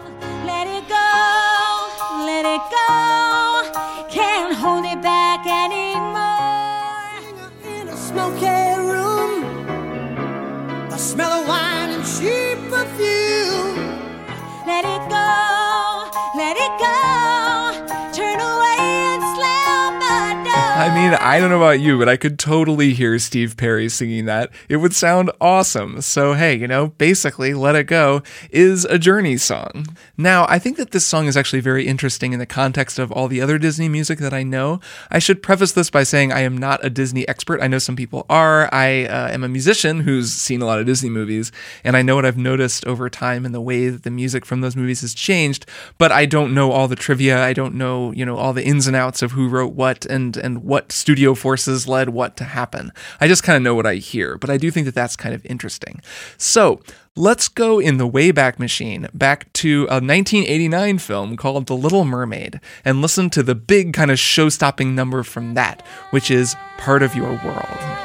I 20.92 20.94
mean, 20.94 21.14
I 21.14 21.40
don't 21.40 21.48
know 21.48 21.56
about 21.56 21.80
you, 21.80 21.98
but 21.98 22.10
I 22.10 22.18
could 22.18 22.38
totally 22.38 22.92
hear 22.92 23.18
Steve 23.18 23.56
Perry 23.56 23.88
singing 23.88 24.26
that. 24.26 24.50
It 24.68 24.76
would 24.76 24.94
sound 24.94 25.30
awesome. 25.40 26.02
So, 26.02 26.34
hey, 26.34 26.54
you 26.54 26.68
know, 26.68 26.88
basically, 26.88 27.54
Let 27.54 27.74
It 27.74 27.84
Go 27.84 28.22
is 28.50 28.84
a 28.84 28.98
Journey 28.98 29.38
song. 29.38 29.86
Now, 30.18 30.44
I 30.50 30.58
think 30.58 30.76
that 30.76 30.90
this 30.90 31.06
song 31.06 31.28
is 31.28 31.36
actually 31.36 31.60
very 31.60 31.86
interesting 31.86 32.34
in 32.34 32.40
the 32.40 32.44
context 32.46 32.98
of 32.98 33.10
all 33.10 33.26
the 33.26 33.40
other 33.40 33.56
Disney 33.56 33.88
music 33.88 34.18
that 34.18 34.34
I 34.34 34.42
know. 34.42 34.80
I 35.10 35.18
should 35.18 35.42
preface 35.42 35.72
this 35.72 35.88
by 35.88 36.02
saying 36.02 36.30
I 36.30 36.40
am 36.40 36.58
not 36.58 36.84
a 36.84 36.90
Disney 36.90 37.26
expert. 37.26 37.62
I 37.62 37.68
know 37.68 37.78
some 37.78 37.96
people 37.96 38.26
are. 38.28 38.68
I 38.70 39.06
uh, 39.06 39.28
am 39.28 39.44
a 39.44 39.48
musician 39.48 40.00
who's 40.00 40.30
seen 40.30 40.60
a 40.60 40.66
lot 40.66 40.78
of 40.78 40.84
Disney 40.84 41.08
movies, 41.08 41.52
and 41.84 41.96
I 41.96 42.02
know 42.02 42.16
what 42.16 42.26
I've 42.26 42.36
noticed 42.36 42.86
over 42.86 43.08
time 43.08 43.46
in 43.46 43.52
the 43.52 43.62
way 43.62 43.88
that 43.88 44.02
the 44.02 44.10
music 44.10 44.44
from 44.44 44.60
those 44.60 44.76
movies 44.76 45.00
has 45.00 45.14
changed, 45.14 45.64
but 45.96 46.12
I 46.12 46.26
don't 46.26 46.52
know 46.52 46.70
all 46.70 46.86
the 46.86 46.96
trivia. 46.96 47.42
I 47.42 47.54
don't 47.54 47.76
know, 47.76 48.12
you 48.12 48.26
know, 48.26 48.36
all 48.36 48.52
the 48.52 48.64
ins 48.64 48.86
and 48.86 48.94
outs 48.94 49.22
of 49.22 49.32
who 49.32 49.48
wrote 49.48 49.72
what 49.72 50.04
and 50.04 50.36
and 50.36 50.62
what 50.62 50.81
studio 50.90 51.34
forces 51.34 51.86
led 51.86 52.08
what 52.08 52.36
to 52.38 52.44
happen. 52.44 52.92
I 53.20 53.28
just 53.28 53.42
kind 53.42 53.56
of 53.56 53.62
know 53.62 53.74
what 53.74 53.86
I 53.86 53.96
hear, 53.96 54.38
but 54.38 54.50
I 54.50 54.56
do 54.56 54.70
think 54.70 54.86
that 54.86 54.94
that's 54.94 55.14
kind 55.14 55.34
of 55.34 55.44
interesting. 55.46 56.00
So 56.38 56.80
let's 57.14 57.46
go 57.46 57.78
in 57.78 57.98
the 57.98 58.08
Wayback 58.08 58.58
Machine 58.58 59.08
back 59.14 59.52
to 59.52 59.82
a 59.82 60.00
1989 60.00 60.98
film 60.98 61.36
called 61.36 61.66
The 61.66 61.76
Little 61.76 62.04
Mermaid 62.04 62.58
and 62.84 63.02
listen 63.02 63.30
to 63.30 63.42
the 63.42 63.54
big 63.54 63.92
kind 63.92 64.10
of 64.10 64.18
show 64.18 64.48
stopping 64.48 64.94
number 64.94 65.22
from 65.22 65.54
that, 65.54 65.86
which 66.10 66.30
is 66.30 66.56
Part 66.78 67.02
of 67.02 67.14
Your 67.14 67.30
World. 67.44 68.02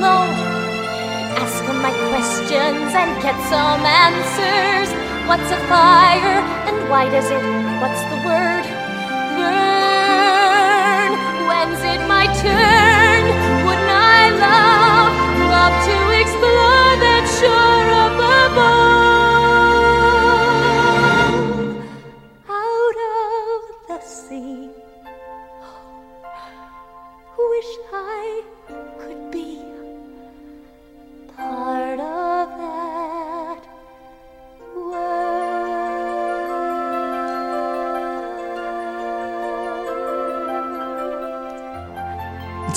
what. 0.00 0.30
Ask 1.40 1.64
my 1.80 1.92
questions 2.10 2.92
and 2.94 3.22
get 3.22 3.36
some 3.48 3.82
answers. 3.84 4.88
What's 5.28 5.50
a 5.50 5.60
fire 5.68 6.40
and 6.68 6.88
why 6.90 7.08
does 7.08 7.30
it? 7.30 7.42
What's 7.80 8.02
the 8.10 8.19
My 12.20 12.26
turn? 12.34 13.24
Wouldn't 13.64 13.88
I 13.88 14.28
love, 14.44 15.14
love 15.56 15.76
to 15.88 15.96
explore 16.20 16.92
that 17.04 17.24
shore? 17.38 17.80
Out 22.46 22.98
of 23.16 23.60
the 23.88 23.98
sea. 24.06 24.68
Oh, 27.38 27.46
wish 27.54 27.72
I 27.90 28.42
could 28.98 29.22
be 29.30 29.50
part 31.34 32.00
of 32.00 32.48
that 32.58 33.62
world. 34.76 35.49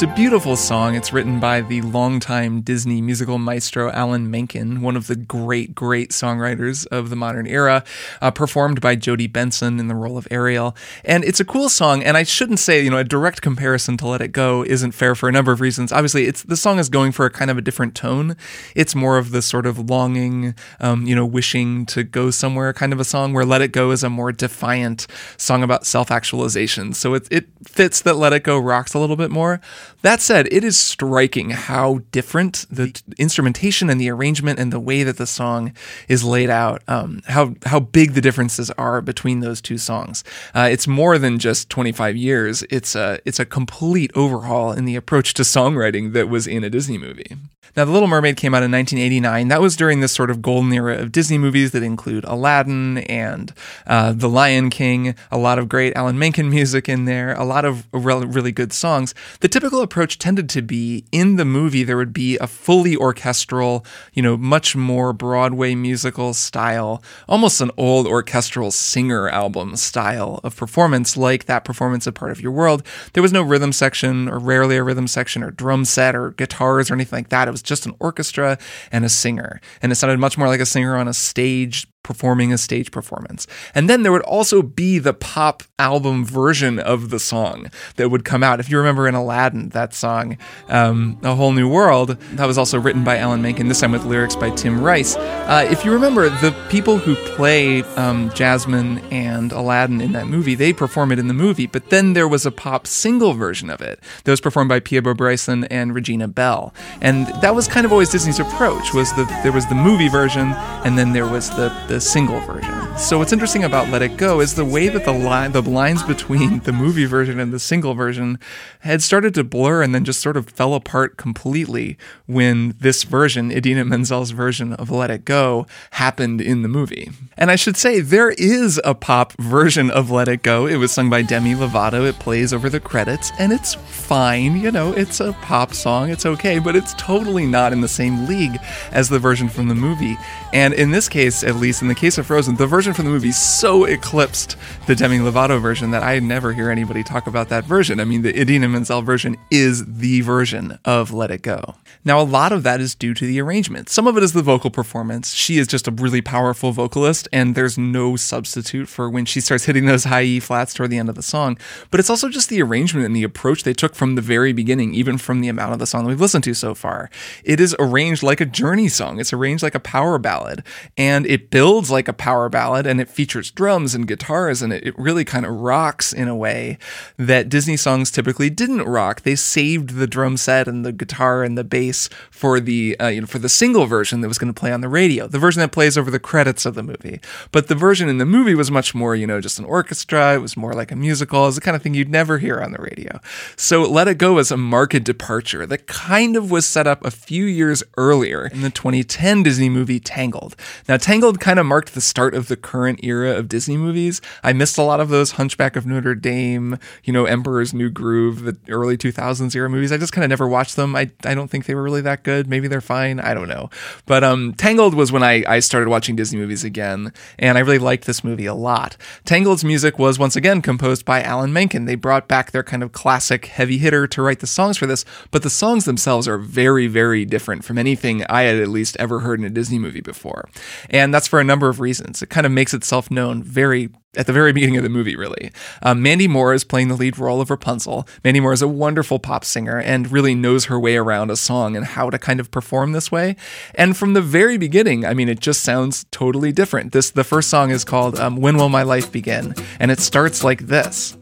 A 0.04 0.16
beautiful 0.16 0.58
song. 0.58 0.96
It's 0.96 1.14
written 1.14 1.40
by 1.40 1.62
the 1.62 1.82
longtime 1.82 2.60
Disney 2.60 3.02
musical 3.02 3.38
maestro 3.38 3.90
Alan 3.90 4.30
Menken, 4.30 4.82
one 4.82 4.98
of 4.98 5.08
the 5.08 5.16
great, 5.16 5.74
great 5.74 6.10
songwriters 6.10 6.86
of 6.88 7.10
the 7.10 7.16
modern 7.16 7.48
era, 7.48 7.86
uh, 8.22 8.30
performed 8.30 8.82
by 8.82 8.98
Jodi 8.98 9.28
Benson 9.28 9.80
in 9.80 9.88
the 9.88 9.96
role 9.96 10.18
of 10.18 10.28
Ariel. 10.30 10.76
And 11.06 11.24
it's 11.24 11.40
a 11.40 11.46
cool 11.46 11.70
song. 11.70 12.04
And 12.04 12.18
I 12.18 12.24
shouldn't 12.24 12.60
say, 12.60 12.84
you 12.84 12.90
know, 12.90 12.98
a 12.98 13.06
direct 13.06 13.42
comparison 13.42 13.96
to 13.96 14.08
Let 14.08 14.22
It 14.22 14.34
Go 14.34 14.66
isn't 14.66 14.92
fair 14.92 15.16
for 15.16 15.30
a 15.30 15.32
number 15.32 15.54
of 15.54 15.62
reasons. 15.62 15.94
Obviously, 15.94 16.26
it's 16.26 16.44
the 16.44 16.58
song 16.58 16.80
is 16.80 16.90
going 16.90 17.14
for 17.14 17.26
a 17.26 17.30
kind 17.30 17.50
of 17.50 17.58
a 17.58 17.62
different 17.62 17.96
tone. 17.96 18.36
It's 18.76 18.96
more 18.96 19.18
of 19.18 19.32
the 19.32 19.42
sort 19.42 19.66
of 19.66 19.90
longing, 19.90 20.54
um, 20.82 21.08
you 21.08 21.16
know, 21.16 21.26
wishing 21.26 21.86
to 21.86 22.04
go 22.04 22.30
somewhere 22.30 22.74
kind 22.74 22.92
of 22.92 23.00
a 23.00 23.06
song, 23.06 23.32
where 23.32 23.46
Let 23.46 23.62
It 23.62 23.72
Go 23.72 23.92
is 23.92 24.04
a 24.04 24.10
more 24.10 24.34
defiant 24.34 25.08
song 25.38 25.64
about 25.64 25.86
self 25.86 26.12
actualization. 26.12 26.92
So 26.92 27.14
it, 27.14 27.26
it 27.32 27.48
fits 27.66 28.02
that 28.02 28.18
Let 28.18 28.34
It 28.34 28.44
Go 28.44 28.60
rocks 28.60 28.94
a 28.94 29.00
little 29.00 29.16
bit 29.16 29.32
more. 29.32 29.62
That 30.02 30.22
said, 30.22 30.48
it 30.52 30.64
is 30.64 30.78
striking 30.78 31.52
how 31.52 32.02
different 32.12 32.66
the 32.70 32.92
t- 32.92 33.02
instrumentation 33.18 33.90
and 33.90 34.00
the 34.00 34.10
arrangement 34.10 34.60
and 34.60 34.74
the 34.74 34.80
way 34.80 35.04
that 35.04 35.18
the 35.18 35.28
song 35.28 35.74
is 36.08 36.24
laid 36.24 36.50
out, 36.50 36.82
um, 36.88 37.22
how 37.28 37.56
how 37.66 37.80
big 37.80 38.14
the 38.14 38.22
differences 38.22 38.70
are 38.72 39.02
between 39.02 39.40
those 39.40 39.62
two 39.62 39.78
songs. 39.78 40.24
Uh, 40.54 40.68
it's 40.72 40.88
more 40.88 41.18
than 41.18 41.40
just 41.40 41.70
25 41.70 42.16
years. 42.16 42.64
It's 42.70 42.96
a 42.96 43.20
it's 43.26 43.40
a 43.40 43.46
complete 43.46 44.12
overhaul 44.16 44.72
in 44.72 44.86
the 44.86 44.96
approach 44.96 45.34
to 45.36 45.44
songwriting 45.44 46.14
that 46.14 46.30
was 46.30 46.48
in 46.48 46.64
a 46.64 46.70
Disney 46.70 46.98
movie. 46.98 47.38
Now, 47.76 47.86
The 47.86 47.92
Little 47.92 48.08
Mermaid 48.08 48.38
came 48.38 48.54
out 48.54 48.62
in 48.62 48.72
1989. 48.72 49.48
That 49.48 49.60
was 49.60 49.76
during 49.76 50.00
this 50.00 50.12
sort 50.12 50.30
of 50.30 50.44
golden 50.44 50.72
era 50.74 50.96
of 50.96 51.12
Disney 51.12 51.40
movies 51.40 51.72
that 51.72 51.82
include 51.82 52.24
Aladdin 52.24 53.00
and 53.00 53.52
uh, 53.88 54.14
The 54.14 54.30
Lion 54.30 54.70
King, 54.70 55.16
a 55.32 55.40
lot 55.40 55.58
of 55.58 55.70
great 55.70 55.96
Alan 55.96 56.20
Menken 56.20 56.50
music 56.52 56.88
in 56.88 57.06
there, 57.06 57.34
a 57.34 57.44
lot 57.44 57.66
of 57.66 57.88
really, 57.92 58.52
good 58.52 58.74
songs. 58.74 59.16
The 59.40 59.48
typical 59.48 59.73
approach 59.82 60.20
tended 60.20 60.50
to 60.50 60.62
be 60.62 61.06
in 61.12 61.36
the 61.36 61.46
movie, 61.46 61.84
there 61.84 61.98
would 61.98 62.14
be 62.14 62.38
a 62.38 62.48
fully 62.48 62.96
orchestral, 62.96 63.86
you 64.14 64.22
know, 64.22 64.38
much 64.38 64.76
more 64.76 65.14
Broadway 65.14 65.76
musical 65.76 66.34
style, 66.34 67.04
almost 67.28 67.62
an 67.62 67.72
old 67.78 68.08
orchestral 68.08 68.72
singer 68.72 69.30
album 69.30 69.76
style 69.76 70.40
of 70.44 70.56
performance, 70.56 71.18
like 71.18 71.46
that 71.46 71.66
performance 71.66 72.08
of 72.08 72.14
Part 72.14 72.32
of 72.32 72.42
Your 72.42 72.52
World. 72.52 72.84
There 73.14 73.24
was 73.24 73.34
no 73.34 73.42
rhythm 73.42 73.72
section, 73.72 74.30
or 74.30 74.40
rarely 74.40 74.78
a 74.78 74.84
rhythm 74.84 75.08
section, 75.08 75.44
or 75.44 75.52
drum 75.52 75.86
set, 75.86 76.16
or 76.16 76.32
guitars, 76.32 76.90
or 76.90 76.94
anything 76.94 77.18
like 77.18 77.30
that. 77.30 77.48
It 77.48 77.52
was 77.52 77.64
just 77.64 77.86
an 77.86 77.96
orchestra 78.00 78.58
and 78.92 79.06
a 79.06 79.10
singer. 79.10 79.62
And 79.82 79.92
it 79.92 79.96
sounded 79.96 80.20
much 80.20 80.38
more 80.38 80.48
like 80.48 80.62
a 80.62 80.66
singer 80.66 80.98
on 80.98 81.08
a 81.08 81.14
stage 81.14 81.88
performing 82.04 82.54
a 82.54 82.58
stage 82.58 82.92
performance. 82.92 83.48
And 83.74 83.90
then 83.90 84.04
there 84.04 84.12
would 84.12 84.22
also 84.24 84.62
be 84.62 85.00
the 85.00 85.14
pop 85.14 85.64
album 85.80 86.26
version 86.26 86.80
of 86.80 87.10
the 87.10 87.20
song 87.20 87.72
that 87.96 88.10
would 88.10 88.26
come 88.26 88.44
out. 88.44 88.60
If 88.60 88.70
you 88.70 88.78
remember 88.78 89.08
in 89.08 89.16
Aladdin, 89.16 89.70
that 89.70 89.94
song, 89.94 90.38
um, 90.68 91.18
A 91.24 91.34
Whole 91.36 91.54
New 91.54 91.70
World, 91.70 92.18
that 92.34 92.46
was 92.46 92.58
also 92.58 92.80
written 92.80 93.04
by 93.04 93.18
Alan 93.18 93.42
Menken, 93.42 93.70
this 93.70 93.80
time 93.82 93.94
with 93.94 94.06
lyrics 94.06 94.36
by 94.36 94.50
Tim 94.52 94.82
Rice. 94.82 95.16
Uh, 95.16 95.68
if 95.70 95.86
you 95.86 95.92
remember, 95.92 96.30
the 96.30 96.54
people 96.70 96.98
who 96.98 97.16
play 97.36 97.84
um, 97.96 98.30
Jasmine 98.34 99.00
and 99.12 99.52
Aladdin 99.52 100.02
in 100.02 100.12
that 100.12 100.28
movie, 100.28 100.56
they 100.56 100.74
perform 100.74 101.12
it 101.12 101.20
in 101.20 101.28
the 101.28 101.34
movie, 101.34 101.68
but 101.68 101.90
then 101.90 102.14
there 102.14 102.28
was 102.28 102.46
a 102.46 102.52
pop 102.52 102.86
single 102.86 103.34
version 103.34 103.70
of 103.70 103.82
it 103.82 104.00
that 104.24 104.32
was 104.32 104.42
performed 104.42 104.70
by 104.70 104.80
Peabo 104.80 105.14
Bryson 105.14 105.64
and 105.66 105.96
Regina 105.96 106.28
Belle. 106.28 106.74
And 107.02 107.28
that 107.42 107.56
was 107.56 107.68
kind 107.68 107.86
of 107.86 107.92
always 107.92 108.10
Disney's 108.10 108.40
approach, 108.40 108.94
was 108.94 109.14
that 109.14 109.42
there 109.44 109.52
was 109.52 109.66
the 109.68 109.76
movie 109.76 110.10
version, 110.10 110.54
and 110.84 110.98
then 110.98 111.14
there 111.14 111.28
was 111.28 111.50
the 111.52 111.70
the 111.94 112.02
single 112.02 112.40
version. 112.40 112.98
So 112.98 113.20
what's 113.20 113.32
interesting 113.32 113.64
about 113.64 113.90
Let 113.90 114.02
It 114.02 114.18
Go 114.18 114.40
is 114.40 114.56
the 114.56 114.66
way 114.66 114.88
that 114.88 115.06
the 115.06 115.14
line, 115.14 115.52
the 115.52 115.62
lines 115.62 116.02
between 116.02 116.60
the 116.62 116.74
movie 116.74 117.06
version 117.06 117.40
and 117.40 117.54
the 117.54 117.60
single 117.60 117.94
version 117.94 118.40
had 118.80 119.04
started 119.04 119.36
to 119.36 119.44
blur 119.44 119.84
and 119.84 119.94
then 119.94 120.04
just 120.04 120.20
sort 120.20 120.36
of 120.36 120.50
fell 120.50 120.74
apart 120.74 121.18
completely 121.18 121.96
when 122.26 122.76
this 122.80 123.04
version, 123.04 123.52
Idina 123.52 123.86
Menzel's 123.86 124.32
version 124.32 124.74
of 124.74 124.90
Let 124.90 125.12
It 125.12 125.24
Go, 125.24 125.68
happened 125.92 126.42
in 126.42 126.64
the 126.64 126.68
movie. 126.68 127.12
And 127.38 127.52
I 127.52 127.58
should 127.58 127.78
say 127.78 128.00
there 128.00 128.32
is 128.32 128.82
a 128.84 128.96
pop 128.96 129.34
version 129.34 129.92
of 129.92 130.10
Let 130.10 130.28
It 130.28 130.42
Go. 130.42 130.66
It 130.66 130.78
was 130.78 130.92
sung 130.92 131.12
by 131.12 131.22
Demi 131.22 131.54
Lovato. 131.54 132.10
It 132.10 132.16
plays 132.16 132.54
over 132.54 132.72
the 132.72 132.80
credits 132.80 133.32
and 133.38 133.54
it's 133.54 133.76
fine, 133.76 134.60
you 134.60 134.72
know, 134.72 134.94
it's 134.94 135.20
a 135.20 135.34
pop 135.44 135.76
song, 135.76 136.10
it's 136.10 136.26
okay, 136.26 136.58
but 136.58 136.76
it's 136.76 136.96
totally 136.96 137.46
not 137.46 137.72
in 137.72 137.82
the 137.82 137.88
same 137.88 138.26
league 138.26 138.60
as 138.92 139.10
the 139.10 139.20
version 139.20 139.48
from 139.48 139.68
the 139.68 139.76
movie. 139.76 140.18
And 140.54 140.74
in 140.74 140.90
this 140.90 141.08
case, 141.08 141.44
at 141.44 141.58
least 141.58 141.83
in 141.84 141.90
the 141.90 141.96
case 141.96 142.18
of 142.18 142.26
Frozen, 142.26 142.56
the 142.56 142.66
version 142.66 142.94
from 142.94 143.04
the 143.04 143.12
movie 143.12 143.34
so 143.34 143.84
eclipsed 143.84 144.56
the 144.88 144.96
Demi 144.96 145.18
Lovato 145.18 145.62
version 145.62 145.92
that 145.92 146.02
I 146.02 146.20
never 146.20 146.54
hear 146.54 146.70
anybody 146.70 147.04
talk 147.04 147.28
about 147.28 147.50
that 147.50 147.66
version. 147.66 148.00
I 148.00 148.06
mean, 148.06 148.22
the 148.22 148.40
Idina 148.40 148.70
Menzel 148.70 149.02
version 149.02 149.36
is 149.52 149.86
the 149.86 150.22
version 150.22 150.80
of 150.86 151.12
Let 151.12 151.30
It 151.30 151.42
Go. 151.42 151.76
Now, 152.06 152.20
a 152.20 152.24
lot 152.24 152.52
of 152.52 152.64
that 152.64 152.82
is 152.82 152.96
due 152.96 153.14
to 153.14 153.26
the 153.26 153.40
arrangement. 153.42 153.90
Some 153.90 154.08
of 154.08 154.18
it 154.18 154.24
is 154.24 154.34
the 154.34 154.42
vocal 154.42 154.70
performance. 154.70 155.34
She 155.34 155.58
is 155.58 155.68
just 155.68 155.88
a 155.88 155.92
really 155.92 156.22
powerful 156.22 156.72
vocalist, 156.72 157.28
and 157.32 157.56
there's 157.56 157.78
no 157.78 158.16
substitute 158.16 158.88
for 158.88 159.10
when 159.10 159.26
she 159.26 159.42
starts 159.42 159.66
hitting 159.66 159.86
those 159.86 160.06
high 160.06 160.24
E 160.24 160.40
flats 160.40 160.74
toward 160.74 160.90
the 160.90 160.98
end 160.98 161.10
of 161.10 161.16
the 161.16 161.24
song. 161.24 161.58
But 161.92 162.00
it's 162.00 162.10
also 162.10 162.30
just 162.30 162.50
the 162.50 162.62
arrangement 162.62 163.06
and 163.06 163.16
the 163.16 163.24
approach 163.24 163.64
they 163.64 163.74
took 163.74 163.96
from 163.96 164.16
the 164.16 164.22
very 164.22 164.54
beginning, 164.54 164.94
even 164.94 165.18
from 165.18 165.42
the 165.42 165.50
amount 165.50 165.74
of 165.74 165.80
the 165.80 165.88
song 165.88 166.04
that 166.04 166.10
we've 166.10 166.22
listened 166.22 166.46
to 166.46 166.54
so 166.54 166.74
far. 166.74 167.10
It 167.44 167.60
is 167.60 167.76
arranged 167.78 168.24
like 168.24 168.42
a 168.42 168.46
Journey 168.46 168.88
song, 168.88 169.20
it's 169.20 169.34
arranged 169.34 169.64
like 169.64 169.76
a 169.76 169.80
power 169.80 170.18
ballad, 170.18 170.64
and 170.98 171.26
it 171.26 171.50
builds 171.50 171.73
like 171.90 172.08
a 172.08 172.14
power 172.14 172.50
ballad, 172.50 172.86
and 172.86 173.00
it 173.00 173.10
features 173.10 173.52
drums 173.52 173.96
and 173.96 174.08
guitars, 174.08 174.62
and 174.62 174.74
it, 174.74 174.88
it 174.88 174.98
really 174.98 175.26
kind 175.26 175.46
of 175.46 175.54
rocks 175.54 176.14
in 176.14 176.28
a 176.28 176.36
way 176.36 176.78
that 177.18 177.50
Disney 177.50 177.78
songs 177.78 178.12
typically 178.12 178.50
didn't 178.50 178.84
rock. 178.84 179.22
They 179.22 179.36
saved 179.36 179.92
the 179.92 180.08
drum 180.08 180.38
set 180.38 180.68
and 180.68 180.86
the 180.86 180.92
guitar 180.92 181.44
and 181.44 181.58
the 181.58 181.64
bass 181.64 182.10
for 182.30 182.60
the 182.60 183.00
uh, 183.00 183.08
you 183.08 183.22
know 183.22 183.28
for 183.28 183.40
the 183.40 183.50
single 183.50 183.86
version 183.86 184.22
that 184.22 184.28
was 184.28 184.38
going 184.38 184.54
to 184.54 184.60
play 184.60 184.72
on 184.72 184.82
the 184.82 184.90
radio, 184.90 185.28
the 185.28 185.40
version 185.40 185.60
that 185.62 185.72
plays 185.72 185.98
over 185.98 186.12
the 186.12 186.20
credits 186.20 186.66
of 186.66 186.76
the 186.76 186.84
movie. 186.84 187.20
But 187.52 187.68
the 187.68 187.76
version 187.76 188.10
in 188.10 188.18
the 188.18 188.26
movie 188.26 188.56
was 188.56 188.72
much 188.72 188.94
more 188.94 189.16
you 189.16 189.28
know 189.28 189.42
just 189.42 189.60
an 189.60 189.66
orchestra. 189.66 190.36
It 190.36 190.40
was 190.40 190.58
more 190.58 190.74
like 190.74 190.92
a 190.92 190.96
musical. 190.96 191.48
It's 191.48 191.56
the 191.56 191.62
kind 191.62 191.76
of 191.76 191.82
thing 191.82 191.94
you'd 191.94 192.10
never 192.10 192.38
hear 192.38 192.62
on 192.62 192.72
the 192.72 192.82
radio. 192.82 193.20
So 193.56 193.84
Let 193.84 194.08
It 194.08 194.18
Go 194.18 194.34
was 194.34 194.52
a 194.52 194.58
marked 194.58 195.04
departure 195.04 195.66
that 195.66 195.88
kind 195.88 196.36
of 196.36 196.52
was 196.52 196.66
set 196.66 196.88
up 196.88 197.06
a 197.06 197.12
few 197.12 197.46
years 197.46 197.84
earlier 197.98 198.48
in 198.48 198.62
the 198.62 198.70
2010 198.70 199.44
Disney 199.44 199.70
movie 199.70 200.00
Tangled. 200.00 200.56
Now 200.88 200.98
Tangled 200.98 201.40
kind 201.40 201.60
of 201.60 201.63
marked 201.64 201.94
the 201.94 202.02
start 202.02 202.36
of 202.36 202.48
the 202.48 202.56
current 202.56 203.00
era 203.04 203.36
of 203.36 203.50
Disney 203.50 203.78
movies. 203.78 204.22
I 204.44 204.54
missed 204.54 204.78
a 204.78 204.84
lot 204.84 205.00
of 205.00 205.10
those 205.10 205.32
Hunchback 205.32 205.76
of 205.76 205.86
Notre 205.86 206.16
Dame, 206.16 206.78
you 207.04 207.14
know, 207.14 207.26
Emperor's 207.26 207.74
New 207.74 207.90
Groove, 207.90 208.44
the 208.44 208.58
early 208.70 208.98
2000s 208.98 209.56
era 209.56 209.70
movies. 209.70 209.92
I 209.92 209.98
just 209.98 210.14
kind 210.14 210.24
of 210.24 210.30
never 210.30 210.48
watched 210.48 210.76
them. 210.76 210.96
I, 210.96 211.12
I 211.24 211.34
don't 211.34 211.50
think 211.50 211.66
they 211.66 211.76
were 211.76 211.84
really 211.84 212.02
that 212.02 212.24
good. 212.24 212.48
Maybe 212.48 212.68
they're 212.68 212.82
fine. 212.82 213.20
I 213.20 213.34
don't 213.34 213.48
know. 213.48 213.70
But 214.06 214.24
um, 214.24 214.54
Tangled 214.54 214.94
was 214.94 215.12
when 215.12 215.24
I, 215.24 215.44
I 215.48 215.60
started 215.60 215.90
watching 215.90 216.16
Disney 216.16 216.40
movies 216.40 216.64
again, 216.64 217.14
and 217.40 217.58
I 217.58 217.62
really 217.62 217.80
liked 217.80 218.06
this 218.06 218.24
movie 218.24 218.46
a 218.46 218.54
lot. 218.54 218.98
Tangled's 219.26 219.64
music 219.64 219.98
was 219.98 220.20
once 220.20 220.36
again 220.36 220.62
composed 220.62 221.06
by 221.06 221.22
Alan 221.22 221.54
Menken. 221.54 221.86
They 221.86 221.96
brought 221.96 222.28
back 222.28 222.52
their 222.52 222.64
kind 222.64 222.84
of 222.84 222.92
classic 222.92 223.46
heavy 223.46 223.78
hitter 223.78 224.08
to 224.08 224.22
write 224.22 224.40
the 224.40 224.48
songs 224.48 224.78
for 224.78 224.86
this, 224.86 225.06
but 225.32 225.44
the 225.44 225.50
songs 225.50 225.86
themselves 225.86 226.28
are 226.28 226.38
very, 226.38 226.88
very 226.88 227.26
different 227.26 227.64
from 227.64 227.78
anything 227.78 228.24
I 228.26 228.44
had 228.44 228.58
at 228.58 228.68
least 228.68 228.98
ever 229.00 229.20
heard 229.20 229.40
in 229.40 229.46
a 229.46 229.50
Disney 229.50 229.80
movie 229.80 230.02
before. 230.02 230.50
And 230.90 231.14
that's 231.14 231.28
for 231.28 231.40
a 231.40 231.44
number 231.54 231.70
of 231.70 231.80
reasons. 231.80 232.24
It 232.24 232.32
kind 232.32 232.48
of 232.48 232.52
makes 232.52 232.74
itself 232.74 233.12
known 233.12 233.44
very 233.44 233.90
at 234.16 234.26
the 234.26 234.34
very 234.34 234.52
beginning 234.54 234.78
of 234.78 234.84
the 234.84 234.90
movie, 234.90 235.16
really. 235.16 235.52
Um, 235.84 236.02
Mandy 236.02 236.28
Moore 236.28 236.54
is 236.54 236.64
playing 236.64 236.88
the 236.88 236.96
lead 236.96 237.18
role 237.20 237.42
of 237.42 237.50
Rapunzel. 237.52 238.08
Mandy 238.24 238.40
Moore 238.40 238.54
is 238.54 238.62
a 238.62 238.68
wonderful 238.68 239.20
pop 239.20 239.46
singer 239.46 239.80
and 239.80 240.12
really 240.12 240.34
knows 240.34 240.66
her 240.66 240.80
way 240.80 240.98
around 240.98 241.30
a 241.30 241.36
song 241.36 241.76
and 241.76 241.86
how 241.86 242.10
to 242.10 242.18
kind 242.18 242.40
of 242.40 242.50
perform 242.50 242.92
this 242.92 243.12
way. 243.12 243.36
And 243.76 243.96
from 243.96 244.14
the 244.14 244.22
very 244.22 244.58
beginning, 244.58 245.06
I 245.06 245.14
mean, 245.14 245.30
it 245.30 245.40
just 245.40 245.62
sounds 245.62 246.06
totally 246.10 246.52
different. 246.52 246.92
This 246.92 247.12
the 247.12 247.24
first 247.24 247.50
song 247.50 247.70
is 247.70 247.84
called 247.84 248.20
um, 248.20 248.38
"When 248.38 248.58
Will 248.58 248.70
My 248.70 248.84
Life 248.84 249.12
Begin," 249.12 249.54
and 249.80 249.92
it 249.92 250.00
starts 250.00 250.44
like 250.44 250.62
this. 250.68 251.16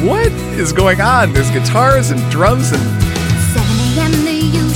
What 0.00 0.30
is 0.54 0.72
going 0.72 1.00
on? 1.00 1.32
There's 1.32 1.50
guitars 1.50 2.12
and 2.12 2.20
drums 2.30 2.70
and 2.70 2.80
7 3.96 4.28
a.m. 4.28 4.67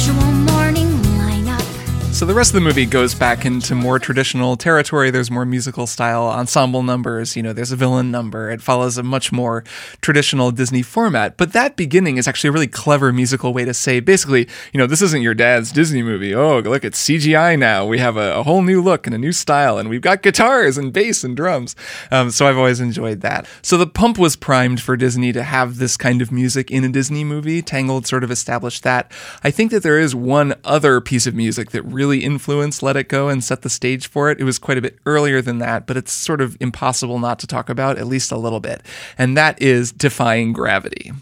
So 2.22 2.26
the 2.26 2.34
rest 2.34 2.50
of 2.50 2.54
the 2.54 2.60
movie 2.60 2.86
goes 2.86 3.16
back 3.16 3.44
into 3.44 3.74
more 3.74 3.98
traditional 3.98 4.56
territory. 4.56 5.10
There's 5.10 5.28
more 5.28 5.44
musical 5.44 5.88
style 5.88 6.26
ensemble 6.26 6.84
numbers. 6.84 7.34
You 7.34 7.42
know, 7.42 7.52
there's 7.52 7.72
a 7.72 7.76
villain 7.76 8.12
number. 8.12 8.48
It 8.48 8.62
follows 8.62 8.96
a 8.96 9.02
much 9.02 9.32
more 9.32 9.64
traditional 10.02 10.52
Disney 10.52 10.82
format. 10.82 11.36
But 11.36 11.52
that 11.52 11.74
beginning 11.74 12.18
is 12.18 12.28
actually 12.28 12.50
a 12.50 12.52
really 12.52 12.68
clever 12.68 13.12
musical 13.12 13.52
way 13.52 13.64
to 13.64 13.74
say, 13.74 13.98
basically, 13.98 14.48
you 14.72 14.78
know, 14.78 14.86
this 14.86 15.02
isn't 15.02 15.22
your 15.22 15.34
dad's 15.34 15.72
Disney 15.72 16.00
movie. 16.00 16.32
Oh, 16.32 16.60
look, 16.60 16.84
it's 16.84 17.02
CGI 17.02 17.58
now. 17.58 17.84
We 17.86 17.98
have 17.98 18.16
a, 18.16 18.36
a 18.36 18.44
whole 18.44 18.62
new 18.62 18.80
look 18.80 19.08
and 19.08 19.16
a 19.16 19.18
new 19.18 19.32
style, 19.32 19.76
and 19.76 19.88
we've 19.88 20.00
got 20.00 20.22
guitars 20.22 20.78
and 20.78 20.92
bass 20.92 21.24
and 21.24 21.36
drums. 21.36 21.74
Um, 22.12 22.30
so 22.30 22.46
I've 22.46 22.56
always 22.56 22.78
enjoyed 22.78 23.22
that. 23.22 23.48
So 23.62 23.76
the 23.76 23.88
pump 23.88 24.16
was 24.16 24.36
primed 24.36 24.80
for 24.80 24.96
Disney 24.96 25.32
to 25.32 25.42
have 25.42 25.78
this 25.78 25.96
kind 25.96 26.22
of 26.22 26.30
music 26.30 26.70
in 26.70 26.84
a 26.84 26.88
Disney 26.88 27.24
movie. 27.24 27.62
Tangled 27.62 28.06
sort 28.06 28.22
of 28.22 28.30
established 28.30 28.84
that. 28.84 29.10
I 29.42 29.50
think 29.50 29.72
that 29.72 29.82
there 29.82 29.98
is 29.98 30.14
one 30.14 30.54
other 30.62 31.00
piece 31.00 31.26
of 31.26 31.34
music 31.34 31.72
that 31.72 31.82
really 31.82 32.11
influenced 32.20 32.82
Let 32.82 32.96
It 32.96 33.08
Go 33.08 33.28
and 33.28 33.42
set 33.42 33.62
the 33.62 33.70
stage 33.70 34.08
for 34.08 34.30
it. 34.30 34.40
It 34.40 34.44
was 34.44 34.58
quite 34.58 34.78
a 34.78 34.82
bit 34.82 34.98
earlier 35.06 35.42
than 35.42 35.58
that, 35.58 35.86
but 35.86 35.96
it's 35.96 36.12
sort 36.12 36.40
of 36.40 36.56
impossible 36.60 37.18
not 37.18 37.38
to 37.40 37.46
talk 37.46 37.68
about, 37.68 37.98
at 37.98 38.06
least 38.06 38.32
a 38.32 38.36
little 38.36 38.60
bit. 38.60 38.82
And 39.16 39.36
that 39.36 39.60
is 39.60 39.92
Defying 39.92 40.52
Gravity. 40.52 41.12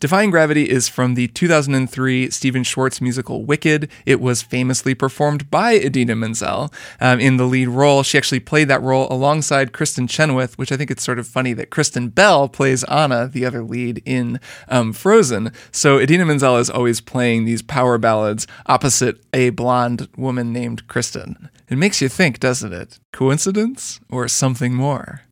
Defying 0.00 0.30
Gravity 0.30 0.68
is 0.68 0.88
from 0.88 1.14
the 1.14 1.28
2003 1.28 2.30
Stephen 2.30 2.64
Schwartz 2.64 3.00
musical 3.00 3.44
Wicked. 3.44 3.90
It 4.06 4.20
was 4.20 4.42
famously 4.42 4.94
performed 4.94 5.50
by 5.50 5.72
Idina 5.72 6.14
Menzel 6.14 6.72
um, 7.00 7.20
in 7.20 7.36
the 7.36 7.46
lead 7.46 7.68
role. 7.68 8.02
She 8.02 8.18
actually 8.18 8.40
played 8.40 8.68
that 8.68 8.82
role 8.82 9.08
alongside 9.10 9.72
Kristin 9.72 10.08
Chenoweth, 10.08 10.56
which 10.58 10.72
I 10.72 10.76
think 10.76 10.90
it's 10.90 11.02
sort 11.02 11.18
of 11.18 11.26
funny 11.26 11.52
that 11.54 11.70
Kristen 11.70 12.08
Bell 12.08 12.48
plays 12.48 12.84
Anna, 12.84 13.28
the 13.28 13.44
other 13.44 13.62
lead 13.62 14.02
in 14.04 14.40
um, 14.68 14.92
Frozen. 14.92 15.52
So 15.72 15.98
Idina 15.98 16.24
Menzel 16.24 16.56
is 16.56 16.70
always 16.70 17.00
playing 17.00 17.44
these 17.44 17.62
power 17.62 17.98
ballads 17.98 18.46
opposite 18.66 19.20
a 19.32 19.50
blonde 19.50 20.08
woman 20.16 20.37
named 20.44 20.88
Kristen. 20.88 21.48
It 21.68 21.78
makes 21.78 22.00
you 22.00 22.08
think, 22.08 22.40
doesn't 22.40 22.72
it? 22.72 22.98
Coincidence 23.12 24.00
or 24.10 24.28
something 24.28 24.74
more? 24.74 25.22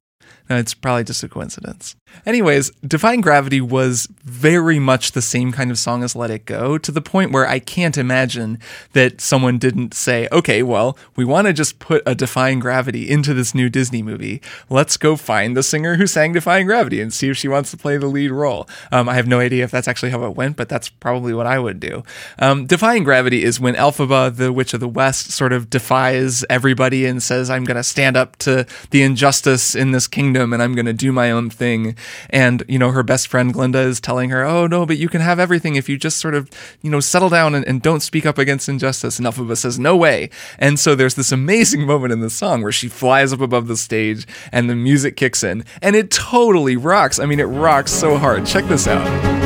No, 0.48 0.56
it's 0.56 0.74
probably 0.74 1.04
just 1.04 1.22
a 1.24 1.28
coincidence. 1.28 1.96
Anyways, 2.26 2.72
Defying 2.84 3.20
Gravity 3.20 3.60
was 3.60 4.08
very 4.24 4.80
much 4.80 5.12
the 5.12 5.22
same 5.22 5.52
kind 5.52 5.70
of 5.70 5.78
song 5.78 6.02
as 6.02 6.16
Let 6.16 6.32
It 6.32 6.44
Go, 6.44 6.76
to 6.76 6.90
the 6.90 7.00
point 7.00 7.30
where 7.30 7.46
I 7.46 7.60
can't 7.60 7.96
imagine 7.96 8.58
that 8.94 9.20
someone 9.20 9.58
didn't 9.58 9.94
say, 9.94 10.26
okay, 10.32 10.64
well, 10.64 10.98
we 11.14 11.24
want 11.24 11.46
to 11.46 11.52
just 11.52 11.78
put 11.78 12.02
a 12.04 12.16
Defying 12.16 12.58
Gravity 12.58 13.08
into 13.08 13.32
this 13.32 13.54
new 13.54 13.68
Disney 13.68 14.02
movie. 14.02 14.42
Let's 14.68 14.96
go 14.96 15.14
find 15.14 15.56
the 15.56 15.62
singer 15.62 15.94
who 15.94 16.08
sang 16.08 16.32
Defying 16.32 16.66
Gravity 16.66 17.00
and 17.00 17.14
see 17.14 17.28
if 17.28 17.36
she 17.36 17.46
wants 17.46 17.70
to 17.70 17.76
play 17.76 17.96
the 17.96 18.08
lead 18.08 18.32
role. 18.32 18.68
Um, 18.90 19.08
I 19.08 19.14
have 19.14 19.28
no 19.28 19.38
idea 19.38 19.62
if 19.62 19.70
that's 19.70 19.86
actually 19.86 20.10
how 20.10 20.24
it 20.24 20.34
went, 20.34 20.56
but 20.56 20.68
that's 20.68 20.88
probably 20.88 21.32
what 21.32 21.46
I 21.46 21.60
would 21.60 21.78
do. 21.78 22.02
Um, 22.40 22.66
Defying 22.66 23.04
Gravity 23.04 23.44
is 23.44 23.60
when 23.60 23.76
Elphaba, 23.76 24.34
the 24.34 24.52
Witch 24.52 24.74
of 24.74 24.80
the 24.80 24.88
West, 24.88 25.30
sort 25.30 25.52
of 25.52 25.70
defies 25.70 26.44
everybody 26.50 27.06
and 27.06 27.22
says, 27.22 27.50
I'm 27.50 27.62
going 27.62 27.76
to 27.76 27.84
stand 27.84 28.16
up 28.16 28.34
to 28.38 28.66
the 28.90 29.02
injustice 29.02 29.76
in 29.76 29.92
this 29.92 30.08
kingdom 30.08 30.52
and 30.52 30.60
I'm 30.60 30.74
going 30.74 30.86
to 30.86 30.92
do 30.92 31.12
my 31.12 31.30
own 31.30 31.50
thing. 31.50 31.96
And, 32.30 32.62
you 32.68 32.78
know, 32.78 32.90
her 32.90 33.02
best 33.02 33.28
friend 33.28 33.52
Glinda 33.52 33.80
is 33.80 34.00
telling 34.00 34.30
her, 34.30 34.44
oh, 34.44 34.66
no, 34.66 34.86
but 34.86 34.98
you 34.98 35.08
can 35.08 35.20
have 35.20 35.38
everything 35.38 35.76
if 35.76 35.88
you 35.88 35.96
just 35.96 36.18
sort 36.18 36.34
of, 36.34 36.50
you 36.82 36.90
know, 36.90 37.00
settle 37.00 37.28
down 37.28 37.54
and, 37.54 37.66
and 37.66 37.82
don't 37.82 38.00
speak 38.00 38.26
up 38.26 38.38
against 38.38 38.68
injustice. 38.68 39.18
And 39.18 39.26
Elphaba 39.26 39.56
says, 39.56 39.78
no 39.78 39.96
way. 39.96 40.30
And 40.58 40.78
so 40.78 40.94
there's 40.94 41.14
this 41.14 41.32
amazing 41.32 41.86
moment 41.86 42.12
in 42.12 42.20
the 42.20 42.30
song 42.30 42.62
where 42.62 42.72
she 42.72 42.88
flies 42.88 43.32
up 43.32 43.40
above 43.40 43.68
the 43.68 43.76
stage 43.76 44.26
and 44.52 44.68
the 44.68 44.76
music 44.76 45.16
kicks 45.16 45.42
in 45.42 45.64
and 45.82 45.96
it 45.96 46.10
totally 46.10 46.76
rocks. 46.76 47.18
I 47.18 47.26
mean, 47.26 47.40
it 47.40 47.44
rocks 47.44 47.92
so 47.92 48.16
hard. 48.16 48.46
Check 48.46 48.66
this 48.66 48.86
out. 48.86 49.45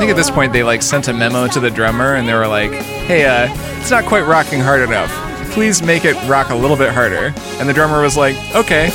Think 0.00 0.10
at 0.10 0.16
this 0.16 0.30
point 0.30 0.50
they 0.54 0.62
like 0.62 0.80
sent 0.80 1.08
a 1.08 1.12
memo 1.12 1.46
to 1.46 1.60
the 1.60 1.70
drummer 1.70 2.14
and 2.14 2.26
they 2.26 2.32
were 2.32 2.48
like, 2.48 2.72
"Hey, 2.72 3.26
uh, 3.26 3.54
it's 3.78 3.90
not 3.90 4.06
quite 4.06 4.22
rocking 4.22 4.58
hard 4.58 4.80
enough. 4.80 5.12
Please 5.50 5.82
make 5.82 6.06
it 6.06 6.14
rock 6.26 6.48
a 6.48 6.54
little 6.54 6.76
bit 6.76 6.90
harder." 6.90 7.34
And 7.58 7.68
the 7.68 7.74
drummer 7.74 8.00
was 8.00 8.16
like, 8.16 8.34
"Okay." 8.54 8.88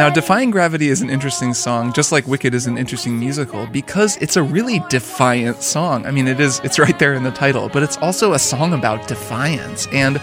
Now, 0.00 0.08
Defying 0.08 0.50
Gravity 0.50 0.88
is 0.88 1.02
an 1.02 1.10
interesting 1.10 1.52
song, 1.52 1.92
just 1.92 2.10
like 2.10 2.26
Wicked 2.26 2.54
is 2.54 2.66
an 2.66 2.78
interesting 2.78 3.20
musical, 3.20 3.66
because 3.66 4.16
it's 4.16 4.34
a 4.38 4.42
really 4.42 4.82
defiant 4.88 5.62
song. 5.62 6.06
I 6.06 6.10
mean, 6.10 6.26
it 6.26 6.40
is, 6.40 6.58
it's 6.64 6.78
right 6.78 6.98
there 6.98 7.12
in 7.12 7.22
the 7.22 7.30
title, 7.30 7.68
but 7.68 7.82
it's 7.82 7.98
also 7.98 8.32
a 8.32 8.38
song 8.38 8.72
about 8.72 9.08
defiance. 9.08 9.86
And 9.88 10.18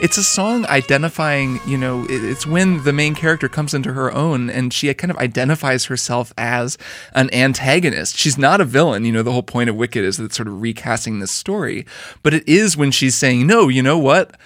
it's 0.00 0.18
a 0.18 0.24
song 0.24 0.66
identifying, 0.66 1.60
you 1.64 1.78
know, 1.78 2.04
it's 2.08 2.44
when 2.44 2.82
the 2.82 2.92
main 2.92 3.14
character 3.14 3.48
comes 3.48 3.72
into 3.72 3.92
her 3.92 4.12
own 4.12 4.50
and 4.50 4.72
she 4.72 4.92
kind 4.94 5.12
of 5.12 5.16
identifies 5.18 5.84
herself 5.84 6.34
as 6.36 6.76
an 7.14 7.32
antagonist. 7.32 8.16
She's 8.16 8.36
not 8.36 8.60
a 8.60 8.64
villain. 8.64 9.04
You 9.04 9.12
know, 9.12 9.22
the 9.22 9.30
whole 9.30 9.44
point 9.44 9.70
of 9.70 9.76
Wicked 9.76 10.02
is 10.02 10.16
that 10.16 10.24
it's 10.24 10.36
sort 10.36 10.48
of 10.48 10.60
recasting 10.60 11.20
this 11.20 11.30
story, 11.30 11.86
but 12.24 12.34
it 12.34 12.48
is 12.48 12.76
when 12.76 12.90
she's 12.90 13.14
saying, 13.14 13.46
no, 13.46 13.68
you 13.68 13.80
know 13.80 13.96
what? 13.96 14.36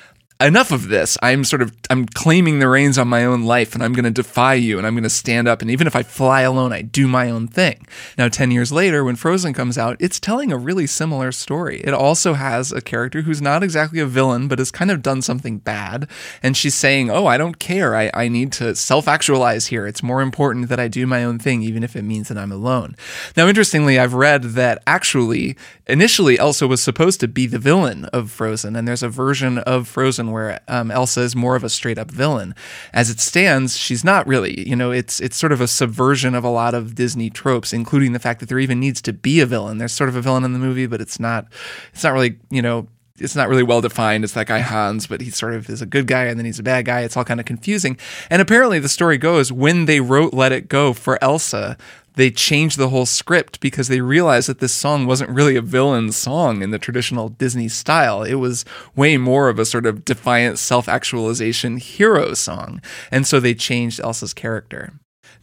Enough 0.45 0.71
of 0.71 0.89
this. 0.89 1.17
I'm 1.23 1.45
sort 1.45 1.63
of 1.63 1.73
I'm 1.91 2.07
claiming 2.07 2.59
the 2.59 2.69
reins 2.69 2.99
on 2.99 3.09
my 3.09 3.25
own 3.25 3.45
life 3.45 3.75
and 3.75 3.83
I'm 3.83 3.93
going 3.93 4.05
to 4.05 4.11
defy 4.11 4.55
you 4.55 4.79
and 4.79 4.87
I'm 4.87 4.95
going 4.95 5.05
to 5.05 5.11
stand 5.11 5.49
up 5.49 5.63
and 5.63 5.71
even 5.71 5.87
if 5.87 5.97
I 5.97 6.03
fly 6.03 6.43
alone, 6.43 6.73
I 6.73 6.83
do 6.83 7.09
my 7.09 7.31
own 7.31 7.49
thing. 7.49 7.87
Now 8.19 8.29
10 8.29 8.51
years 8.51 8.71
later 8.71 9.05
when 9.05 9.17
Frozen 9.17 9.55
comes 9.55 9.79
out, 9.79 9.97
it's 10.01 10.21
telling 10.21 10.53
a 10.53 10.59
really 10.59 10.87
similar 10.87 11.33
story. 11.33 11.81
It 11.81 11.95
also 11.95 12.35
has 12.35 12.73
a 12.73 12.81
character 12.81 13.23
who's 13.23 13.41
not 13.41 13.63
exactly 13.63 14.01
a 14.01 14.07
villain 14.07 14.49
but 14.49 14.59
has 14.59 14.71
kind 14.71 14.91
of 14.91 15.03
done 15.03 15.23
something 15.23 15.59
bad 15.59 16.09
and 16.43 16.57
she's 16.57 16.75
saying, 16.75 17.11
"Oh, 17.11 17.27
I 17.27 17.39
don't 17.39 17.59
care. 17.59 17.97
I 17.97 18.11
I 18.15 18.29
need 18.29 18.53
to 18.55 18.75
self-actualize 18.75 19.69
here. 19.69 19.87
It's 19.87 20.03
more 20.03 20.21
important 20.21 20.69
that 20.69 20.81
I 20.81 20.89
do 20.89 21.07
my 21.07 21.25
own 21.25 21.39
thing 21.39 21.63
even 21.63 21.83
if 21.83 21.97
it 21.97 22.03
means 22.03 22.29
that 22.29 22.39
I'm 22.39 22.53
alone." 22.53 22.97
Now 23.37 23.49
interestingly, 23.49 23.99
I've 23.99 24.15
read 24.15 24.43
that 24.55 24.83
actually 24.87 25.57
initially 25.87 26.39
Elsa 26.39 26.67
was 26.67 26.83
supposed 26.83 27.21
to 27.21 27.29
be 27.29 27.47
the 27.47 27.59
villain 27.59 28.05
of 28.07 28.31
Frozen 28.31 28.77
and 28.77 28.87
there's 28.87 29.03
a 29.03 29.09
version 29.09 29.59
of 29.59 29.89
Frozen 29.89 30.34
where 30.35 30.61
um, 30.69 30.91
Elsa 30.91 31.23
is 31.23 31.35
more 31.35 31.57
of 31.57 31.65
a 31.65 31.71
straight 31.71 31.97
up 31.97 32.11
villain. 32.11 32.55
As 32.93 33.09
it 33.09 33.21
stands, 33.21 33.79
she's 33.79 34.05
not 34.05 34.27
really. 34.27 34.69
You 34.69 34.77
know, 34.77 34.91
it's 34.91 35.21
it's 35.21 35.37
sort 35.37 35.53
of 35.53 35.63
a 35.63 35.67
subversion 35.67 36.35
of 36.35 36.45
a 36.45 36.51
lot 36.51 36.75
of 36.75 36.95
Disney 36.95 37.31
tropes, 37.31 37.73
including 37.73 38.13
the 38.13 38.19
fact 38.19 38.41
that 38.41 38.49
there 38.51 38.59
even 38.59 38.81
needs 38.81 39.01
to 39.03 39.13
be 39.13 39.41
a 39.41 39.47
villain. 39.47 39.79
There's 39.79 39.93
sort 39.93 40.11
of 40.11 40.17
a 40.17 40.21
villain 40.21 40.45
in 40.45 40.53
the 40.53 40.59
movie, 40.59 40.87
but 40.87 41.01
it's 41.01 41.19
not 41.19 41.47
it's 41.93 42.05
not 42.05 42.13
really 42.13 42.37
you 42.51 42.61
know 42.61 42.89
it's 43.19 43.37
not 43.37 43.49
really 43.49 43.63
well 43.63 43.81
defined. 43.81 44.25
It's 44.25 44.33
that 44.33 44.49
guy 44.49 44.59
Hans, 44.59 45.07
but 45.07 45.21
he 45.21 45.31
sort 45.31 45.55
of 45.55 45.71
is 45.71 45.81
a 45.81 45.87
good 45.87 46.07
guy 46.07 46.25
and 46.25 46.39
then 46.39 46.47
he's 46.47 46.59
a 46.59 46.65
bad 46.65 46.85
guy. 46.85 47.03
It's 47.03 47.17
all 47.17 47.25
kind 47.25 47.39
of 47.39 47.47
confusing. 47.47 47.97
And 48.29 48.43
apparently, 48.43 48.81
the 48.81 48.89
story 48.89 49.19
goes 49.19 49.53
when 49.53 49.85
they 49.85 50.01
wrote 50.01 50.35
"Let 50.35 50.53
It 50.53 50.69
Go" 50.69 50.93
for 50.93 51.23
Elsa, 51.23 51.77
they 52.15 52.31
changed 52.31 52.79
the 52.79 52.89
whole 52.89 53.07
script 53.07 53.61
because 53.61 53.89
they 53.89 54.01
realized 54.01 54.49
that 54.49 54.61
this 54.61 54.73
song 54.73 55.07
wasn't 55.07 55.31
really 55.31 55.57
a 55.57 55.63
villain 55.63 56.13
song 56.13 56.63
in 56.63 56.71
the 56.71 56.79
traditional 56.79 57.29
Disney 57.29 57.69
style. 57.69 58.23
It 58.23 58.35
was 58.35 58.65
way 58.95 59.17
more 59.17 59.49
of 59.49 59.59
a 59.59 59.65
sort 59.65 59.87
of 59.87 60.05
defiant 60.05 60.59
self 60.59 60.89
actualization 60.89 61.79
hero 61.79 62.35
song. 62.35 62.81
And 63.11 63.27
so 63.27 63.41
they 63.41 63.55
changed 63.55 64.01
Elsa's 64.01 64.35
character. 64.35 64.93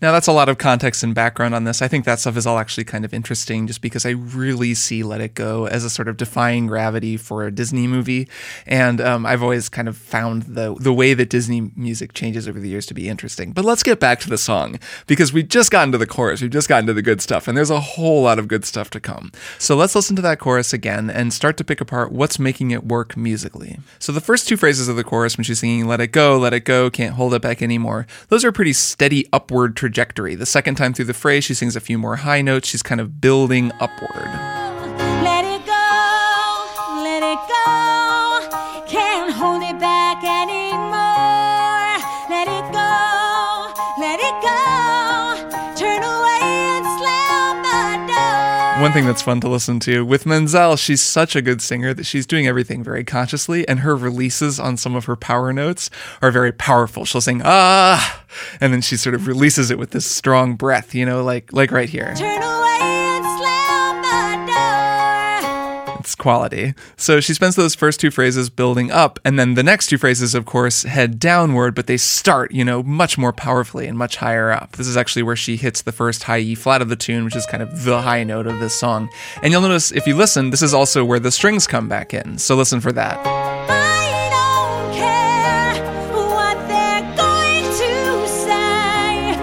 Now, 0.01 0.11
that's 0.11 0.27
a 0.27 0.31
lot 0.31 0.49
of 0.49 0.57
context 0.57 1.03
and 1.03 1.13
background 1.13 1.53
on 1.53 1.63
this. 1.63 1.81
I 1.81 1.87
think 1.87 2.05
that 2.05 2.19
stuff 2.19 2.35
is 2.35 2.47
all 2.47 2.57
actually 2.57 2.85
kind 2.85 3.05
of 3.05 3.13
interesting 3.13 3.67
just 3.67 3.81
because 3.81 4.03
I 4.03 4.11
really 4.11 4.73
see 4.73 5.03
Let 5.03 5.21
It 5.21 5.35
Go 5.35 5.67
as 5.67 5.83
a 5.83 5.91
sort 5.91 6.07
of 6.07 6.17
defying 6.17 6.65
gravity 6.65 7.17
for 7.17 7.45
a 7.45 7.51
Disney 7.51 7.85
movie. 7.85 8.27
And 8.65 8.99
um, 8.99 9.27
I've 9.27 9.43
always 9.43 9.69
kind 9.69 9.87
of 9.87 9.95
found 9.95 10.43
the, 10.43 10.73
the 10.73 10.91
way 10.91 11.13
that 11.13 11.29
Disney 11.29 11.71
music 11.75 12.13
changes 12.13 12.49
over 12.49 12.59
the 12.59 12.67
years 12.67 12.87
to 12.87 12.95
be 12.95 13.07
interesting. 13.07 13.51
But 13.51 13.63
let's 13.63 13.83
get 13.83 13.99
back 13.99 14.19
to 14.21 14.29
the 14.29 14.39
song 14.39 14.79
because 15.05 15.31
we've 15.31 15.47
just 15.47 15.69
got 15.69 15.83
into 15.83 15.99
the 15.99 16.07
chorus, 16.07 16.41
we've 16.41 16.49
just 16.49 16.67
gotten 16.67 16.87
to 16.87 16.93
the 16.93 17.03
good 17.03 17.21
stuff, 17.21 17.47
and 17.47 17.55
there's 17.55 17.69
a 17.69 17.79
whole 17.79 18.23
lot 18.23 18.39
of 18.39 18.47
good 18.47 18.65
stuff 18.65 18.89
to 18.89 18.99
come. 18.99 19.31
So 19.59 19.75
let's 19.75 19.93
listen 19.93 20.15
to 20.15 20.21
that 20.23 20.39
chorus 20.39 20.73
again 20.73 21.11
and 21.11 21.31
start 21.31 21.57
to 21.57 21.63
pick 21.63 21.79
apart 21.79 22.11
what's 22.11 22.39
making 22.39 22.71
it 22.71 22.87
work 22.87 23.15
musically. 23.15 23.77
So 23.99 24.11
the 24.11 24.19
first 24.19 24.47
two 24.47 24.57
phrases 24.57 24.87
of 24.87 24.95
the 24.95 25.03
chorus, 25.03 25.37
when 25.37 25.43
she's 25.43 25.59
singing 25.59 25.85
Let 25.85 26.01
It 26.01 26.07
Go, 26.07 26.39
Let 26.39 26.53
It 26.53 26.65
Go, 26.65 26.89
Can't 26.89 27.13
Hold 27.13 27.35
It 27.35 27.43
Back 27.43 27.61
Anymore, 27.61 28.07
those 28.29 28.43
are 28.43 28.51
pretty 28.51 28.73
steady 28.73 29.27
upward 29.31 29.75
trajectory. 29.75 29.90
The 30.35 30.45
second 30.45 30.75
time 30.75 30.93
through 30.93 31.05
the 31.05 31.13
phrase, 31.13 31.43
she 31.43 31.53
sings 31.53 31.75
a 31.75 31.81
few 31.81 31.97
more 31.97 32.17
high 32.17 32.41
notes. 32.41 32.67
She's 32.67 32.83
kind 32.83 33.01
of 33.01 33.21
building 33.21 33.71
upward. 33.79 34.60
One 48.81 48.93
thing 48.93 49.05
that's 49.05 49.21
fun 49.21 49.39
to 49.41 49.47
listen 49.47 49.79
to 49.81 50.03
with 50.03 50.25
Menzel, 50.25 50.75
she's 50.75 51.03
such 51.03 51.35
a 51.35 51.41
good 51.43 51.61
singer 51.61 51.93
that 51.93 52.03
she's 52.03 52.25
doing 52.25 52.47
everything 52.47 52.83
very 52.83 53.03
consciously, 53.03 53.65
and 53.67 53.81
her 53.81 53.95
releases 53.95 54.59
on 54.59 54.75
some 54.75 54.95
of 54.95 55.05
her 55.05 55.15
power 55.15 55.53
notes 55.53 55.91
are 56.19 56.31
very 56.31 56.51
powerful. 56.51 57.05
She'll 57.05 57.21
sing 57.21 57.43
ah, 57.45 58.23
and 58.59 58.73
then 58.73 58.81
she 58.81 58.97
sort 58.97 59.13
of 59.13 59.27
releases 59.27 59.69
it 59.69 59.77
with 59.77 59.91
this 59.91 60.07
strong 60.07 60.55
breath, 60.55 60.95
you 60.95 61.05
know, 61.05 61.23
like 61.23 61.53
like 61.53 61.71
right 61.71 61.89
here. 61.89 62.15
Quality. 66.21 66.73
So 66.95 67.19
she 67.19 67.33
spends 67.33 67.57
those 67.57 67.75
first 67.75 67.99
two 67.99 68.11
phrases 68.11 68.49
building 68.49 68.91
up, 68.91 69.19
and 69.25 69.37
then 69.37 69.55
the 69.55 69.63
next 69.63 69.87
two 69.87 69.97
phrases, 69.97 70.33
of 70.33 70.45
course, 70.45 70.83
head 70.83 71.19
downward, 71.19 71.75
but 71.75 71.87
they 71.87 71.97
start, 71.97 72.53
you 72.53 72.63
know, 72.63 72.81
much 72.83 73.17
more 73.17 73.33
powerfully 73.33 73.87
and 73.87 73.97
much 73.97 74.15
higher 74.17 74.51
up. 74.51 74.77
This 74.77 74.87
is 74.87 74.95
actually 74.95 75.23
where 75.23 75.35
she 75.35 75.57
hits 75.57 75.81
the 75.81 75.91
first 75.91 76.23
high 76.23 76.39
E 76.39 76.55
flat 76.55 76.81
of 76.81 76.87
the 76.87 76.95
tune, 76.95 77.25
which 77.25 77.35
is 77.35 77.45
kind 77.45 77.61
of 77.61 77.83
the 77.83 78.01
high 78.01 78.23
note 78.23 78.47
of 78.47 78.59
this 78.59 78.79
song. 78.79 79.09
And 79.41 79.51
you'll 79.51 79.61
notice 79.61 79.91
if 79.91 80.07
you 80.07 80.15
listen, 80.15 80.51
this 80.51 80.61
is 80.61 80.73
also 80.73 81.03
where 81.03 81.19
the 81.19 81.31
strings 81.31 81.67
come 81.67 81.89
back 81.89 82.13
in. 82.13 82.37
So 82.37 82.55
listen 82.55 82.79
for 82.79 82.91
that. 82.93 84.00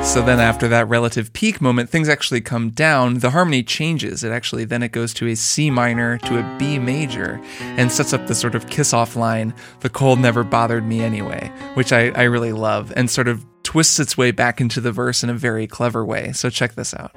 So 0.09 0.23
then 0.23 0.41
after 0.41 0.69
that 0.69 0.89
relative 0.89 1.33
peak 1.35 1.61
moment, 1.61 1.91
things 1.91 2.09
actually 2.09 2.41
come 2.41 2.71
down. 2.71 3.19
The 3.19 3.31
harmony 3.31 3.63
changes. 3.63 4.25
It 4.25 4.33
actually 4.33 4.65
then 4.65 4.83
it 4.83 4.91
goes 4.91 5.13
to 5.15 5.29
a 5.29 5.37
C 5.37 5.71
minor 5.71 6.17
to 6.19 6.39
a 6.39 6.57
B 6.59 6.79
major 6.79 7.39
and 7.61 7.93
sets 7.93 8.15
up 8.15 8.27
the 8.27 8.35
sort 8.35 8.55
of 8.55 8.69
kiss 8.69 8.95
off 8.95 9.17
line, 9.17 9.53
the 9.81 9.91
cold 9.91 10.19
never 10.19 10.43
bothered 10.43 10.87
me 10.87 11.03
anyway, 11.03 11.53
which 11.75 11.93
I, 11.93 12.09
I 12.13 12.23
really 12.23 12.53
love, 12.53 12.91
and 12.97 13.11
sort 13.11 13.29
of 13.29 13.45
twists 13.63 14.01
its 14.01 14.17
way 14.17 14.31
back 14.31 14.63
into 14.63 14.81
the 14.81 14.93
verse 14.93 15.23
in 15.23 15.29
a 15.29 15.35
very 15.35 15.67
clever 15.67 16.05
way. 16.05 16.33
So 16.33 16.49
check 16.49 16.75
this 16.75 16.95
out. 16.95 17.13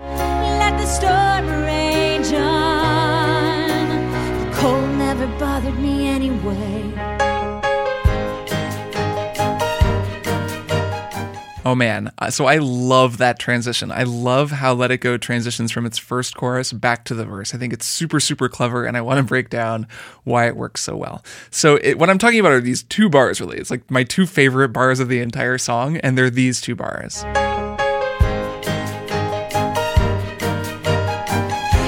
Oh 11.63 11.75
man. 11.75 12.11
Uh, 12.17 12.31
So 12.31 12.45
I 12.45 12.57
love 12.57 13.17
that 13.19 13.37
transition. 13.37 13.91
I 13.91 14.03
love 14.03 14.49
how 14.49 14.73
Let 14.73 14.89
It 14.89 14.97
Go 14.97 15.17
transitions 15.17 15.71
from 15.71 15.85
its 15.85 15.99
first 15.99 16.35
chorus 16.35 16.73
back 16.73 17.05
to 17.05 17.13
the 17.13 17.23
verse. 17.23 17.53
I 17.53 17.59
think 17.59 17.71
it's 17.71 17.85
super, 17.85 18.19
super 18.19 18.49
clever, 18.49 18.85
and 18.85 18.97
I 18.97 19.01
want 19.01 19.17
to 19.19 19.23
break 19.23 19.49
down 19.49 19.85
why 20.23 20.47
it 20.47 20.55
works 20.55 20.81
so 20.81 20.95
well. 20.95 21.23
So, 21.51 21.75
it, 21.83 21.99
what 21.99 22.09
I'm 22.09 22.17
talking 22.17 22.39
about 22.39 22.53
are 22.53 22.61
these 22.61 22.81
two 22.83 23.09
bars, 23.09 23.39
really. 23.39 23.57
It's 23.57 23.69
like 23.69 23.89
my 23.91 24.03
two 24.03 24.25
favorite 24.25 24.69
bars 24.69 24.99
of 24.99 25.07
the 25.07 25.19
entire 25.19 25.59
song, 25.59 25.97
and 25.97 26.17
they're 26.17 26.31
these 26.31 26.61
two 26.61 26.75
bars. 26.75 27.23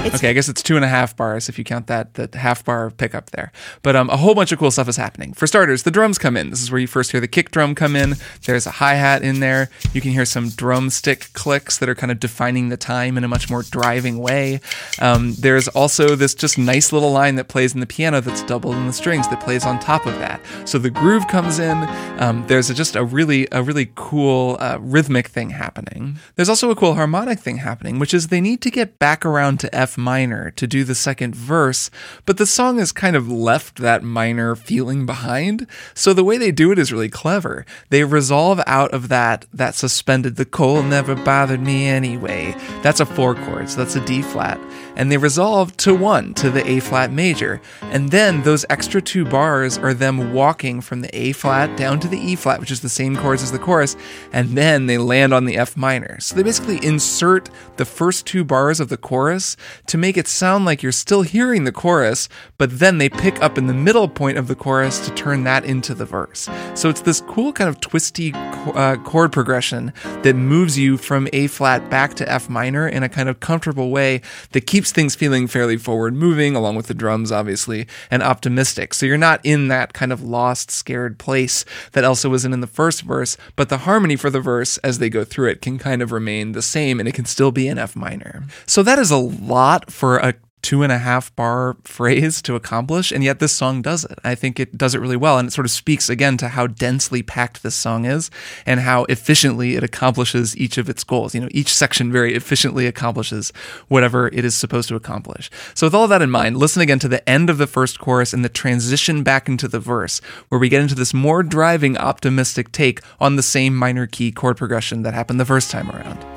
Okay, 0.06 0.30
I 0.30 0.34
guess 0.34 0.50
it's 0.50 0.62
two 0.62 0.76
and 0.76 0.84
a 0.84 0.88
half 0.90 1.16
bars 1.16 1.48
if 1.48 1.58
you 1.58 1.64
count 1.64 1.88
that 1.88 2.16
that 2.16 2.36
half 2.36 2.64
bar 2.66 2.92
pickup 2.92 3.32
there. 3.32 3.52
But 3.82 3.96
um, 3.96 4.10
a 4.10 4.18
whole 4.18 4.36
bunch 4.36 4.52
of 4.52 4.60
cool 4.60 4.70
stuff 4.70 4.90
is 4.90 4.98
happening. 4.98 5.34
For 5.34 5.48
starters, 5.48 5.84
the 5.84 5.92
drums 5.92 6.18
come 6.18 6.36
in. 6.36 6.50
This 6.50 6.62
is 6.62 6.70
where 6.70 6.80
you 6.80 6.88
first 6.88 7.12
hear 7.12 7.22
the 7.22 7.28
kick 7.28 7.52
drum 7.52 7.74
come 7.74 7.96
in. 7.96 8.16
There's 8.46 8.68
a 8.68 8.72
hi 8.72 8.96
hat 8.96 9.24
in 9.24 9.40
there. 9.40 9.70
You 9.94 10.02
can 10.02 10.12
hear 10.12 10.26
some 10.26 10.50
drumstick 10.50 11.32
clicks 11.34 11.78
that 11.78 11.88
are 11.88 11.96
kind 11.96 12.12
of 12.12 12.20
defining 12.20 12.68
the 12.68 12.78
time 12.78 13.18
in 13.18 13.24
a 13.24 13.30
much 13.30 13.50
more 13.50 13.64
driving 13.64 14.20
way. 14.20 14.60
Um, 15.00 15.36
there's 15.36 15.70
also 15.70 16.16
this 16.16 16.36
just 16.36 16.58
nice 16.58 16.92
little 16.92 17.12
line 17.12 17.36
that 17.36 17.48
plays 17.48 17.74
in 17.74 17.80
the 17.80 17.88
piano 17.88 18.20
that's 18.20 18.44
doubled 18.44 18.76
in 18.76 18.88
the 18.88 18.94
strings 18.94 19.28
that 19.30 19.42
plays 19.42 19.66
on 19.66 19.80
top 19.80 20.06
of 20.06 20.14
that. 20.20 20.42
So 20.66 20.80
the 20.80 20.90
groove 20.90 21.28
comes 21.30 21.60
in. 21.60 21.78
Um, 22.20 22.46
there's 22.48 22.70
a, 22.70 22.74
just 22.74 22.98
a 22.98 23.06
really 23.06 23.48
a 23.54 23.64
really 23.64 23.90
cool 23.96 24.58
uh, 24.60 24.80
rhythmic 24.82 25.30
thing 25.30 25.52
happening. 25.52 26.20
There's 26.36 26.50
also 26.50 26.70
a 26.72 26.76
cool 26.76 26.96
harmonic 26.96 27.40
thing 27.40 27.58
happening, 27.58 28.00
which 28.00 28.14
is 28.14 28.28
they 28.28 28.42
need 28.42 28.62
to 28.64 28.70
get 28.70 29.00
back 29.00 29.26
around 29.26 29.62
to 29.62 29.74
F 29.74 29.93
minor 29.98 30.52
to 30.52 30.68
do 30.68 30.84
the 30.84 30.96
second 30.96 31.36
verse, 31.36 31.90
but 32.26 32.38
the 32.38 32.46
song 32.46 32.80
has 32.80 32.92
kind 32.92 33.16
of 33.16 33.30
left 33.30 33.78
that 33.78 34.04
minor 34.04 34.56
feeling 34.56 35.06
behind. 35.06 35.68
So 35.94 36.14
the 36.14 36.24
way 36.24 36.38
they 36.38 36.52
do 36.52 36.72
it 36.72 36.80
is 36.80 36.92
really 36.92 37.10
clever. 37.10 37.66
They 37.90 38.04
resolve 38.04 38.62
out 38.68 38.94
of 38.94 39.10
that 39.10 39.46
that 39.54 39.76
suspended 39.76 40.36
the 40.36 40.46
cold 40.46 40.86
never 40.86 41.16
bothered 41.16 41.62
me 41.62 41.88
anyway. 41.88 42.56
That's 42.82 43.00
a 43.00 43.06
four 43.06 43.36
chord, 43.36 43.70
so 43.70 43.78
that's 43.78 43.96
a 43.96 44.06
D 44.06 44.22
flat. 44.22 44.60
And 44.96 45.12
they 45.12 45.18
resolve 45.18 45.76
to 45.78 45.96
one, 45.96 46.34
to 46.36 46.50
the 46.50 46.68
A 46.70 46.80
flat 46.80 47.12
major. 47.12 47.62
And 47.82 48.12
then 48.12 48.44
those 48.44 48.66
extra 48.70 49.02
two 49.02 49.26
bars 49.26 49.78
are 49.78 49.94
them 49.94 50.34
walking 50.34 50.82
from 50.82 51.02
the 51.02 51.16
A 51.18 51.32
flat 51.32 51.76
down 51.78 52.00
to 52.02 52.08
the 52.08 52.20
E 52.20 52.36
flat, 52.36 52.60
which 52.60 52.72
is 52.72 52.82
the 52.82 52.90
same 52.90 53.16
chords 53.16 53.42
as 53.42 53.52
the 53.52 53.60
chorus, 53.60 53.96
and 54.32 54.50
then 54.58 54.86
they 54.86 54.98
land 54.98 55.34
on 55.34 55.46
the 55.46 55.58
F 55.58 55.76
minor. 55.76 56.20
So 56.20 56.36
they 56.36 56.44
basically 56.44 56.84
insert 56.86 57.50
the 57.78 57.86
first 57.86 58.26
two 58.26 58.44
bars 58.44 58.80
of 58.80 58.90
the 58.90 58.98
chorus 58.98 59.58
to 59.88 59.98
make 59.98 60.18
it 60.18 60.28
sound 60.28 60.66
like 60.66 60.84
you're 60.84 60.92
still 60.92 61.22
hearing 61.24 61.64
the 61.64 61.72
chorus, 61.72 62.30
but 62.58 62.80
then 62.80 62.98
they 62.98 63.10
pick 63.10 63.42
up 63.42 63.58
in 63.58 63.68
the 63.68 63.74
middle 63.74 64.08
point 64.08 64.38
of 64.38 64.48
the 64.48 64.56
chorus 64.56 65.06
to 65.06 65.14
turn 65.16 65.44
that 65.46 65.66
into 65.66 65.94
the 65.94 66.06
verse. 66.06 66.50
So 66.76 66.90
it's 66.90 67.02
this 67.02 67.22
cool 67.22 67.54
kind 67.54 67.70
of 67.70 67.80
twisty 67.80 68.32
uh, 68.34 68.98
chord 68.98 69.32
progression 69.32 69.94
that 70.24 70.36
moves 70.36 70.78
you 70.78 70.98
from 70.98 71.28
A 71.34 71.48
flat 71.48 71.90
back 71.90 72.14
to 72.16 72.32
F 72.32 72.50
minor 72.50 72.88
in 72.88 73.04
a 73.04 73.10
kind 73.10 73.30
of 73.30 73.40
comfortable 73.40 73.90
way 73.90 74.22
that 74.52 74.68
keeps 74.68 74.83
things 74.92 75.16
feeling 75.16 75.48
fairly 75.48 75.78
forward 75.78 76.14
moving, 76.14 76.56
along 76.56 76.76
with 76.76 76.88
the 76.88 76.94
drums, 76.94 77.32
obviously, 77.32 77.88
and 78.12 78.24
optimistic. 78.24 78.94
So 78.94 79.06
you're 79.06 79.18
not 79.18 79.42
in 79.44 79.68
that 79.70 79.94
kind 79.94 80.12
of 80.12 80.22
lost, 80.22 80.72
scared 80.72 81.18
place 81.18 81.66
that 81.94 82.04
Elsa 82.04 82.30
was 82.30 82.46
in 82.46 82.54
in 82.54 82.62
the 82.62 82.68
first 82.68 83.02
verse, 83.02 83.38
but 83.56 83.70
the 83.70 83.80
harmony 83.80 84.16
for 84.16 84.30
the 84.30 84.42
verse 84.42 84.78
as 84.80 85.00
they 85.00 85.10
go 85.10 85.24
through 85.24 85.50
it 85.50 85.62
can 85.62 85.78
kind 85.78 86.02
of 86.02 86.12
remain 86.12 86.52
the 86.52 86.62
same 86.62 87.00
and 87.00 87.08
it 87.08 87.14
can 87.14 87.26
still 87.26 87.52
be 87.52 87.68
in 87.68 87.78
F 87.78 87.96
minor. 87.96 88.44
So 88.66 88.84
that 88.84 89.00
is 89.00 89.12
a 89.12 89.18
lot 89.18 89.92
for 89.92 90.18
a 90.18 90.36
two 90.64 90.82
and 90.82 90.92
a 90.92 90.98
half 90.98 91.36
bar 91.36 91.78
phrase 91.84 92.42
to 92.42 92.56
accomplish, 92.56 93.12
and 93.12 93.24
yet 93.24 93.40
this 93.40 93.54
song 93.54 93.84
does 93.84 94.06
it. 94.06 94.18
I 94.24 94.34
think 94.34 94.60
it 94.60 94.76
does 94.76 94.96
it 94.96 95.00
really 95.00 95.18
well, 95.18 95.38
and 95.38 95.48
it 95.48 95.52
sort 95.52 95.66
of 95.66 95.72
speaks 95.72 96.10
again 96.10 96.38
to 96.38 96.48
how 96.48 96.66
densely 96.66 97.22
packed 97.22 97.62
this 97.62 97.76
song 97.76 98.06
is 98.06 98.32
and 98.66 98.80
how 98.80 99.04
efficiently 99.06 99.76
it 99.76 99.84
accomplishes 99.84 100.58
each 100.58 100.80
of 100.80 100.90
its 100.90 101.04
goals. 101.04 101.36
You 101.36 101.42
know, 101.42 101.50
each 101.52 101.72
section 101.72 102.12
very 102.12 102.34
efficiently 102.34 102.88
accomplishes 102.88 103.54
whatever 103.90 104.28
it 104.30 104.44
is 104.44 104.56
supposed 104.56 104.90
to 104.90 104.96
accomplish. 104.96 105.52
So, 105.76 105.86
with 105.86 105.94
all 105.94 106.08
that 106.08 106.22
in 106.24 106.32
mind, 106.32 106.58
listen 106.58 106.82
again 106.82 107.00
to 107.00 107.08
the 107.08 107.28
end 107.30 107.50
of 107.50 107.60
the 107.60 107.68
first 107.68 108.00
chorus 108.00 108.34
and 108.34 108.44
the 108.44 108.50
transition 108.50 109.22
back 109.22 109.48
into 109.48 109.68
the 109.68 109.80
verse, 109.80 110.20
where 110.50 110.60
we 110.60 110.70
get 110.70 110.82
into 110.82 110.96
this 110.96 111.14
more 111.14 111.44
driving, 111.44 111.98
optimistic 111.98 112.72
take 112.72 113.02
on 113.20 113.36
the 113.36 113.44
same 113.44 113.76
minor 113.76 114.08
key 114.08 114.32
chord 114.32 114.58
progression 114.58 115.04
that 115.04 115.14
happened 115.14 115.40
the 115.40 115.46
first 115.46 115.70
time 115.70 115.92
around. 115.92 116.33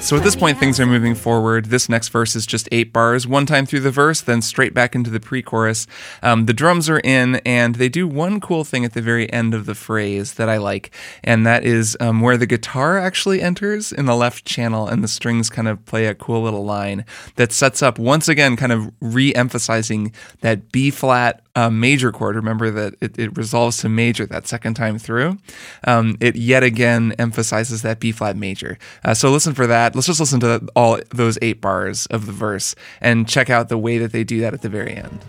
It's 0.00 0.08
So 0.08 0.16
at 0.16 0.24
this 0.24 0.34
point, 0.34 0.58
things 0.58 0.80
are 0.80 0.86
moving 0.86 1.14
forward. 1.14 1.66
This 1.66 1.88
next 1.88 2.08
verse 2.08 2.34
is 2.34 2.44
just 2.44 2.68
eight 2.72 2.92
bars, 2.92 3.28
one 3.28 3.46
time 3.46 3.64
through 3.64 3.80
the 3.80 3.92
verse, 3.92 4.20
then 4.20 4.42
straight 4.42 4.74
back 4.74 4.96
into 4.96 5.08
the 5.08 5.20
pre 5.20 5.40
chorus. 5.40 5.86
Um, 6.20 6.46
the 6.46 6.52
drums 6.52 6.88
are 6.88 6.98
in, 7.00 7.36
and 7.46 7.76
they 7.76 7.88
do 7.88 8.08
one 8.08 8.40
cool 8.40 8.64
thing 8.64 8.84
at 8.84 8.94
the 8.94 9.02
very 9.02 9.32
end 9.32 9.54
of 9.54 9.66
the 9.66 9.74
phrase 9.76 10.34
that 10.34 10.48
I 10.48 10.56
like, 10.56 10.90
and 11.22 11.46
that 11.46 11.64
is 11.64 11.96
um, 12.00 12.22
where 12.22 12.36
the 12.36 12.46
guitar 12.46 12.98
actually 12.98 13.40
enters 13.40 13.92
in 13.92 14.06
the 14.06 14.16
left 14.16 14.44
channel, 14.44 14.88
and 14.88 15.04
the 15.04 15.06
strings 15.06 15.48
kind 15.48 15.68
of 15.68 15.84
play 15.86 16.06
a 16.06 16.14
cool 16.14 16.42
little 16.42 16.64
line 16.64 17.04
that 17.36 17.52
sets 17.52 17.80
up, 17.80 17.96
once 17.96 18.28
again, 18.28 18.56
kind 18.56 18.72
of 18.72 18.90
re 19.00 19.32
emphasizing 19.34 20.12
that 20.40 20.72
B 20.72 20.90
flat 20.90 21.44
uh, 21.56 21.70
major 21.70 22.12
chord, 22.12 22.36
remember 22.36 22.70
that 22.70 22.94
it, 23.00 23.18
it, 23.18 23.36
resolves 23.36 23.78
to 23.78 23.88
major 23.88 24.26
that 24.26 24.46
second 24.46 24.74
time 24.74 24.98
through. 24.98 25.38
Um, 25.86 26.16
it 26.20 26.36
yet 26.36 26.62
again 26.62 27.14
emphasizes 27.18 27.82
that 27.82 28.00
B 28.00 28.12
flat 28.12 28.36
major. 28.36 28.78
Uh, 29.04 29.14
so 29.14 29.30
listen 29.30 29.54
for 29.54 29.66
that. 29.66 29.94
Let's 29.94 30.06
just 30.06 30.20
listen 30.20 30.40
to 30.40 30.66
all 30.76 30.98
those 31.10 31.38
eight 31.42 31.60
bars 31.60 32.06
of 32.06 32.26
the 32.26 32.32
verse 32.32 32.74
and 33.00 33.28
check 33.28 33.50
out 33.50 33.68
the 33.68 33.78
way 33.78 33.98
that 33.98 34.12
they 34.12 34.24
do 34.24 34.40
that 34.40 34.54
at 34.54 34.62
the 34.62 34.68
very 34.68 34.94
end. 34.94 35.24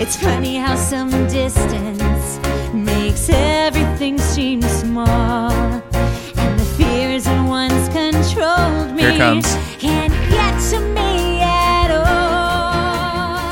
It's 0.00 0.16
funny 0.16 0.56
how 0.56 0.76
some 0.76 1.10
distance 1.28 2.38
makes 2.74 3.28
everything 3.30 4.18
seem 4.18 4.60
small. 4.62 5.50
And 5.50 6.60
the 6.60 6.64
fears 6.76 7.24
that 7.24 7.48
once 7.48 7.88
controlled 7.88 8.94
me 8.94 9.02
Here 9.02 9.16
comes. 9.16 9.46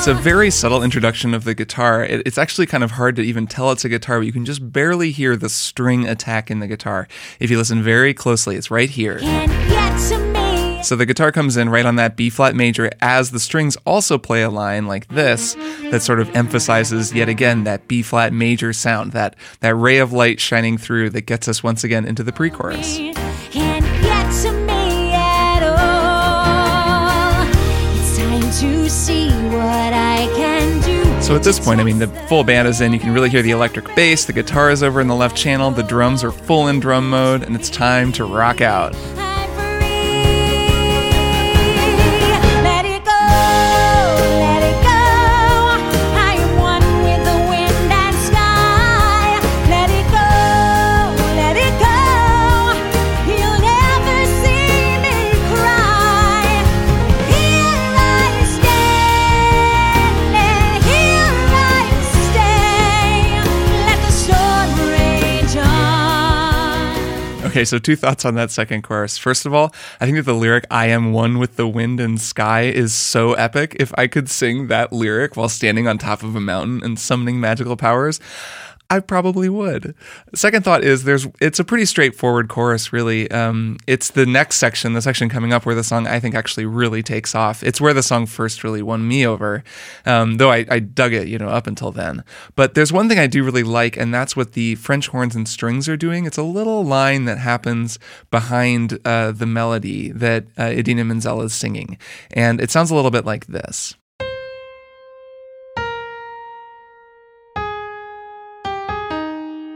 It's 0.03 0.09
a 0.09 0.15
very 0.15 0.51
subtle 0.51 0.83
introduction 0.83 1.33
of 1.33 1.45
the 1.45 1.55
guitar. 1.55 2.03
It, 2.03 2.27
it's 2.27 2.37
actually 2.37 2.67
kind 2.67 2.83
of 2.83 2.91
hard 2.91 3.15
to 3.15 3.23
even 3.23 3.47
tell 3.47 3.71
it's 3.71 3.85
a 3.85 3.89
guitar, 3.89 4.19
but 4.19 4.27
you 4.27 4.33
can 4.33 4.45
just 4.45 4.73
barely 4.73 5.13
hear 5.13 5.37
the 5.37 5.49
string 5.49 6.09
attack 6.09 6.51
in 6.51 6.59
the 6.59 6.67
guitar. 6.67 7.07
If 7.39 7.53
you 7.53 7.57
listen 7.57 7.85
very 7.85 8.13
closely, 8.13 8.57
it's 8.57 8.69
right 8.69 8.91
here. 8.91 9.21
Can't 9.21 9.49
get 9.69 10.09
to 10.09 10.19
me. 10.19 10.83
So 10.83 10.97
the 10.97 11.07
guitar 11.07 11.31
comes 11.31 11.57
in 11.57 11.69
right 11.69 11.87
on 11.87 11.95
that 11.95 12.17
B 12.17 12.31
flat 12.31 12.57
major 12.57 12.91
as 13.01 13.31
the 13.31 13.39
strings 13.39 13.77
also 13.87 14.19
play 14.19 14.43
a 14.43 14.51
line 14.51 14.89
like 14.89 15.07
this 15.07 15.55
that 15.93 16.03
sort 16.03 16.19
of 16.19 16.35
emphasizes 16.35 17.15
yet 17.15 17.29
again 17.29 17.63
that 17.63 17.87
B 17.87 18.03
flat 18.03 18.33
major 18.33 18.73
sound, 18.73 19.13
that 19.13 19.37
that 19.61 19.77
ray 19.77 19.99
of 19.99 20.13
light 20.13 20.41
shining 20.41 20.79
through 20.79 21.11
that 21.11 21.27
gets 21.27 21.47
us 21.47 21.63
once 21.63 21.85
again 21.85 22.07
into 22.07 22.25
the 22.25 22.33
pre-chorus. 22.33 22.99
So 31.33 31.37
at 31.37 31.45
this 31.45 31.59
point, 31.59 31.81
I 31.81 31.85
mean, 31.85 31.99
the 31.99 32.09
full 32.29 32.45
band 32.45 32.69
is 32.69 32.83
in. 32.83 32.93
You 32.93 33.01
can 33.01 33.15
really 33.15 33.31
hear 33.31 33.41
the 33.41 33.53
electric 33.53 33.87
bass. 33.97 34.27
The 34.27 34.35
guitar 34.35 34.71
is 34.71 34.83
over 34.83 35.01
in 35.01 35.07
the 35.07 35.15
left 35.15 35.35
channel. 35.35 35.71
The 35.71 35.83
drums 35.83 36.23
are 36.23 36.31
full 36.31 36.69
in 36.69 36.79
drum 36.79 37.09
mode, 37.09 37.43
and 37.43 37.57
it's 37.57 37.71
time 37.71 38.13
to 38.13 38.27
rock 38.27 38.61
out. 38.61 38.95
Okay, 67.53 67.67
so 67.67 67.79
two 67.79 67.97
thoughts 67.97 68.25
on 68.25 68.35
that 68.37 68.51
second 68.51 68.81
chorus. 68.81 69.19
First 69.19 69.45
of 69.45 69.53
all, 69.53 69.75
I 70.01 70.07
think 70.07 70.17
that 70.17 70.23
the 70.23 70.33
lyric 70.33 70.65
"I 70.71 70.87
am 70.87 71.13
one 71.13 71.39
with 71.39 71.57
the 71.57 71.69
wind 71.69 72.01
and 72.01 72.19
sky" 72.19 72.63
is 72.63 72.95
so 72.95 73.35
epic. 73.35 73.77
If 73.79 73.93
I 73.99 74.07
could 74.07 74.31
sing 74.31 74.69
that 74.69 74.91
lyric 74.91 75.37
while 75.37 75.51
standing 75.51 75.87
on 75.87 75.99
top 75.99 76.23
of 76.23 76.35
a 76.35 76.41
mountain 76.41 76.83
and 76.83 76.99
summoning 76.99 77.41
magical 77.41 77.77
powers, 77.77 78.21
I 78.93 79.01
probably 79.01 79.49
would. 79.49 79.95
Second 80.35 80.67
thought 80.67 80.85
is 80.85 81.05
there's 81.05 81.27
it's 81.41 81.59
a 81.59 81.65
pretty 81.65 81.87
straightforward 81.87 82.49
chorus, 82.49 82.93
really. 82.93 83.31
Um, 83.31 83.79
it's 83.87 84.11
the 84.11 84.27
next 84.27 84.57
section, 84.57 84.93
the 84.93 85.01
section 85.01 85.31
coming 85.31 85.51
up, 85.51 85.65
where 85.65 85.75
the 85.75 85.83
song 85.83 86.07
I 86.07 86.21
think 86.21 86.35
actually 86.35 86.67
really 86.67 87.03
takes 87.03 87.35
off. 87.35 87.63
It's 87.63 87.81
where 87.81 87.95
the 87.95 88.03
song 88.03 88.27
first 88.27 88.63
really 88.63 88.83
won 88.83 89.09
me 89.09 89.27
over, 89.27 89.65
um, 90.05 90.37
though 90.37 90.51
I, 90.51 90.67
I 90.69 90.79
dug 90.81 91.15
it, 91.15 91.27
you 91.27 91.39
know, 91.39 91.49
up 91.49 91.67
until 91.67 91.91
then. 91.91 92.23
But 92.55 92.75
there's 92.75 92.93
one 92.93 93.09
thing 93.09 93.19
I 93.19 93.27
do 93.27 93.43
really 93.43 93.63
like, 93.63 93.97
and 93.97 94.13
that's 94.13 94.37
what 94.37 94.53
the 94.53 94.75
French 94.75 95.09
horns 95.09 95.35
and 95.35 95.49
strings 95.49 95.89
are 95.89 95.97
doing. 95.97 96.27
It's 96.27 96.37
a 96.37 96.43
little 96.43 96.85
line 96.85 97.25
that 97.25 97.39
happens 97.39 97.99
behind 98.31 98.99
uh, 99.07 99.33
the 99.33 99.47
melody 99.47 100.13
that 100.13 100.49
uh, 100.59 100.65
Idina 100.65 101.07
Menzel 101.07 101.41
is 101.41 101.55
singing, 101.55 101.97
and 102.33 102.61
it 102.61 102.71
sounds 102.71 102.91
a 102.91 102.95
little 102.95 103.11
bit 103.11 103.25
like 103.25 103.47
this. 103.47 103.97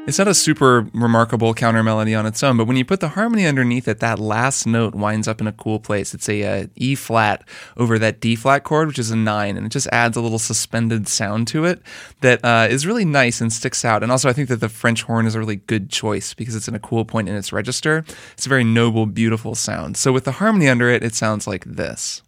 It's 0.07 0.19
not 0.19 0.29
a 0.29 0.35
super 0.35 0.83
remarkable 0.95 1.53
counter 1.53 1.83
melody 1.83 2.15
on 2.15 2.27
its 2.27 2.41
own, 2.45 2.57
but 2.57 2.69
when 2.69 2.77
you 2.77 2.85
put 2.85 3.01
the 3.01 3.09
harmony 3.09 3.45
underneath 3.45 3.89
it, 3.89 3.99
that 3.99 4.21
last 4.21 4.65
note 4.65 4.95
winds 4.95 5.27
up 5.27 5.41
in 5.41 5.49
a 5.49 5.53
cool 5.53 5.81
place. 5.81 6.15
It's 6.15 6.29
a 6.29 6.45
uh, 6.45 6.67
E 6.77 6.95
flat 6.95 7.43
over 7.77 7.99
that 7.99 8.21
D 8.21 8.37
flat 8.37 8.63
chord, 8.63 8.87
which 8.87 9.01
is 9.01 9.11
a 9.11 9.17
nine, 9.17 9.57
and 9.57 9.67
it 9.67 9.71
just 9.71 9.89
adds 9.91 10.17
a 10.17 10.21
little 10.21 10.39
suspended 10.39 11.09
sound 11.09 11.49
to 11.49 11.65
it 11.65 11.83
that 12.21 12.39
uh, 12.45 12.69
is 12.71 12.87
really 12.87 13.05
nice 13.05 13.41
and 13.41 13.53
sticks 13.53 13.85
out. 13.85 14.05
And 14.05 14.13
also, 14.13 14.29
I 14.29 14.33
think 14.33 14.49
that 14.49 14.61
the 14.61 14.69
French 14.69 15.03
horn 15.03 15.27
is 15.27 15.35
a 15.35 15.41
really 15.41 15.57
good 15.57 15.91
choice 15.91 16.35
because 16.35 16.55
it's 16.55 16.69
in 16.69 16.77
a 16.77 16.81
cool 16.81 17.05
point 17.05 17.29
in 17.29 17.35
its 17.35 17.53
register. 17.53 18.05
It's 18.35 18.47
a 18.47 18.49
very 18.49 18.63
noble, 18.63 19.07
beautiful 19.07 19.57
sound. 19.57 19.97
So 19.97 20.13
with 20.13 20.23
the 20.23 20.33
harmony 20.33 20.69
under 20.69 20.89
it, 20.89 21.03
it 21.03 21.17
sounds 21.17 21.49
like 21.49 21.65
this. 21.65 22.23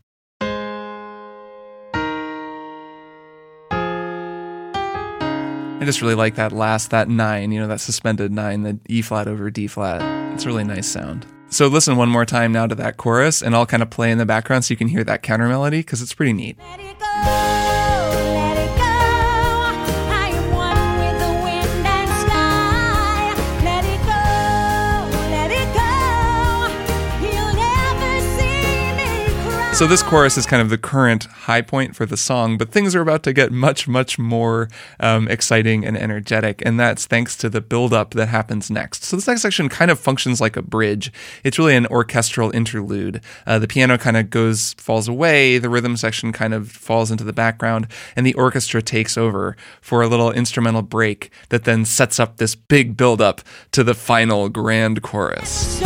I 5.80 5.84
just 5.84 6.02
really 6.02 6.16
like 6.16 6.34
that 6.34 6.50
last, 6.50 6.90
that 6.90 7.08
nine, 7.08 7.52
you 7.52 7.60
know, 7.60 7.68
that 7.68 7.80
suspended 7.80 8.32
nine, 8.32 8.62
the 8.62 8.80
E 8.88 9.00
flat 9.00 9.28
over 9.28 9.48
D 9.48 9.68
flat. 9.68 10.02
It's 10.34 10.44
a 10.44 10.48
really 10.48 10.64
nice 10.64 10.88
sound. 10.88 11.24
So 11.50 11.68
listen 11.68 11.96
one 11.96 12.08
more 12.08 12.24
time 12.24 12.50
now 12.50 12.66
to 12.66 12.74
that 12.74 12.96
chorus, 12.96 13.42
and 13.42 13.54
I'll 13.54 13.64
kind 13.64 13.82
of 13.82 13.88
play 13.88 14.10
in 14.10 14.18
the 14.18 14.26
background 14.26 14.64
so 14.64 14.72
you 14.72 14.76
can 14.76 14.88
hear 14.88 15.04
that 15.04 15.22
counter 15.22 15.46
melody 15.46 15.78
because 15.78 16.02
it's 16.02 16.12
pretty 16.12 16.32
neat. 16.32 16.58
So 29.78 29.86
this 29.86 30.02
chorus 30.02 30.36
is 30.36 30.44
kind 30.44 30.60
of 30.60 30.70
the 30.70 30.76
current 30.76 31.26
high 31.26 31.62
point 31.62 31.94
for 31.94 32.04
the 32.04 32.16
song, 32.16 32.58
but 32.58 32.72
things 32.72 32.96
are 32.96 33.00
about 33.00 33.22
to 33.22 33.32
get 33.32 33.52
much, 33.52 33.86
much 33.86 34.18
more 34.18 34.68
um, 34.98 35.28
exciting 35.28 35.84
and 35.84 35.96
energetic, 35.96 36.60
and 36.66 36.80
that's 36.80 37.06
thanks 37.06 37.36
to 37.36 37.48
the 37.48 37.60
build-up 37.60 38.10
that 38.14 38.26
happens 38.26 38.72
next. 38.72 39.04
So 39.04 39.14
this 39.14 39.28
next 39.28 39.42
section 39.42 39.68
kind 39.68 39.92
of 39.92 40.00
functions 40.00 40.40
like 40.40 40.56
a 40.56 40.62
bridge. 40.62 41.12
It's 41.44 41.60
really 41.60 41.76
an 41.76 41.86
orchestral 41.86 42.50
interlude. 42.50 43.20
Uh, 43.46 43.60
the 43.60 43.68
piano 43.68 43.98
kind 43.98 44.16
of 44.16 44.30
goes, 44.30 44.74
falls 44.78 45.06
away, 45.06 45.58
the 45.58 45.70
rhythm 45.70 45.96
section 45.96 46.32
kind 46.32 46.54
of 46.54 46.72
falls 46.72 47.12
into 47.12 47.22
the 47.22 47.32
background, 47.32 47.86
and 48.16 48.26
the 48.26 48.34
orchestra 48.34 48.82
takes 48.82 49.16
over 49.16 49.56
for 49.80 50.02
a 50.02 50.08
little 50.08 50.32
instrumental 50.32 50.82
break 50.82 51.30
that 51.50 51.62
then 51.62 51.84
sets 51.84 52.18
up 52.18 52.38
this 52.38 52.56
big 52.56 52.96
build-up 52.96 53.42
to 53.70 53.84
the 53.84 53.94
final 53.94 54.48
grand 54.48 55.02
chorus. 55.02 55.80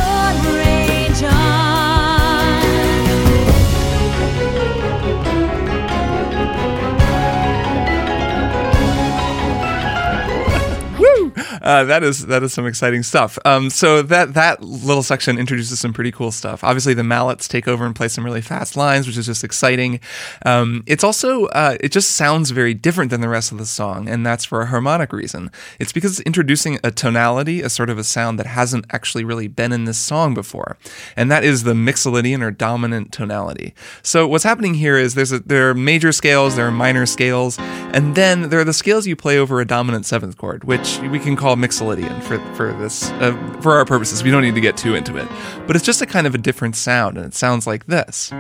Uh, 11.63 11.85
that 11.85 12.03
is 12.03 12.27
that 12.27 12.43
is 12.43 12.53
some 12.53 12.67
exciting 12.67 13.03
stuff. 13.03 13.39
Um, 13.45 13.71
so 13.71 14.03
that 14.03 14.35
that 14.35 14.63
little 14.63 15.03
section 15.03 15.39
introduces 15.39 15.81
some 15.81 15.93
pretty 15.93 16.11
cool 16.11 16.33
stuff. 16.33 16.65
Obviously, 16.65 16.95
the 16.95 17.05
mallets 17.05 17.49
take 17.49 17.69
over 17.69 17.87
and 17.87 17.95
play 17.95 18.09
some 18.09 18.25
really 18.25 18.41
fast 18.41 18.77
lines, 18.77 19.07
which 19.07 19.17
is 19.17 19.27
just 19.27 19.45
exciting. 19.45 20.01
Um, 20.45 20.83
it's 20.87 21.05
also 21.05 21.47
uh, 21.47 21.77
it 21.81 21.93
just 21.93 22.13
sounds 22.13 22.51
very 22.51 22.75
different 22.75 23.11
than 23.11 23.21
the 23.21 23.29
rest 23.29 23.53
of 23.53 23.59
the 23.59 23.67
song, 23.67 24.09
and 24.09 24.27
that's 24.27 24.45
for 24.45 24.63
a 24.63 24.67
harmonic 24.67 25.13
reason. 25.13 25.51
It's 25.79 25.93
because 25.93 26.19
it's 26.19 26.27
introducing 26.27 26.79
a 26.83 26.91
tonality, 26.91 27.63
a 27.63 27.69
sort 27.69 27.91
of 27.91 27.99
a 27.99 28.05
sound 28.05 28.39
that 28.39 28.47
hasn't 28.47 28.87
actually 28.91 29.25
really 29.25 29.49
been 29.49 29.73
in 29.73 29.85
this 29.85 29.99
song 29.99 30.35
before, 30.35 30.77
and 31.17 31.31
that 31.31 31.45
is 31.45 31.63
the 31.63 31.75
mixolydian 31.75 32.43
or 32.43 32.51
dominant 32.51 33.13
tonality. 33.13 33.75
So 34.03 34.27
what's 34.27 34.45
happening 34.45 34.75
here 34.75 34.99
is 34.99 35.15
there's 35.15 35.33
a, 35.33 35.39
there 35.39 35.71
are 35.71 35.75
major 35.75 36.11
scales, 36.11 36.57
there 36.57 36.67
are 36.67 36.73
minor 36.73 37.07
scales, 37.07 37.57
and 37.59 38.15
then 38.15 38.49
there 38.49 38.59
are 38.61 38.65
the 38.65 38.73
scales 38.73 39.07
you 39.07 39.15
play 39.15 39.39
over 39.39 39.61
a 39.61 39.67
dominant 39.67 40.07
seventh 40.07 40.37
chord, 40.37 40.65
which 40.65 40.99
we 41.01 41.19
can 41.19 41.37
call 41.37 41.52
mixolydian 41.57 42.23
for 42.23 42.39
for 42.55 42.73
this 42.75 43.11
uh, 43.13 43.37
for 43.61 43.73
our 43.73 43.85
purposes. 43.85 44.23
We 44.23 44.31
don't 44.31 44.43
need 44.43 44.55
to 44.55 44.61
get 44.61 44.77
too 44.77 44.95
into 44.95 45.17
it, 45.17 45.29
but 45.67 45.77
it's 45.77 45.85
just 45.85 46.03
a 46.03 46.07
kind 46.07 46.27
of 46.27 46.35
a 46.35 46.39
different 46.39 46.77
sound, 46.77 47.17
and 47.17 47.27
it 47.27 47.35
sounds 47.35 47.67
like 47.67 47.87
this. 47.87 48.33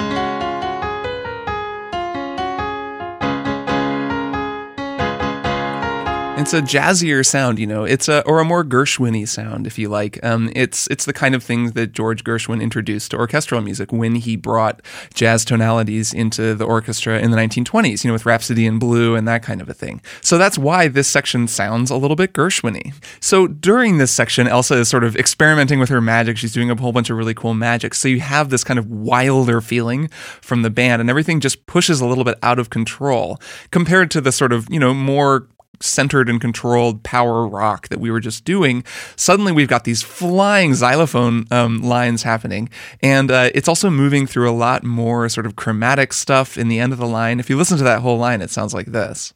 It's 6.43 6.53
a 6.53 6.61
jazzier 6.61 7.25
sound, 7.25 7.61
you 7.61 7.69
know. 7.69 7.85
It's 7.85 8.09
a 8.09 8.27
or 8.27 8.41
a 8.41 8.45
more 8.45 8.65
Gershwin-y 8.65 9.27
sound, 9.27 9.65
if 9.65 9.79
you 9.79 9.89
like. 9.89 10.19
Um, 10.25 10.51
it's 10.57 10.89
it's 10.89 11.05
the 11.05 11.13
kind 11.13 11.37
of 11.37 11.43
thing 11.45 11.71
that 11.71 11.93
George 11.93 12.25
Gershwin 12.25 12.61
introduced 12.61 13.13
to 13.13 13.17
orchestral 13.17 13.61
music 13.61 13.93
when 13.93 14.17
he 14.17 14.35
brought 14.35 14.83
jazz 15.15 15.45
tonalities 15.45 16.13
into 16.13 16.57
the 16.57 16.65
orchestra 16.65 17.21
in 17.21 17.31
the 17.31 17.37
1920s, 17.37 18.03
you 18.03 18.09
know, 18.09 18.15
with 18.15 18.27
Rhapsody 18.27 18.67
in 18.67 18.81
Blue 18.81 19.15
and 19.15 19.29
that 19.29 19.45
kind 19.45 19.61
of 19.61 19.69
a 19.69 19.73
thing. 19.73 20.03
So 20.21 20.37
that's 20.37 20.59
why 20.59 20.89
this 20.89 21.07
section 21.07 21.47
sounds 21.47 21.93
a 21.93 21.97
little 21.97 22.17
bit 22.17 22.33
Gershwin-y. 22.33 22.93
So 23.21 23.47
during 23.47 23.99
this 23.99 24.11
section, 24.11 24.49
Elsa 24.49 24.79
is 24.79 24.89
sort 24.89 25.05
of 25.05 25.15
experimenting 25.15 25.79
with 25.79 25.91
her 25.91 26.01
magic. 26.01 26.39
She's 26.39 26.53
doing 26.53 26.73
a 26.73 26.75
whole 26.75 26.91
bunch 26.91 27.09
of 27.09 27.17
really 27.17 27.35
cool 27.35 27.55
magic. 27.55 27.95
So 27.95 28.09
you 28.09 28.19
have 28.19 28.51
this 28.51 28.65
kind 28.65 28.81
of 28.81 28.91
wilder 28.91 29.61
feeling 29.61 30.09
from 30.41 30.63
the 30.63 30.71
band, 30.71 31.01
and 31.01 31.09
everything 31.09 31.39
just 31.39 31.67
pushes 31.67 32.01
a 32.01 32.07
little 32.07 32.25
bit 32.25 32.37
out 32.43 32.59
of 32.59 32.69
control 32.69 33.41
compared 33.71 34.11
to 34.11 34.21
the 34.21 34.33
sort 34.33 34.53
of 34.53 34.67
you 34.69 34.81
know 34.81 34.93
more 34.93 35.47
centered 35.83 36.29
and 36.29 36.41
controlled 36.41 37.03
power 37.03 37.47
rock 37.47 37.89
that 37.89 38.01
we 38.01 38.11
were 38.11 38.21
just 38.21 38.45
doing, 38.45 38.85
suddenly 39.17 39.53
we've 39.53 39.69
got 39.69 39.85
these 39.85 40.03
flying 40.03 40.75
xylophone 40.75 41.47
um, 41.51 41.83
lines 41.83 42.23
happening. 42.23 42.69
And 43.03 43.31
uh, 43.31 43.51
it's 43.55 43.69
also 43.69 43.91
moving 43.91 44.27
through 44.27 44.51
a 44.51 44.53
lot 44.53 44.85
more 44.85 45.29
sort 45.29 45.47
of 45.47 45.57
chromatic 45.57 46.13
stuff 46.13 46.57
in 46.57 46.69
the 46.69 46.79
end 46.79 46.93
of 46.93 46.99
the 46.99 47.07
line. 47.07 47.41
If 47.41 47.51
you 47.51 47.57
listen 47.57 47.79
to 47.79 47.85
that 47.85 48.01
whole 48.01 48.19
line, 48.19 48.43
it 48.43 48.51
sounds 48.51 48.75
like 48.75 48.87
this. 48.87 49.33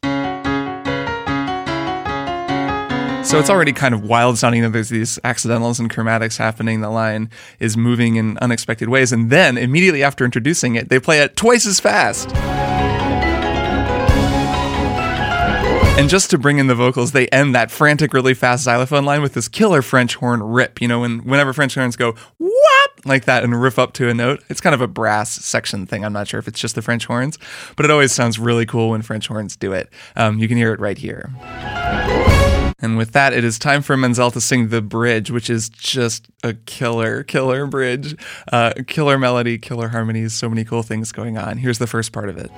So 3.27 3.37
it's 3.39 3.49
already 3.49 3.73
kind 3.73 3.93
of 3.93 4.03
wild 4.03 4.37
sounding 4.37 4.61
that 4.61 4.69
there's 4.69 4.87
these 4.87 5.19
accidentals 5.25 5.81
and 5.81 5.91
chromatics 5.91 6.37
happening. 6.37 6.79
The 6.79 6.89
line 6.89 7.29
is 7.59 7.75
moving 7.75 8.15
in 8.15 8.37
unexpected 8.37 8.87
ways. 8.87 9.11
And 9.11 9.29
then 9.29 9.57
immediately 9.57 10.01
after 10.01 10.23
introducing 10.23 10.75
it, 10.75 10.87
they 10.87 10.97
play 10.97 11.19
it 11.19 11.35
twice 11.35 11.65
as 11.65 11.81
fast. 11.81 12.29
And 15.97 16.09
just 16.09 16.29
to 16.29 16.37
bring 16.37 16.59
in 16.59 16.67
the 16.67 16.75
vocals, 16.75 17.11
they 17.11 17.27
end 17.29 17.55
that 17.55 17.71
frantic, 17.71 18.13
really 18.13 18.35
fast 18.35 18.63
xylophone 18.63 19.03
line 19.03 19.23
with 19.23 19.33
this 19.33 19.47
killer 19.47 19.81
French 19.81 20.13
horn 20.13 20.43
rip. 20.43 20.79
You 20.79 20.87
know, 20.87 20.99
when 20.99 21.25
whenever 21.25 21.53
French 21.53 21.73
horns 21.73 21.95
go 21.95 22.13
whoop 22.37 22.51
like 23.03 23.25
that 23.25 23.43
and 23.43 23.59
riff 23.59 23.79
up 23.79 23.93
to 23.93 24.07
a 24.07 24.13
note, 24.13 24.43
it's 24.47 24.61
kind 24.61 24.75
of 24.75 24.81
a 24.81 24.87
brass 24.87 25.31
section 25.31 25.87
thing. 25.87 26.05
I'm 26.05 26.13
not 26.13 26.27
sure 26.27 26.39
if 26.39 26.47
it's 26.47 26.59
just 26.59 26.75
the 26.75 26.83
French 26.83 27.05
horns, 27.05 27.39
but 27.75 27.83
it 27.83 27.89
always 27.89 28.11
sounds 28.11 28.37
really 28.37 28.65
cool 28.65 28.91
when 28.91 29.01
French 29.01 29.27
horns 29.27 29.55
do 29.55 29.73
it. 29.73 29.89
Um, 30.15 30.37
you 30.37 30.47
can 30.47 30.55
hear 30.55 30.71
it 30.71 30.79
right 30.79 30.99
here. 30.99 31.31
And 32.79 32.95
with 32.95 33.13
that, 33.13 33.33
it 33.33 33.43
is 33.43 33.57
time 33.57 33.81
for 33.81 33.97
Menzel 33.97 34.29
to 34.31 34.39
sing 34.39 34.67
the 34.69 34.83
bridge, 34.83 35.31
which 35.31 35.49
is 35.49 35.67
just 35.67 36.27
a 36.43 36.53
killer, 36.53 37.23
killer 37.23 37.65
bridge, 37.65 38.15
uh, 38.51 38.73
killer 38.85 39.17
melody, 39.17 39.57
killer 39.57 39.87
harmonies, 39.87 40.35
so 40.35 40.47
many 40.47 40.63
cool 40.63 40.83
things 40.83 41.11
going 41.11 41.39
on. 41.39 41.57
Here's 41.57 41.79
the 41.79 41.87
first 41.87 42.11
part 42.11 42.29
of 42.29 42.37
it. 42.37 42.51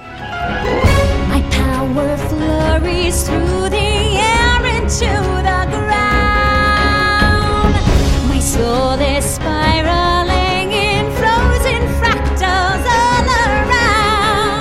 Through 3.19 3.69
the 3.69 3.77
air 3.77 4.65
into 4.81 5.28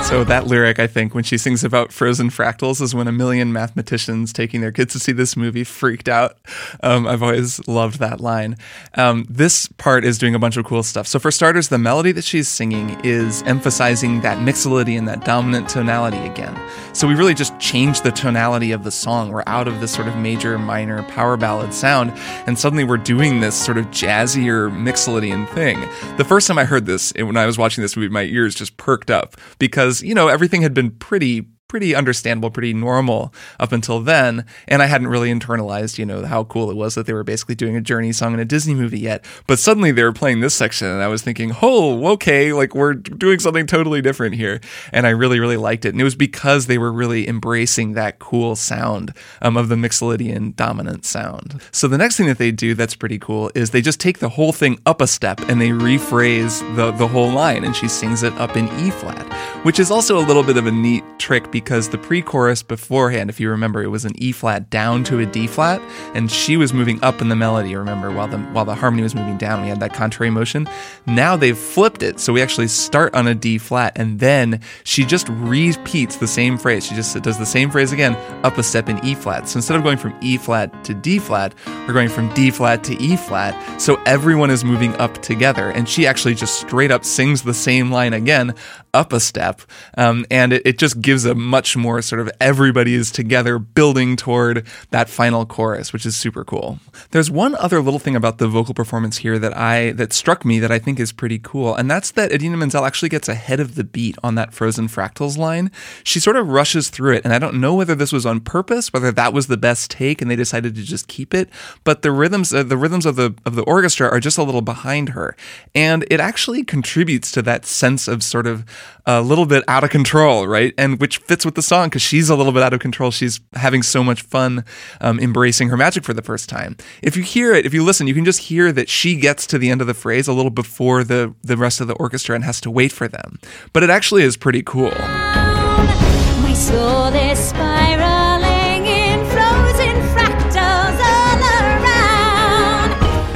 So 0.09 0.23
that 0.23 0.47
lyric, 0.47 0.79
I 0.79 0.87
think, 0.87 1.13
when 1.13 1.23
she 1.23 1.37
sings 1.37 1.63
about 1.63 1.93
frozen 1.93 2.31
fractals, 2.31 2.81
is 2.81 2.95
when 2.95 3.07
a 3.07 3.11
million 3.11 3.53
mathematicians 3.53 4.33
taking 4.33 4.59
their 4.59 4.71
kids 4.71 4.93
to 4.93 4.99
see 4.99 5.11
this 5.11 5.37
movie 5.37 5.63
freaked 5.63 6.09
out. 6.09 6.35
Um, 6.81 7.05
I've 7.05 7.21
always 7.21 7.65
loved 7.67 7.99
that 7.99 8.19
line. 8.19 8.57
Um, 8.95 9.27
this 9.29 9.67
part 9.67 10.03
is 10.03 10.17
doing 10.17 10.33
a 10.33 10.39
bunch 10.39 10.57
of 10.57 10.65
cool 10.65 10.81
stuff. 10.81 11.05
So 11.05 11.19
for 11.19 11.29
starters, 11.29 11.67
the 11.67 11.77
melody 11.77 12.11
that 12.13 12.23
she's 12.23 12.47
singing 12.47 12.99
is 13.05 13.43
emphasizing 13.43 14.21
that 14.21 14.39
mixolydian, 14.39 15.05
that 15.05 15.25
dominant 15.25 15.69
tonality 15.69 16.17
again. 16.17 16.59
So 16.93 17.07
we 17.07 17.13
really 17.13 17.35
just 17.35 17.57
changed 17.59 18.03
the 18.03 18.11
tonality 18.11 18.71
of 18.71 18.83
the 18.83 18.91
song. 18.91 19.31
We're 19.31 19.43
out 19.45 19.67
of 19.67 19.79
this 19.79 19.93
sort 19.93 20.07
of 20.07 20.17
major, 20.17 20.57
minor 20.57 21.03
power 21.03 21.37
ballad 21.37 21.71
sound, 21.71 22.13
and 22.47 22.57
suddenly 22.57 22.83
we're 22.83 22.97
doing 22.97 23.41
this 23.41 23.55
sort 23.55 23.77
of 23.77 23.85
jazzier 23.91 24.71
mixolydian 24.71 25.47
thing. 25.49 25.79
The 26.17 26.25
first 26.25 26.47
time 26.47 26.57
I 26.57 26.65
heard 26.65 26.87
this, 26.87 27.13
when 27.15 27.37
I 27.37 27.45
was 27.45 27.59
watching 27.59 27.83
this 27.83 27.95
movie, 27.95 28.09
my 28.09 28.23
ears 28.23 28.55
just 28.55 28.75
perked 28.77 29.11
up 29.11 29.37
because 29.59 29.98
you 30.01 30.13
know 30.15 30.27
everything 30.27 30.61
had 30.61 30.73
been 30.73 30.91
pretty 30.91 31.47
pretty 31.69 31.95
understandable, 31.95 32.49
pretty 32.49 32.73
normal 32.73 33.33
up 33.59 33.71
until 33.71 34.01
then. 34.01 34.43
And 34.67 34.81
I 34.81 34.87
hadn't 34.87 35.07
really 35.07 35.31
internalized, 35.31 35.97
you 35.97 36.05
know, 36.05 36.25
how 36.25 36.43
cool 36.43 36.69
it 36.69 36.75
was 36.75 36.95
that 36.95 37.05
they 37.05 37.13
were 37.13 37.23
basically 37.23 37.55
doing 37.55 37.77
a 37.77 37.81
Journey 37.81 38.11
song 38.11 38.33
in 38.33 38.39
a 38.39 38.45
Disney 38.45 38.73
movie 38.73 38.99
yet. 38.99 39.23
But 39.47 39.59
suddenly 39.59 39.91
they 39.91 40.03
were 40.03 40.11
playing 40.11 40.41
this 40.41 40.55
section 40.55 40.87
and 40.87 41.01
I 41.01 41.07
was 41.07 41.21
thinking, 41.21 41.53
oh, 41.61 42.07
okay, 42.13 42.51
like 42.51 42.75
we're 42.75 42.95
doing 42.95 43.39
something 43.39 43.67
totally 43.67 44.01
different 44.01 44.35
here. 44.35 44.59
And 44.91 45.05
I 45.05 45.11
really, 45.11 45.39
really 45.39 45.57
liked 45.57 45.85
it. 45.85 45.89
And 45.89 46.01
it 46.01 46.03
was 46.03 46.15
because 46.15 46.65
they 46.65 46.79
were 46.79 46.91
really 46.91 47.27
embracing 47.27 47.93
that 47.93 48.19
cool 48.19 48.55
sound 48.55 49.13
um, 49.41 49.55
of 49.55 49.69
the 49.69 49.75
Mixolydian 49.75 50.55
dominant 50.55 51.05
sound. 51.05 51.61
So 51.71 51.87
the 51.87 51.99
next 51.99 52.17
thing 52.17 52.27
that 52.27 52.39
they 52.39 52.51
do 52.51 52.73
that's 52.73 52.95
pretty 52.95 53.19
cool 53.19 53.51
is 53.53 53.69
they 53.69 53.81
just 53.81 53.99
take 53.99 54.17
the 54.17 54.29
whole 54.29 54.51
thing 54.51 54.79
up 54.87 55.01
a 55.01 55.07
step 55.07 55.39
and 55.41 55.61
they 55.61 55.69
rephrase 55.69 56.59
the, 56.75 56.91
the 56.93 57.07
whole 57.07 57.29
line 57.29 57.63
and 57.63 57.75
she 57.75 57.87
sings 57.87 58.23
it 58.23 58.33
up 58.33 58.57
in 58.57 58.67
E 58.79 58.89
flat, 58.89 59.31
which 59.63 59.79
is 59.79 59.91
also 59.91 60.17
a 60.17 60.25
little 60.25 60.43
bit 60.43 60.57
of 60.57 60.65
a 60.65 60.71
neat 60.71 61.03
trick 61.19 61.51
because 61.59 61.89
the 61.89 61.97
pre-chorus 61.97 62.63
beforehand, 62.63 63.29
if 63.29 63.37
you 63.37 63.49
remember, 63.49 63.83
it 63.83 63.87
was 63.87 64.05
an 64.05 64.13
E 64.15 64.31
flat 64.31 64.69
down 64.69 65.03
to 65.03 65.19
a 65.19 65.25
D 65.25 65.45
flat, 65.45 65.81
and 66.15 66.31
she 66.31 66.55
was 66.55 66.71
moving 66.71 67.03
up 67.03 67.21
in 67.21 67.27
the 67.27 67.35
melody. 67.35 67.75
Remember, 67.75 68.11
while 68.11 68.29
the 68.29 68.37
while 68.37 68.63
the 68.63 68.75
harmony 68.75 69.03
was 69.03 69.13
moving 69.13 69.37
down, 69.37 69.61
we 69.61 69.67
had 69.67 69.81
that 69.81 69.93
contrary 69.93 70.29
motion. 70.29 70.69
Now 71.05 71.35
they've 71.35 71.57
flipped 71.57 72.01
it, 72.01 72.21
so 72.21 72.31
we 72.31 72.41
actually 72.41 72.69
start 72.69 73.13
on 73.13 73.27
a 73.27 73.35
D 73.35 73.57
flat, 73.57 73.91
and 73.97 74.21
then 74.21 74.61
she 74.85 75.03
just 75.03 75.27
repeats 75.27 76.15
the 76.15 76.27
same 76.27 76.57
phrase. 76.57 76.85
She 76.85 76.95
just 76.95 77.21
does 77.21 77.37
the 77.37 77.45
same 77.45 77.69
phrase 77.69 77.91
again, 77.91 78.15
up 78.45 78.57
a 78.57 78.63
step 78.63 78.87
in 78.87 79.03
E 79.03 79.15
flat. 79.15 79.49
So 79.49 79.57
instead 79.57 79.75
of 79.75 79.83
going 79.83 79.97
from 79.97 80.15
E 80.21 80.37
flat 80.37 80.85
to 80.85 80.93
D 80.93 81.19
flat, 81.19 81.53
we're 81.67 81.93
going 81.93 82.09
from 82.09 82.33
D 82.33 82.51
flat 82.51 82.85
to 82.85 82.95
E 83.01 83.17
flat. 83.17 83.81
So 83.81 84.01
everyone 84.05 84.49
is 84.49 84.63
moving 84.63 84.95
up 84.95 85.21
together, 85.21 85.71
and 85.71 85.89
she 85.89 86.07
actually 86.07 86.35
just 86.35 86.61
straight 86.61 86.91
up 86.91 87.03
sings 87.03 87.43
the 87.43 87.53
same 87.53 87.91
line 87.91 88.13
again, 88.13 88.55
up 88.93 89.13
a 89.13 89.19
step, 89.19 89.61
um, 89.97 90.25
and 90.31 90.53
it, 90.53 90.61
it 90.65 90.77
just 90.77 91.01
gives 91.01 91.25
a 91.25 91.35
much 91.35 91.75
more 91.77 92.01
sort 92.01 92.21
of 92.21 92.29
everybody 92.39 92.93
is 92.93 93.11
together 93.11 93.59
building 93.59 94.15
toward 94.15 94.65
that 94.91 95.09
final 95.09 95.45
chorus, 95.45 95.93
which 95.93 96.05
is 96.05 96.15
super 96.15 96.43
cool. 96.43 96.79
There's 97.11 97.31
one 97.31 97.55
other 97.55 97.81
little 97.81 97.99
thing 97.99 98.15
about 98.15 98.37
the 98.37 98.47
vocal 98.47 98.73
performance 98.73 99.17
here 99.17 99.39
that 99.39 99.55
I 99.55 99.91
that 99.91 100.13
struck 100.13 100.45
me 100.45 100.59
that 100.59 100.71
I 100.71 100.79
think 100.79 100.99
is 100.99 101.11
pretty 101.11 101.39
cool, 101.39 101.75
and 101.75 101.89
that's 101.89 102.11
that 102.11 102.31
Idina 102.31 102.57
Menzel 102.57 102.85
actually 102.85 103.09
gets 103.09 103.29
ahead 103.29 103.59
of 103.59 103.75
the 103.75 103.83
beat 103.83 104.17
on 104.23 104.35
that 104.35 104.53
Frozen 104.53 104.87
Fractals 104.87 105.37
line. 105.37 105.71
She 106.03 106.19
sort 106.19 106.35
of 106.35 106.49
rushes 106.49 106.89
through 106.89 107.15
it, 107.15 107.25
and 107.25 107.33
I 107.33 107.39
don't 107.39 107.59
know 107.59 107.75
whether 107.75 107.95
this 107.95 108.11
was 108.11 108.25
on 108.25 108.39
purpose, 108.39 108.91
whether 108.93 109.11
that 109.11 109.33
was 109.33 109.47
the 109.47 109.57
best 109.57 109.91
take, 109.91 110.21
and 110.21 110.29
they 110.29 110.35
decided 110.35 110.75
to 110.75 110.83
just 110.83 111.07
keep 111.07 111.33
it. 111.33 111.49
But 111.83 112.01
the 112.01 112.11
rhythms, 112.11 112.53
uh, 112.53 112.63
the 112.63 112.77
rhythms 112.77 113.05
of 113.05 113.15
the 113.15 113.35
of 113.45 113.55
the 113.55 113.63
orchestra 113.63 114.09
are 114.09 114.19
just 114.19 114.37
a 114.37 114.43
little 114.43 114.61
behind 114.61 115.09
her, 115.09 115.35
and 115.75 116.05
it 116.09 116.19
actually 116.19 116.63
contributes 116.63 117.31
to 117.31 117.41
that 117.43 117.65
sense 117.65 118.07
of 118.07 118.23
sort 118.23 118.47
of 118.47 118.65
a 119.05 119.21
little 119.21 119.45
bit 119.45 119.63
out 119.67 119.83
of 119.83 119.89
control, 119.89 120.47
right? 120.47 120.73
And 120.77 120.99
which 120.99 121.17
fits 121.17 121.45
with 121.45 121.55
the 121.55 121.61
song 121.61 121.89
because 121.89 122.01
she's 122.01 122.29
a 122.29 122.35
little 122.35 122.51
bit 122.51 122.61
out 122.61 122.73
of 122.73 122.79
control. 122.79 123.11
She's 123.11 123.39
having 123.53 123.81
so 123.81 124.03
much 124.03 124.21
fun 124.21 124.63
um, 125.01 125.19
embracing 125.19 125.69
her 125.69 125.77
magic 125.77 126.03
for 126.03 126.13
the 126.13 126.21
first 126.21 126.49
time. 126.49 126.77
If 127.01 127.17
you 127.17 127.23
hear 127.23 127.53
it, 127.53 127.65
if 127.65 127.73
you 127.73 127.83
listen, 127.83 128.07
you 128.07 128.13
can 128.13 128.25
just 128.25 128.39
hear 128.39 128.71
that 128.71 128.89
she 128.89 129.15
gets 129.15 129.47
to 129.47 129.57
the 129.57 129.69
end 129.69 129.81
of 129.81 129.87
the 129.87 129.93
phrase 129.93 130.27
a 130.27 130.33
little 130.33 130.51
before 130.51 131.03
the, 131.03 131.33
the 131.41 131.57
rest 131.57 131.81
of 131.81 131.87
the 131.87 131.95
orchestra 131.95 132.35
and 132.35 132.43
has 132.43 132.61
to 132.61 132.71
wait 132.71 132.91
for 132.91 133.07
them. 133.07 133.39
But 133.73 133.83
it 133.83 133.89
actually 133.89 134.23
is 134.23 134.37
pretty 134.37 134.61
cool. 134.63 134.93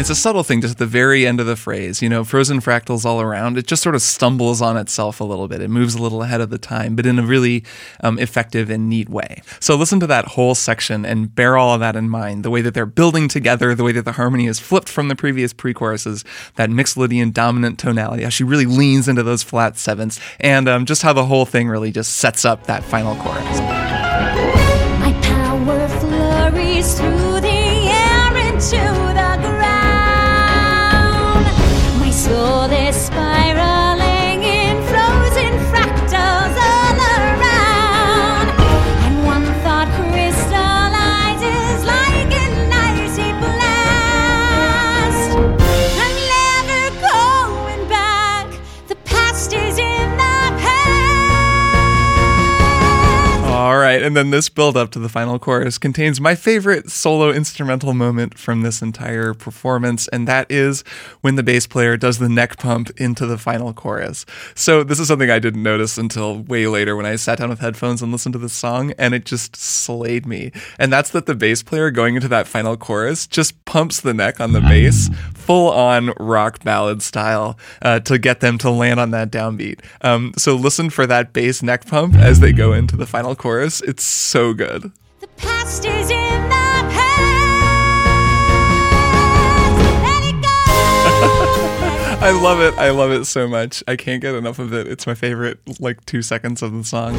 It's 0.03 0.09
a 0.09 0.15
subtle 0.15 0.43
thing 0.43 0.59
just 0.59 0.73
at 0.73 0.77
the 0.79 0.85
very 0.85 1.25
end 1.25 1.39
of 1.39 1.45
the 1.45 1.55
phrase, 1.55 2.01
you 2.01 2.09
know, 2.09 2.25
frozen 2.25 2.59
fractals 2.59 3.05
all 3.05 3.21
around. 3.21 3.57
It 3.57 3.67
just 3.67 3.81
sort 3.81 3.95
of 3.95 4.01
stumbles 4.01 4.61
on 4.61 4.75
itself 4.75 5.21
a 5.21 5.23
little 5.23 5.47
bit. 5.47 5.61
It 5.61 5.69
moves 5.69 5.95
a 5.95 6.01
little 6.01 6.23
ahead 6.23 6.41
of 6.41 6.49
the 6.49 6.57
time, 6.57 6.97
but 6.97 7.05
in 7.05 7.19
a 7.19 7.25
really 7.25 7.63
um, 8.01 8.19
effective 8.19 8.69
and 8.69 8.89
neat 8.89 9.07
way. 9.07 9.41
So 9.61 9.77
listen 9.77 10.01
to 10.01 10.07
that 10.07 10.25
whole 10.25 10.55
section 10.55 11.05
and 11.05 11.33
bear 11.33 11.55
all 11.55 11.73
of 11.73 11.79
that 11.79 11.95
in 11.95 12.09
mind. 12.09 12.43
The 12.43 12.49
way 12.49 12.59
that 12.59 12.73
they're 12.73 12.85
building 12.85 13.29
together, 13.29 13.73
the 13.73 13.85
way 13.85 13.93
that 13.93 14.03
the 14.03 14.11
harmony 14.11 14.45
is 14.45 14.59
flipped 14.59 14.89
from 14.89 15.07
the 15.07 15.15
previous 15.15 15.53
pre 15.53 15.73
choruses, 15.73 16.25
that 16.55 16.69
Mixolydian 16.69 17.31
dominant 17.31 17.79
tonality, 17.79 18.23
how 18.23 18.29
she 18.29 18.43
really 18.43 18.65
leans 18.65 19.07
into 19.07 19.23
those 19.23 19.41
flat 19.41 19.77
sevenths, 19.77 20.19
and 20.41 20.67
um, 20.67 20.85
just 20.85 21.01
how 21.01 21.13
the 21.13 21.27
whole 21.27 21.45
thing 21.45 21.69
really 21.69 21.93
just 21.93 22.17
sets 22.17 22.43
up 22.43 22.67
that 22.67 22.83
final 22.83 23.15
chorus. 23.23 23.93
And 54.03 54.15
then 54.15 54.29
this 54.29 54.49
build 54.49 54.77
up 54.77 54.91
to 54.91 54.99
the 54.99 55.09
final 55.09 55.39
chorus 55.39 55.77
contains 55.77 56.19
my 56.19 56.35
favorite 56.35 56.91
solo 56.91 57.31
instrumental 57.31 57.93
moment 57.93 58.37
from 58.37 58.61
this 58.61 58.81
entire 58.81 59.33
performance, 59.33 60.07
and 60.09 60.27
that 60.27 60.45
is 60.51 60.83
when 61.21 61.35
the 61.35 61.43
bass 61.43 61.65
player 61.65 61.97
does 61.97 62.19
the 62.19 62.29
neck 62.29 62.57
pump 62.57 62.91
into 62.97 63.25
the 63.25 63.37
final 63.37 63.73
chorus. 63.73 64.25
So 64.55 64.83
this 64.83 64.99
is 64.99 65.07
something 65.07 65.29
I 65.29 65.39
didn't 65.39 65.63
notice 65.63 65.97
until 65.97 66.39
way 66.39 66.67
later 66.67 66.95
when 66.95 67.05
I 67.05 67.15
sat 67.15 67.39
down 67.39 67.49
with 67.49 67.59
headphones 67.59 68.01
and 68.01 68.11
listened 68.11 68.33
to 68.33 68.39
the 68.39 68.49
song, 68.49 68.91
and 68.97 69.13
it 69.13 69.25
just 69.25 69.55
slayed 69.55 70.25
me. 70.25 70.51
And 70.77 70.91
that's 70.91 71.11
that 71.11 71.25
the 71.25 71.35
bass 71.35 71.63
player 71.63 71.89
going 71.89 72.15
into 72.15 72.27
that 72.27 72.47
final 72.47 72.77
chorus 72.77 73.25
just 73.25 73.63
pumps 73.65 74.01
the 74.01 74.13
neck 74.13 74.39
on 74.39 74.53
the 74.53 74.61
bass, 74.61 75.09
full 75.33 75.71
on 75.71 76.13
rock 76.19 76.63
ballad 76.63 77.01
style, 77.01 77.57
uh, 77.81 77.99
to 78.01 78.17
get 78.17 78.41
them 78.41 78.57
to 78.59 78.69
land 78.69 78.99
on 78.99 79.11
that 79.11 79.31
downbeat. 79.31 79.79
Um, 80.01 80.33
so 80.37 80.55
listen 80.55 80.89
for 80.89 81.07
that 81.07 81.33
bass 81.33 81.63
neck 81.63 81.87
pump 81.87 82.15
as 82.15 82.39
they 82.39 82.51
go 82.51 82.73
into 82.73 82.95
the 82.95 83.05
final 83.05 83.35
chorus. 83.35 83.81
So 84.01 84.53
good. 84.53 84.91
The 85.19 85.27
past 85.37 85.85
is 85.85 86.09
in 86.09 86.43
the 86.43 86.49
past. 86.49 86.93
Let 90.03 90.23
it 90.23 90.41
go. 90.41 90.49
I 92.25 92.31
love 92.41 92.61
it. 92.61 92.73
I 92.79 92.91
love 92.91 93.11
it 93.11 93.25
so 93.25 93.47
much. 93.47 93.83
I 93.87 93.95
can't 93.97 94.21
get 94.21 94.33
enough 94.35 94.57
of 94.59 94.73
it. 94.73 94.87
It's 94.87 95.05
my 95.05 95.13
favorite, 95.13 95.59
like, 95.79 96.05
two 96.05 96.21
seconds 96.21 96.61
of 96.61 96.71
the 96.71 96.83
song. 96.83 97.15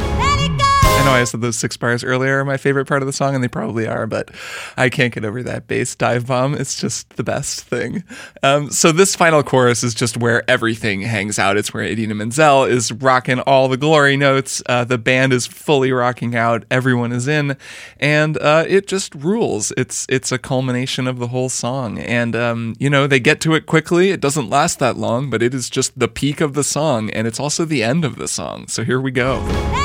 Know 1.05 1.11
I 1.11 1.23
said 1.23 1.41
those 1.41 1.55
six 1.55 1.77
bars 1.77 2.03
earlier 2.03 2.39
are 2.39 2.45
my 2.45 2.57
favorite 2.57 2.87
part 2.87 3.03
of 3.03 3.05
the 3.05 3.13
song, 3.13 3.35
and 3.35 3.43
they 3.43 3.47
probably 3.47 3.87
are, 3.87 4.07
but 4.07 4.31
I 4.75 4.89
can't 4.89 5.13
get 5.13 5.23
over 5.23 5.43
that 5.43 5.67
bass 5.67 5.95
dive 5.95 6.25
bomb. 6.25 6.55
It's 6.55 6.81
just 6.81 7.15
the 7.15 7.23
best 7.23 7.61
thing. 7.61 8.03
Um, 8.41 8.71
so 8.71 8.91
this 8.91 9.15
final 9.15 9.43
chorus 9.43 9.83
is 9.83 9.93
just 9.93 10.17
where 10.17 10.43
everything 10.49 11.01
hangs 11.01 11.37
out. 11.37 11.57
It's 11.57 11.71
where 11.71 11.83
Idina 11.83 12.15
Menzel 12.15 12.63
is 12.63 12.91
rocking 12.91 13.39
all 13.41 13.67
the 13.67 13.77
glory 13.77 14.17
notes. 14.17 14.63
Uh, 14.65 14.83
the 14.83 14.97
band 14.97 15.31
is 15.31 15.45
fully 15.45 15.91
rocking 15.91 16.35
out. 16.35 16.65
Everyone 16.71 17.11
is 17.11 17.27
in, 17.27 17.55
and 17.99 18.39
uh, 18.39 18.65
it 18.67 18.87
just 18.87 19.13
rules. 19.13 19.71
It's 19.77 20.07
it's 20.09 20.31
a 20.31 20.39
culmination 20.39 21.07
of 21.07 21.19
the 21.19 21.27
whole 21.27 21.49
song, 21.49 21.99
and 21.99 22.35
um, 22.35 22.73
you 22.79 22.89
know 22.89 23.05
they 23.05 23.19
get 23.19 23.39
to 23.41 23.53
it 23.53 23.67
quickly. 23.67 24.09
It 24.09 24.21
doesn't 24.21 24.49
last 24.49 24.79
that 24.79 24.97
long, 24.97 25.29
but 25.29 25.43
it 25.43 25.53
is 25.53 25.69
just 25.69 25.99
the 25.99 26.07
peak 26.07 26.41
of 26.41 26.55
the 26.55 26.63
song, 26.63 27.11
and 27.11 27.27
it's 27.27 27.39
also 27.39 27.63
the 27.63 27.83
end 27.83 28.03
of 28.03 28.15
the 28.15 28.27
song. 28.27 28.67
So 28.67 28.83
here 28.83 28.99
we 28.99 29.11
go. 29.11 29.84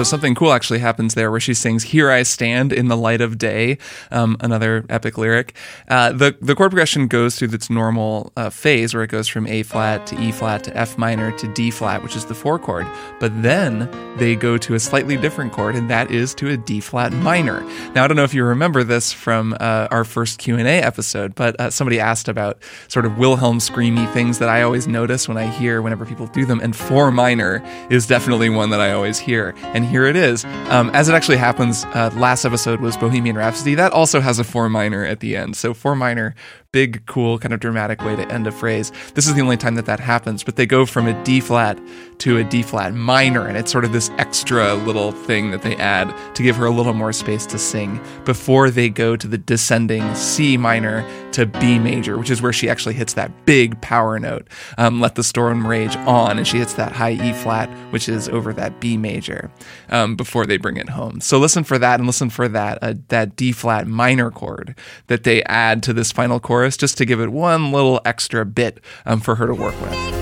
So 0.00 0.04
something 0.04 0.34
cool 0.34 0.54
actually 0.54 0.78
happens 0.78 1.12
there 1.12 1.30
where 1.30 1.40
she 1.40 1.52
sings 1.52 1.82
"Here 1.82 2.10
I 2.10 2.22
Stand 2.22 2.72
in 2.72 2.88
the 2.88 2.96
Light 2.96 3.20
of 3.20 3.36
Day," 3.36 3.76
um, 4.10 4.34
another 4.40 4.86
epic 4.88 5.18
lyric. 5.18 5.54
Uh, 5.88 6.10
the 6.12 6.34
the 6.40 6.54
chord 6.54 6.70
progression 6.70 7.06
goes 7.06 7.36
through 7.36 7.50
its 7.52 7.68
normal 7.68 8.32
uh, 8.34 8.48
phase 8.48 8.94
where 8.94 9.02
it 9.02 9.10
goes 9.10 9.28
from 9.28 9.46
A 9.46 9.62
flat 9.62 10.06
to 10.06 10.18
E 10.18 10.32
flat 10.32 10.64
to 10.64 10.74
F 10.74 10.96
minor 10.96 11.32
to 11.32 11.52
D 11.52 11.70
flat, 11.70 12.02
which 12.02 12.16
is 12.16 12.24
the 12.24 12.34
four 12.34 12.58
chord. 12.58 12.86
But 13.18 13.42
then 13.42 13.90
they 14.16 14.36
go 14.36 14.56
to 14.56 14.72
a 14.72 14.80
slightly 14.80 15.18
different 15.18 15.52
chord, 15.52 15.76
and 15.76 15.90
that 15.90 16.10
is 16.10 16.34
to 16.36 16.48
a 16.48 16.56
D 16.56 16.80
flat 16.80 17.12
minor. 17.12 17.60
Now 17.94 18.04
I 18.04 18.08
don't 18.08 18.16
know 18.16 18.24
if 18.24 18.32
you 18.32 18.42
remember 18.42 18.82
this 18.82 19.12
from 19.12 19.54
uh, 19.60 19.88
our 19.90 20.04
first 20.04 20.38
Q 20.38 20.56
and 20.56 20.66
A 20.66 20.80
episode, 20.80 21.34
but 21.34 21.60
uh, 21.60 21.68
somebody 21.68 22.00
asked 22.00 22.26
about 22.26 22.62
sort 22.88 23.04
of 23.04 23.18
Wilhelm 23.18 23.58
screamy 23.58 24.10
things 24.14 24.38
that 24.38 24.48
I 24.48 24.62
always 24.62 24.88
notice 24.88 25.28
when 25.28 25.36
I 25.36 25.46
hear 25.46 25.82
whenever 25.82 26.06
people 26.06 26.26
do 26.28 26.46
them, 26.46 26.58
and 26.60 26.74
four 26.74 27.10
minor 27.12 27.62
is 27.90 28.06
definitely 28.06 28.48
one 28.48 28.70
that 28.70 28.80
I 28.80 28.92
always 28.92 29.18
hear. 29.18 29.54
And 29.74 29.89
here 29.90 30.06
it 30.06 30.16
is. 30.16 30.44
Um, 30.44 30.90
as 30.90 31.08
it 31.08 31.14
actually 31.14 31.38
happens, 31.38 31.84
uh, 31.86 32.10
last 32.14 32.44
episode 32.44 32.80
was 32.80 32.96
Bohemian 32.96 33.36
Rhapsody. 33.36 33.74
That 33.74 33.92
also 33.92 34.20
has 34.20 34.38
a 34.38 34.44
four 34.44 34.68
minor 34.68 35.04
at 35.04 35.20
the 35.20 35.36
end. 35.36 35.56
So 35.56 35.74
four 35.74 35.96
minor, 35.96 36.34
big, 36.72 37.04
cool, 37.06 37.36
kind 37.36 37.52
of 37.52 37.58
dramatic 37.58 38.00
way 38.04 38.14
to 38.14 38.30
end 38.30 38.46
a 38.46 38.52
phrase. 38.52 38.92
This 39.14 39.26
is 39.26 39.34
the 39.34 39.40
only 39.40 39.56
time 39.56 39.74
that 39.74 39.86
that 39.86 39.98
happens, 39.98 40.44
but 40.44 40.54
they 40.54 40.66
go 40.66 40.86
from 40.86 41.08
a 41.08 41.24
D 41.24 41.40
flat 41.40 41.80
to 42.18 42.38
a 42.38 42.44
D 42.44 42.62
flat 42.62 42.94
minor, 42.94 43.46
and 43.46 43.56
it's 43.56 43.72
sort 43.72 43.84
of 43.84 43.92
this 43.92 44.10
extra 44.18 44.74
little 44.74 45.10
thing 45.10 45.50
that 45.50 45.62
they 45.62 45.74
add 45.76 46.14
to 46.36 46.42
give 46.44 46.54
her 46.56 46.66
a 46.66 46.70
little 46.70 46.92
more 46.92 47.12
space 47.12 47.44
to 47.46 47.58
sing 47.58 48.00
before 48.24 48.70
they 48.70 48.88
go 48.88 49.16
to 49.16 49.26
the 49.26 49.38
descending 49.38 50.14
C 50.14 50.56
minor 50.56 51.04
to 51.32 51.46
B 51.46 51.78
major, 51.78 52.16
which 52.18 52.30
is 52.30 52.40
where 52.40 52.52
she 52.52 52.68
actually 52.68 52.94
hits 52.94 53.14
that 53.14 53.46
big 53.46 53.80
power 53.80 54.20
note. 54.20 54.46
Um, 54.78 55.00
Let 55.00 55.16
the 55.16 55.24
storm 55.24 55.66
rage 55.66 55.96
on, 55.96 56.38
and 56.38 56.46
she 56.46 56.58
hits 56.58 56.74
that 56.74 56.92
high 56.92 57.12
E 57.12 57.32
flat, 57.32 57.68
which 57.92 58.08
is 58.08 58.28
over 58.28 58.52
that 58.52 58.80
B 58.80 58.96
major, 58.96 59.50
um, 59.88 60.14
before 60.14 60.46
they 60.46 60.56
bring 60.56 60.76
it 60.76 60.90
home. 60.90 61.20
So 61.20 61.38
listen 61.38 61.64
for 61.64 61.78
that, 61.78 61.98
and 61.98 62.06
listen 62.06 62.30
for 62.30 62.46
that 62.46 62.78
uh, 62.80 62.94
that 63.08 63.34
D 63.34 63.50
flat 63.50 63.88
minor 63.88 64.30
chord 64.30 64.76
that 65.08 65.24
they 65.24 65.42
add 65.44 65.82
to 65.82 65.92
this 65.92 66.12
final 66.12 66.38
chorus, 66.60 66.76
just 66.76 66.98
to 66.98 67.06
give 67.06 67.20
it 67.20 67.30
one 67.30 67.72
little 67.72 68.00
extra 68.04 68.44
bit 68.44 68.80
um, 69.06 69.20
for 69.20 69.36
her 69.36 69.46
to 69.46 69.54
work 69.54 69.78
with. 69.80 70.19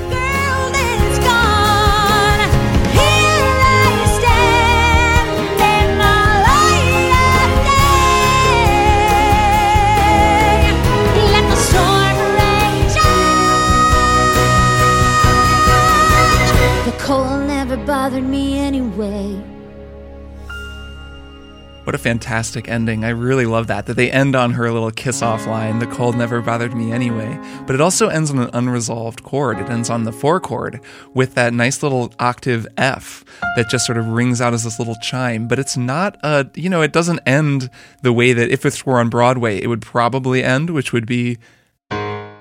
What 21.88 21.94
a 21.94 21.96
fantastic 21.96 22.68
ending. 22.68 23.02
I 23.02 23.08
really 23.08 23.46
love 23.46 23.66
that. 23.68 23.86
That 23.86 23.94
they 23.94 24.10
end 24.10 24.36
on 24.36 24.52
her 24.52 24.70
little 24.70 24.90
kiss 24.90 25.22
off 25.22 25.46
line, 25.46 25.78
the 25.78 25.86
cold 25.86 26.18
never 26.18 26.42
bothered 26.42 26.74
me 26.74 26.92
anyway. 26.92 27.40
But 27.66 27.74
it 27.74 27.80
also 27.80 28.08
ends 28.08 28.30
on 28.30 28.38
an 28.38 28.50
unresolved 28.52 29.22
chord. 29.22 29.58
It 29.58 29.70
ends 29.70 29.88
on 29.88 30.04
the 30.04 30.12
four 30.12 30.38
chord 30.38 30.82
with 31.14 31.34
that 31.36 31.54
nice 31.54 31.82
little 31.82 32.12
octave 32.18 32.66
F 32.76 33.24
that 33.56 33.70
just 33.70 33.86
sort 33.86 33.96
of 33.96 34.06
rings 34.06 34.42
out 34.42 34.52
as 34.52 34.64
this 34.64 34.78
little 34.78 34.96
chime. 34.96 35.48
But 35.48 35.58
it's 35.58 35.78
not 35.78 36.18
a, 36.22 36.50
you 36.54 36.68
know, 36.68 36.82
it 36.82 36.92
doesn't 36.92 37.20
end 37.20 37.70
the 38.02 38.12
way 38.12 38.34
that 38.34 38.50
if 38.50 38.66
it 38.66 38.84
were 38.84 39.00
on 39.00 39.08
Broadway, 39.08 39.58
it 39.58 39.68
would 39.68 39.80
probably 39.80 40.44
end, 40.44 40.68
which 40.68 40.92
would 40.92 41.06
be, 41.06 41.38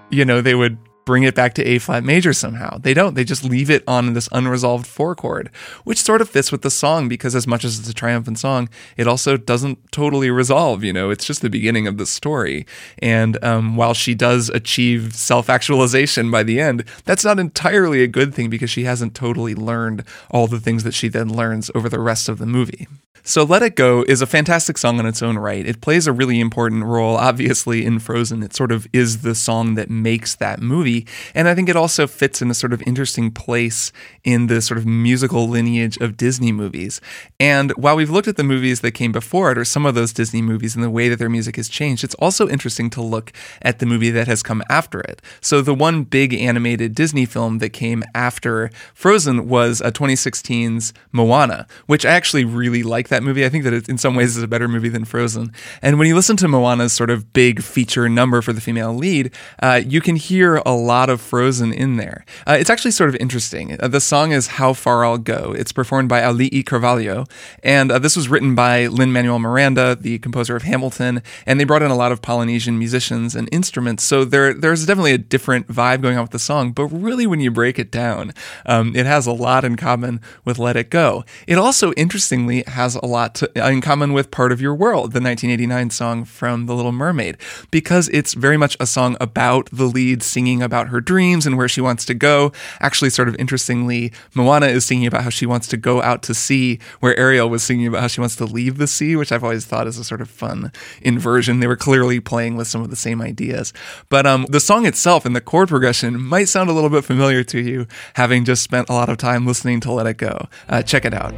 you 0.09 0.25
know, 0.25 0.41
they 0.41 0.55
would 0.55 0.77
bring 1.07 1.23
it 1.23 1.33
back 1.33 1.53
to 1.53 1.63
A 1.63 1.79
flat 1.79 2.03
major 2.03 2.33
somehow. 2.33 2.77
They 2.77 2.93
don't. 2.93 3.15
They 3.15 3.23
just 3.23 3.45
leave 3.45 3.69
it 3.69 3.81
on 3.87 4.13
this 4.13 4.27
unresolved 4.33 4.85
four 4.85 5.15
chord, 5.15 5.49
which 5.85 5.99
sort 5.99 6.19
of 6.19 6.29
fits 6.29 6.51
with 6.51 6.63
the 6.63 6.69
song 6.69 7.07
because 7.07 7.33
as 7.33 7.47
much 7.47 7.63
as 7.63 7.79
it's 7.79 7.89
a 7.89 7.93
triumphant 7.93 8.39
song, 8.39 8.67
it 8.97 9.07
also 9.07 9.37
doesn't 9.37 9.91
totally 9.93 10.29
resolve. 10.29 10.83
You 10.83 10.91
know, 10.91 11.09
it's 11.09 11.25
just 11.25 11.41
the 11.41 11.49
beginning 11.49 11.87
of 11.87 11.97
the 11.97 12.05
story. 12.05 12.65
And 12.99 13.41
um, 13.41 13.77
while 13.77 13.93
she 13.93 14.13
does 14.13 14.49
achieve 14.49 15.15
self 15.15 15.49
actualization 15.49 16.29
by 16.29 16.43
the 16.43 16.59
end, 16.59 16.83
that's 17.05 17.23
not 17.23 17.39
entirely 17.39 18.03
a 18.03 18.07
good 18.07 18.35
thing 18.35 18.49
because 18.49 18.69
she 18.69 18.83
hasn't 18.83 19.15
totally 19.15 19.55
learned 19.55 20.03
all 20.29 20.47
the 20.47 20.59
things 20.59 20.83
that 20.83 20.93
she 20.93 21.07
then 21.07 21.33
learns 21.33 21.71
over 21.73 21.87
the 21.87 22.01
rest 22.01 22.27
of 22.27 22.37
the 22.37 22.45
movie. 22.45 22.85
So 23.27 23.43
Let 23.43 23.61
It 23.61 23.75
Go 23.75 24.05
is 24.07 24.21
a 24.21 24.25
fantastic 24.25 24.77
song 24.77 24.99
on 24.99 25.05
its 25.05 25.21
own 25.21 25.37
right. 25.37 25.67
It 25.67 25.81
plays 25.81 26.07
a 26.07 26.13
really 26.13 26.39
important 26.39 26.85
role, 26.85 27.17
obviously, 27.17 27.83
in 27.85 27.99
Frozen. 27.99 28.41
It 28.41 28.55
sort 28.55 28.71
of 28.71 28.87
is 28.93 29.21
the 29.21 29.35
song 29.35 29.75
that 29.75 29.89
makes 29.89 30.33
that 30.35 30.61
movie. 30.61 30.96
And 31.35 31.47
I 31.47 31.55
think 31.55 31.69
it 31.69 31.75
also 31.75 32.07
fits 32.07 32.41
in 32.41 32.49
a 32.49 32.53
sort 32.53 32.73
of 32.73 32.81
interesting 32.83 33.31
place 33.31 33.91
in 34.23 34.47
the 34.47 34.61
sort 34.61 34.77
of 34.77 34.85
musical 34.85 35.47
lineage 35.47 35.97
of 35.97 36.17
Disney 36.17 36.51
movies. 36.51 37.01
And 37.39 37.71
while 37.71 37.95
we've 37.95 38.09
looked 38.09 38.27
at 38.27 38.37
the 38.37 38.43
movies 38.43 38.81
that 38.81 38.91
came 38.91 39.11
before 39.11 39.51
it, 39.51 39.57
or 39.57 39.65
some 39.65 39.85
of 39.85 39.95
those 39.95 40.13
Disney 40.13 40.41
movies 40.41 40.75
and 40.75 40.83
the 40.83 40.89
way 40.89 41.09
that 41.09 41.19
their 41.19 41.29
music 41.29 41.55
has 41.57 41.69
changed, 41.69 42.03
it's 42.03 42.15
also 42.15 42.47
interesting 42.47 42.89
to 42.91 43.01
look 43.01 43.31
at 43.61 43.79
the 43.79 43.85
movie 43.85 44.11
that 44.11 44.27
has 44.27 44.41
come 44.43 44.63
after 44.69 45.01
it. 45.01 45.21
So 45.41 45.61
the 45.61 45.73
one 45.73 46.03
big 46.03 46.33
animated 46.33 46.95
Disney 46.95 47.25
film 47.25 47.59
that 47.59 47.69
came 47.69 48.03
after 48.15 48.69
Frozen 48.93 49.47
was 49.47 49.81
a 49.81 49.91
2016's 49.91 50.93
Moana, 51.11 51.67
which 51.85 52.05
I 52.05 52.11
actually 52.11 52.45
really 52.45 52.83
like 52.83 53.09
that 53.09 53.23
movie. 53.23 53.45
I 53.45 53.49
think 53.49 53.63
that 53.63 53.73
it 53.73 53.89
in 53.89 53.97
some 53.97 54.15
ways 54.15 54.37
is 54.37 54.43
a 54.43 54.47
better 54.47 54.67
movie 54.67 54.89
than 54.89 55.05
Frozen. 55.05 55.53
And 55.81 55.99
when 55.99 56.07
you 56.07 56.15
listen 56.15 56.37
to 56.37 56.47
Moana's 56.47 56.93
sort 56.93 57.09
of 57.09 57.33
big 57.33 57.61
feature 57.61 58.09
number 58.09 58.41
for 58.41 58.53
the 58.53 58.61
female 58.61 58.93
lead, 58.93 59.31
uh, 59.61 59.81
you 59.85 60.01
can 60.01 60.15
hear 60.15 60.61
a 60.65 60.73
lot 60.87 61.09
of 61.09 61.21
Frozen 61.21 61.73
in 61.73 61.97
there. 61.97 62.25
Uh, 62.47 62.57
it's 62.59 62.69
actually 62.69 62.91
sort 62.91 63.09
of 63.09 63.15
interesting. 63.17 63.77
Uh, 63.79 63.87
the 63.87 63.99
song 63.99 64.31
is 64.31 64.47
How 64.47 64.73
Far 64.73 65.05
I'll 65.05 65.17
Go. 65.17 65.53
It's 65.57 65.71
performed 65.71 66.09
by 66.09 66.21
Auli'i 66.21 66.63
Cravalho, 66.63 67.29
and 67.61 67.91
uh, 67.91 67.99
this 67.99 68.15
was 68.15 68.29
written 68.29 68.55
by 68.55 68.87
Lin 68.87 69.11
Manuel 69.11 69.39
Miranda, 69.39 69.95
the 69.95 70.19
composer 70.19 70.55
of 70.55 70.63
Hamilton, 70.63 71.21
and 71.45 71.59
they 71.59 71.65
brought 71.65 71.83
in 71.83 71.91
a 71.91 71.95
lot 71.95 72.11
of 72.11 72.21
Polynesian 72.21 72.79
musicians 72.79 73.35
and 73.35 73.49
instruments. 73.51 74.03
So 74.03 74.23
there, 74.25 74.53
there's 74.53 74.85
definitely 74.85 75.13
a 75.13 75.17
different 75.17 75.67
vibe 75.67 76.01
going 76.01 76.17
on 76.17 76.23
with 76.23 76.31
the 76.31 76.39
song. 76.39 76.71
But 76.71 76.87
really, 76.87 77.27
when 77.27 77.41
you 77.41 77.51
break 77.51 77.77
it 77.77 77.91
down, 77.91 78.33
um, 78.65 78.95
it 78.95 79.05
has 79.05 79.27
a 79.27 79.33
lot 79.33 79.65
in 79.65 79.75
common 79.75 80.21
with 80.45 80.57
Let 80.57 80.77
It 80.77 80.89
Go. 80.89 81.25
It 81.47 81.57
also, 81.57 81.91
interestingly, 81.93 82.63
has 82.67 82.95
a 82.95 83.05
lot 83.05 83.35
to, 83.35 83.67
in 83.69 83.81
common 83.81 84.13
with 84.13 84.31
Part 84.31 84.51
of 84.51 84.61
Your 84.61 84.73
World, 84.73 85.11
the 85.11 85.21
1989 85.21 85.89
song 85.89 86.25
from 86.25 86.65
The 86.65 86.75
Little 86.75 86.91
Mermaid, 86.91 87.37
because 87.71 88.09
it's 88.09 88.33
very 88.33 88.57
much 88.57 88.77
a 88.79 88.87
song 88.87 89.17
about 89.19 89.69
the 89.71 89.85
lead 89.85 90.23
singing 90.23 90.61
about 90.67 90.89
her 90.89 91.01
dreams 91.01 91.47
and 91.47 91.57
where 91.57 91.67
she 91.67 91.81
wants 91.81 92.05
to 92.05 92.13
go. 92.13 92.51
Actually, 92.79 93.09
sort 93.09 93.27
of 93.27 93.35
interestingly, 93.37 94.11
Moana 94.35 94.67
is 94.67 94.85
singing 94.85 95.07
about 95.07 95.23
how 95.23 95.31
she 95.31 95.47
wants 95.47 95.67
to 95.69 95.77
go 95.77 96.03
out 96.03 96.21
to 96.23 96.35
sea, 96.35 96.77
where 96.99 97.17
Ariel 97.17 97.49
was 97.49 97.63
singing 97.63 97.87
about 97.87 98.01
how 98.01 98.07
she 98.07 98.21
wants 98.21 98.35
to 98.35 98.45
leave 98.45 98.77
the 98.77 98.85
sea, 98.85 99.15
which 99.15 99.31
I've 99.31 99.43
always 99.43 99.65
thought 99.65 99.87
is 99.87 99.97
a 99.97 100.03
sort 100.03 100.21
of 100.21 100.29
fun 100.29 100.71
inversion. 101.01 101.59
They 101.59 101.67
were 101.67 101.75
clearly 101.75 102.19
playing 102.19 102.55
with 102.55 102.67
some 102.67 102.83
of 102.83 102.91
the 102.91 102.95
same 102.95 103.21
ideas. 103.21 103.73
But 104.09 104.27
um, 104.27 104.45
the 104.49 104.59
song 104.59 104.85
itself 104.85 105.25
and 105.25 105.35
the 105.35 105.41
chord 105.41 105.69
progression 105.69 106.21
might 106.21 106.49
sound 106.49 106.69
a 106.69 106.73
little 106.73 106.89
bit 106.91 107.03
familiar 107.03 107.43
to 107.45 107.59
you, 107.59 107.87
having 108.13 108.45
just 108.45 108.61
spent 108.61 108.89
a 108.89 108.93
lot 108.93 109.09
of 109.09 109.17
time 109.17 109.47
listening 109.47 109.79
to 109.81 109.91
Let 109.91 110.05
It 110.05 110.17
Go. 110.17 110.47
Uh, 110.69 110.83
check 110.83 111.05
it 111.05 111.13
out. 111.13 111.33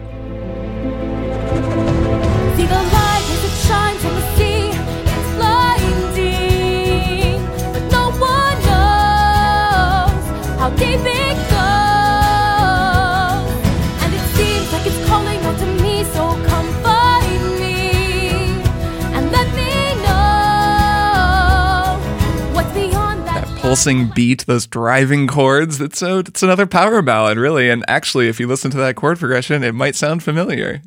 Pulsing 23.69 24.07
beat, 24.15 24.47
those 24.47 24.65
driving 24.65 25.27
chords. 25.27 25.79
It's 25.79 26.01
a, 26.01 26.17
it's 26.19 26.41
another 26.41 26.65
power 26.65 27.03
ballad, 27.03 27.37
really. 27.37 27.69
And 27.69 27.85
actually, 27.87 28.27
if 28.27 28.39
you 28.39 28.47
listen 28.47 28.71
to 28.71 28.77
that 28.77 28.95
chord 28.95 29.19
progression, 29.19 29.63
it 29.63 29.75
might 29.75 29.95
sound 29.95 30.23
familiar. 30.23 30.81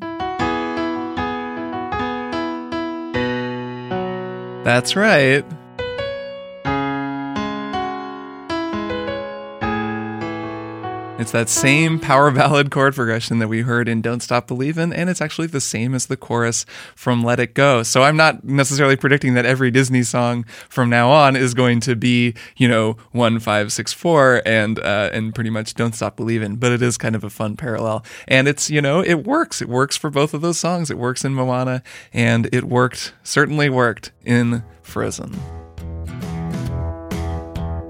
That's 4.65 4.97
right. 4.97 5.45
It's 11.23 11.31
that 11.31 11.49
same 11.49 12.01
power 12.01 12.33
ballad 12.33 12.73
chord 12.73 12.97
progression 12.97 13.39
that 13.39 13.47
we 13.47 13.61
heard 13.61 13.89
in 13.89 14.03
Don't 14.03 14.19
Stop 14.19 14.49
Believin', 14.49 14.93
and 14.93 15.09
it's 15.09 15.21
actually 15.21 15.47
the 15.47 15.61
same 15.61 15.95
as 15.95 16.07
the 16.07 16.17
chorus 16.17 16.67
from 16.97 17.23
Let 17.23 17.39
It 17.39 17.55
Go. 17.55 17.85
So 17.85 18.03
I'm 18.03 18.17
not 18.17 18.43
necessarily 18.43 18.97
predicting 18.97 19.35
that 19.35 19.47
every 19.47 19.71
Disney 19.71 20.03
song 20.03 20.45
from 20.69 20.91
now 20.91 21.11
on 21.11 21.37
is 21.37 21.55
going 21.55 21.79
to 21.83 21.95
be, 21.95 22.35
you 22.57 22.67
know, 22.67 22.97
one 23.13 23.39
five 23.39 23.73
six 23.73 23.93
four 23.93 24.43
and 24.45 24.81
uh, 24.81 25.11
and 25.13 25.33
pretty 25.33 25.51
much 25.51 25.75
Don't 25.75 25.95
Stop 25.95 26.17
Believin', 26.17 26.57
but 26.57 26.73
it 26.73 26.83
is 26.83 26.99
kind 26.99 27.15
of 27.15 27.23
a 27.23 27.31
fun 27.31 27.57
parallel, 27.57 28.05
and 28.27 28.49
it's 28.49 28.69
you 28.69 28.83
know 28.83 29.01
it 29.01 29.25
works. 29.25 29.63
It 29.63 29.69
works 29.69 29.97
for 29.97 30.11
both 30.11 30.35
of 30.35 30.41
those 30.41 30.59
songs. 30.59 30.91
It 30.91 30.99
works 30.99 31.25
in 31.25 31.35
Moana, 31.35 31.85
and 32.13 32.53
it 32.53 32.65
worked 32.65 33.15
certainly 33.23 33.71
worked 33.71 34.11
in 34.25 34.65
Frozen. 34.83 35.62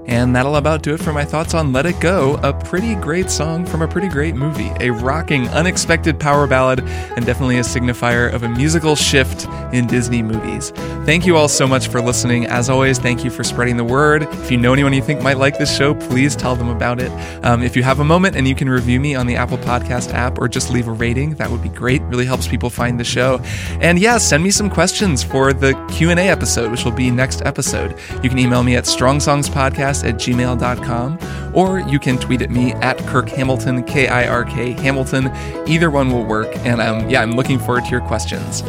And 0.05 0.35
that'll 0.35 0.57
about 0.57 0.83
do 0.83 0.93
it 0.93 0.99
for 0.99 1.13
my 1.13 1.23
thoughts 1.23 1.53
on 1.53 1.71
Let 1.71 1.85
It 1.85 1.99
Go, 1.99 2.35
a 2.43 2.53
pretty 2.53 2.95
great 2.95 3.29
song 3.29 3.65
from 3.65 3.81
a 3.81 3.87
pretty 3.87 4.09
great 4.09 4.35
movie. 4.35 4.71
A 4.79 4.89
rocking, 4.89 5.47
unexpected 5.49 6.19
power 6.19 6.45
ballad, 6.45 6.81
and 6.81 7.25
definitely 7.25 7.57
a 7.57 7.61
signifier 7.61 8.31
of 8.33 8.43
a 8.43 8.49
musical 8.49 8.95
shift 8.95 9.47
in 9.73 9.87
Disney 9.87 10.21
movies. 10.21 10.71
Thank 11.05 11.25
you 11.25 11.37
all 11.37 11.47
so 11.47 11.67
much 11.67 11.87
for 11.87 12.01
listening. 12.01 12.45
As 12.47 12.69
always, 12.69 12.99
thank 12.99 13.23
you 13.23 13.29
for 13.29 13.43
spreading 13.43 13.77
the 13.77 13.83
word. 13.83 14.23
If 14.23 14.51
you 14.51 14.57
know 14.57 14.73
anyone 14.73 14.93
you 14.93 15.01
think 15.01 15.21
might 15.21 15.37
like 15.37 15.57
this 15.57 15.75
show, 15.75 15.95
please 15.95 16.35
tell 16.35 16.55
them 16.55 16.69
about 16.69 16.99
it. 16.99 17.11
Um, 17.45 17.63
if 17.63 17.75
you 17.75 17.83
have 17.83 17.99
a 17.99 18.05
moment 18.05 18.35
and 18.35 18.47
you 18.47 18.55
can 18.55 18.69
review 18.69 18.99
me 18.99 19.15
on 19.15 19.25
the 19.25 19.35
Apple 19.35 19.57
Podcast 19.57 20.13
app 20.13 20.37
or 20.37 20.47
just 20.47 20.69
leave 20.69 20.87
a 20.87 20.91
rating, 20.91 21.35
that 21.35 21.49
would 21.49 21.63
be 21.63 21.69
great. 21.69 22.01
Really 22.03 22.25
helps 22.25 22.47
people 22.47 22.69
find 22.69 22.99
the 22.99 23.03
show. 23.03 23.39
And 23.79 23.99
yeah, 23.99 24.17
send 24.17 24.43
me 24.43 24.51
some 24.51 24.69
questions 24.69 25.23
for 25.23 25.53
the 25.53 25.73
Q&A 25.91 26.15
episode, 26.15 26.71
which 26.71 26.83
will 26.83 26.91
be 26.91 27.09
next 27.09 27.41
episode. 27.43 27.97
You 28.21 28.29
can 28.29 28.39
email 28.39 28.63
me 28.63 28.75
at 28.75 28.83
strongsongspodcast 28.83 29.92
at 30.01 30.15
gmail.com 30.15 31.19
or 31.53 31.79
you 31.79 31.99
can 31.99 32.17
tweet 32.17 32.41
at 32.41 32.49
me 32.49 32.71
at 32.75 32.97
Kirk 32.99 33.27
Hamilton, 33.29 33.83
K 33.83 34.07
I 34.07 34.27
R 34.27 34.45
K 34.45 34.71
Hamilton. 34.71 35.29
Either 35.67 35.91
one 35.91 36.09
will 36.09 36.25
work. 36.25 36.55
And 36.65 36.81
um, 36.81 37.09
yeah, 37.09 37.21
I'm 37.21 37.33
looking 37.33 37.59
forward 37.59 37.83
to 37.83 37.91
your 37.91 38.01
questions. 38.01 38.61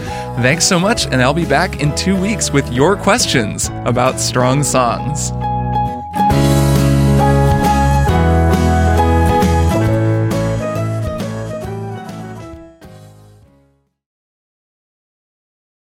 Thanks 0.43 0.67
so 0.67 0.79
much. 0.79 1.07
And 1.07 1.23
I'll 1.23 1.35
be 1.35 1.47
back 1.47 1.81
in 1.81 1.95
two 1.95 2.21
weeks 2.21 2.51
with 2.51 2.71
your 2.73 2.97
questions 2.97 3.71
about 3.85 4.19
strong 4.19 4.63
songs. 4.65 5.31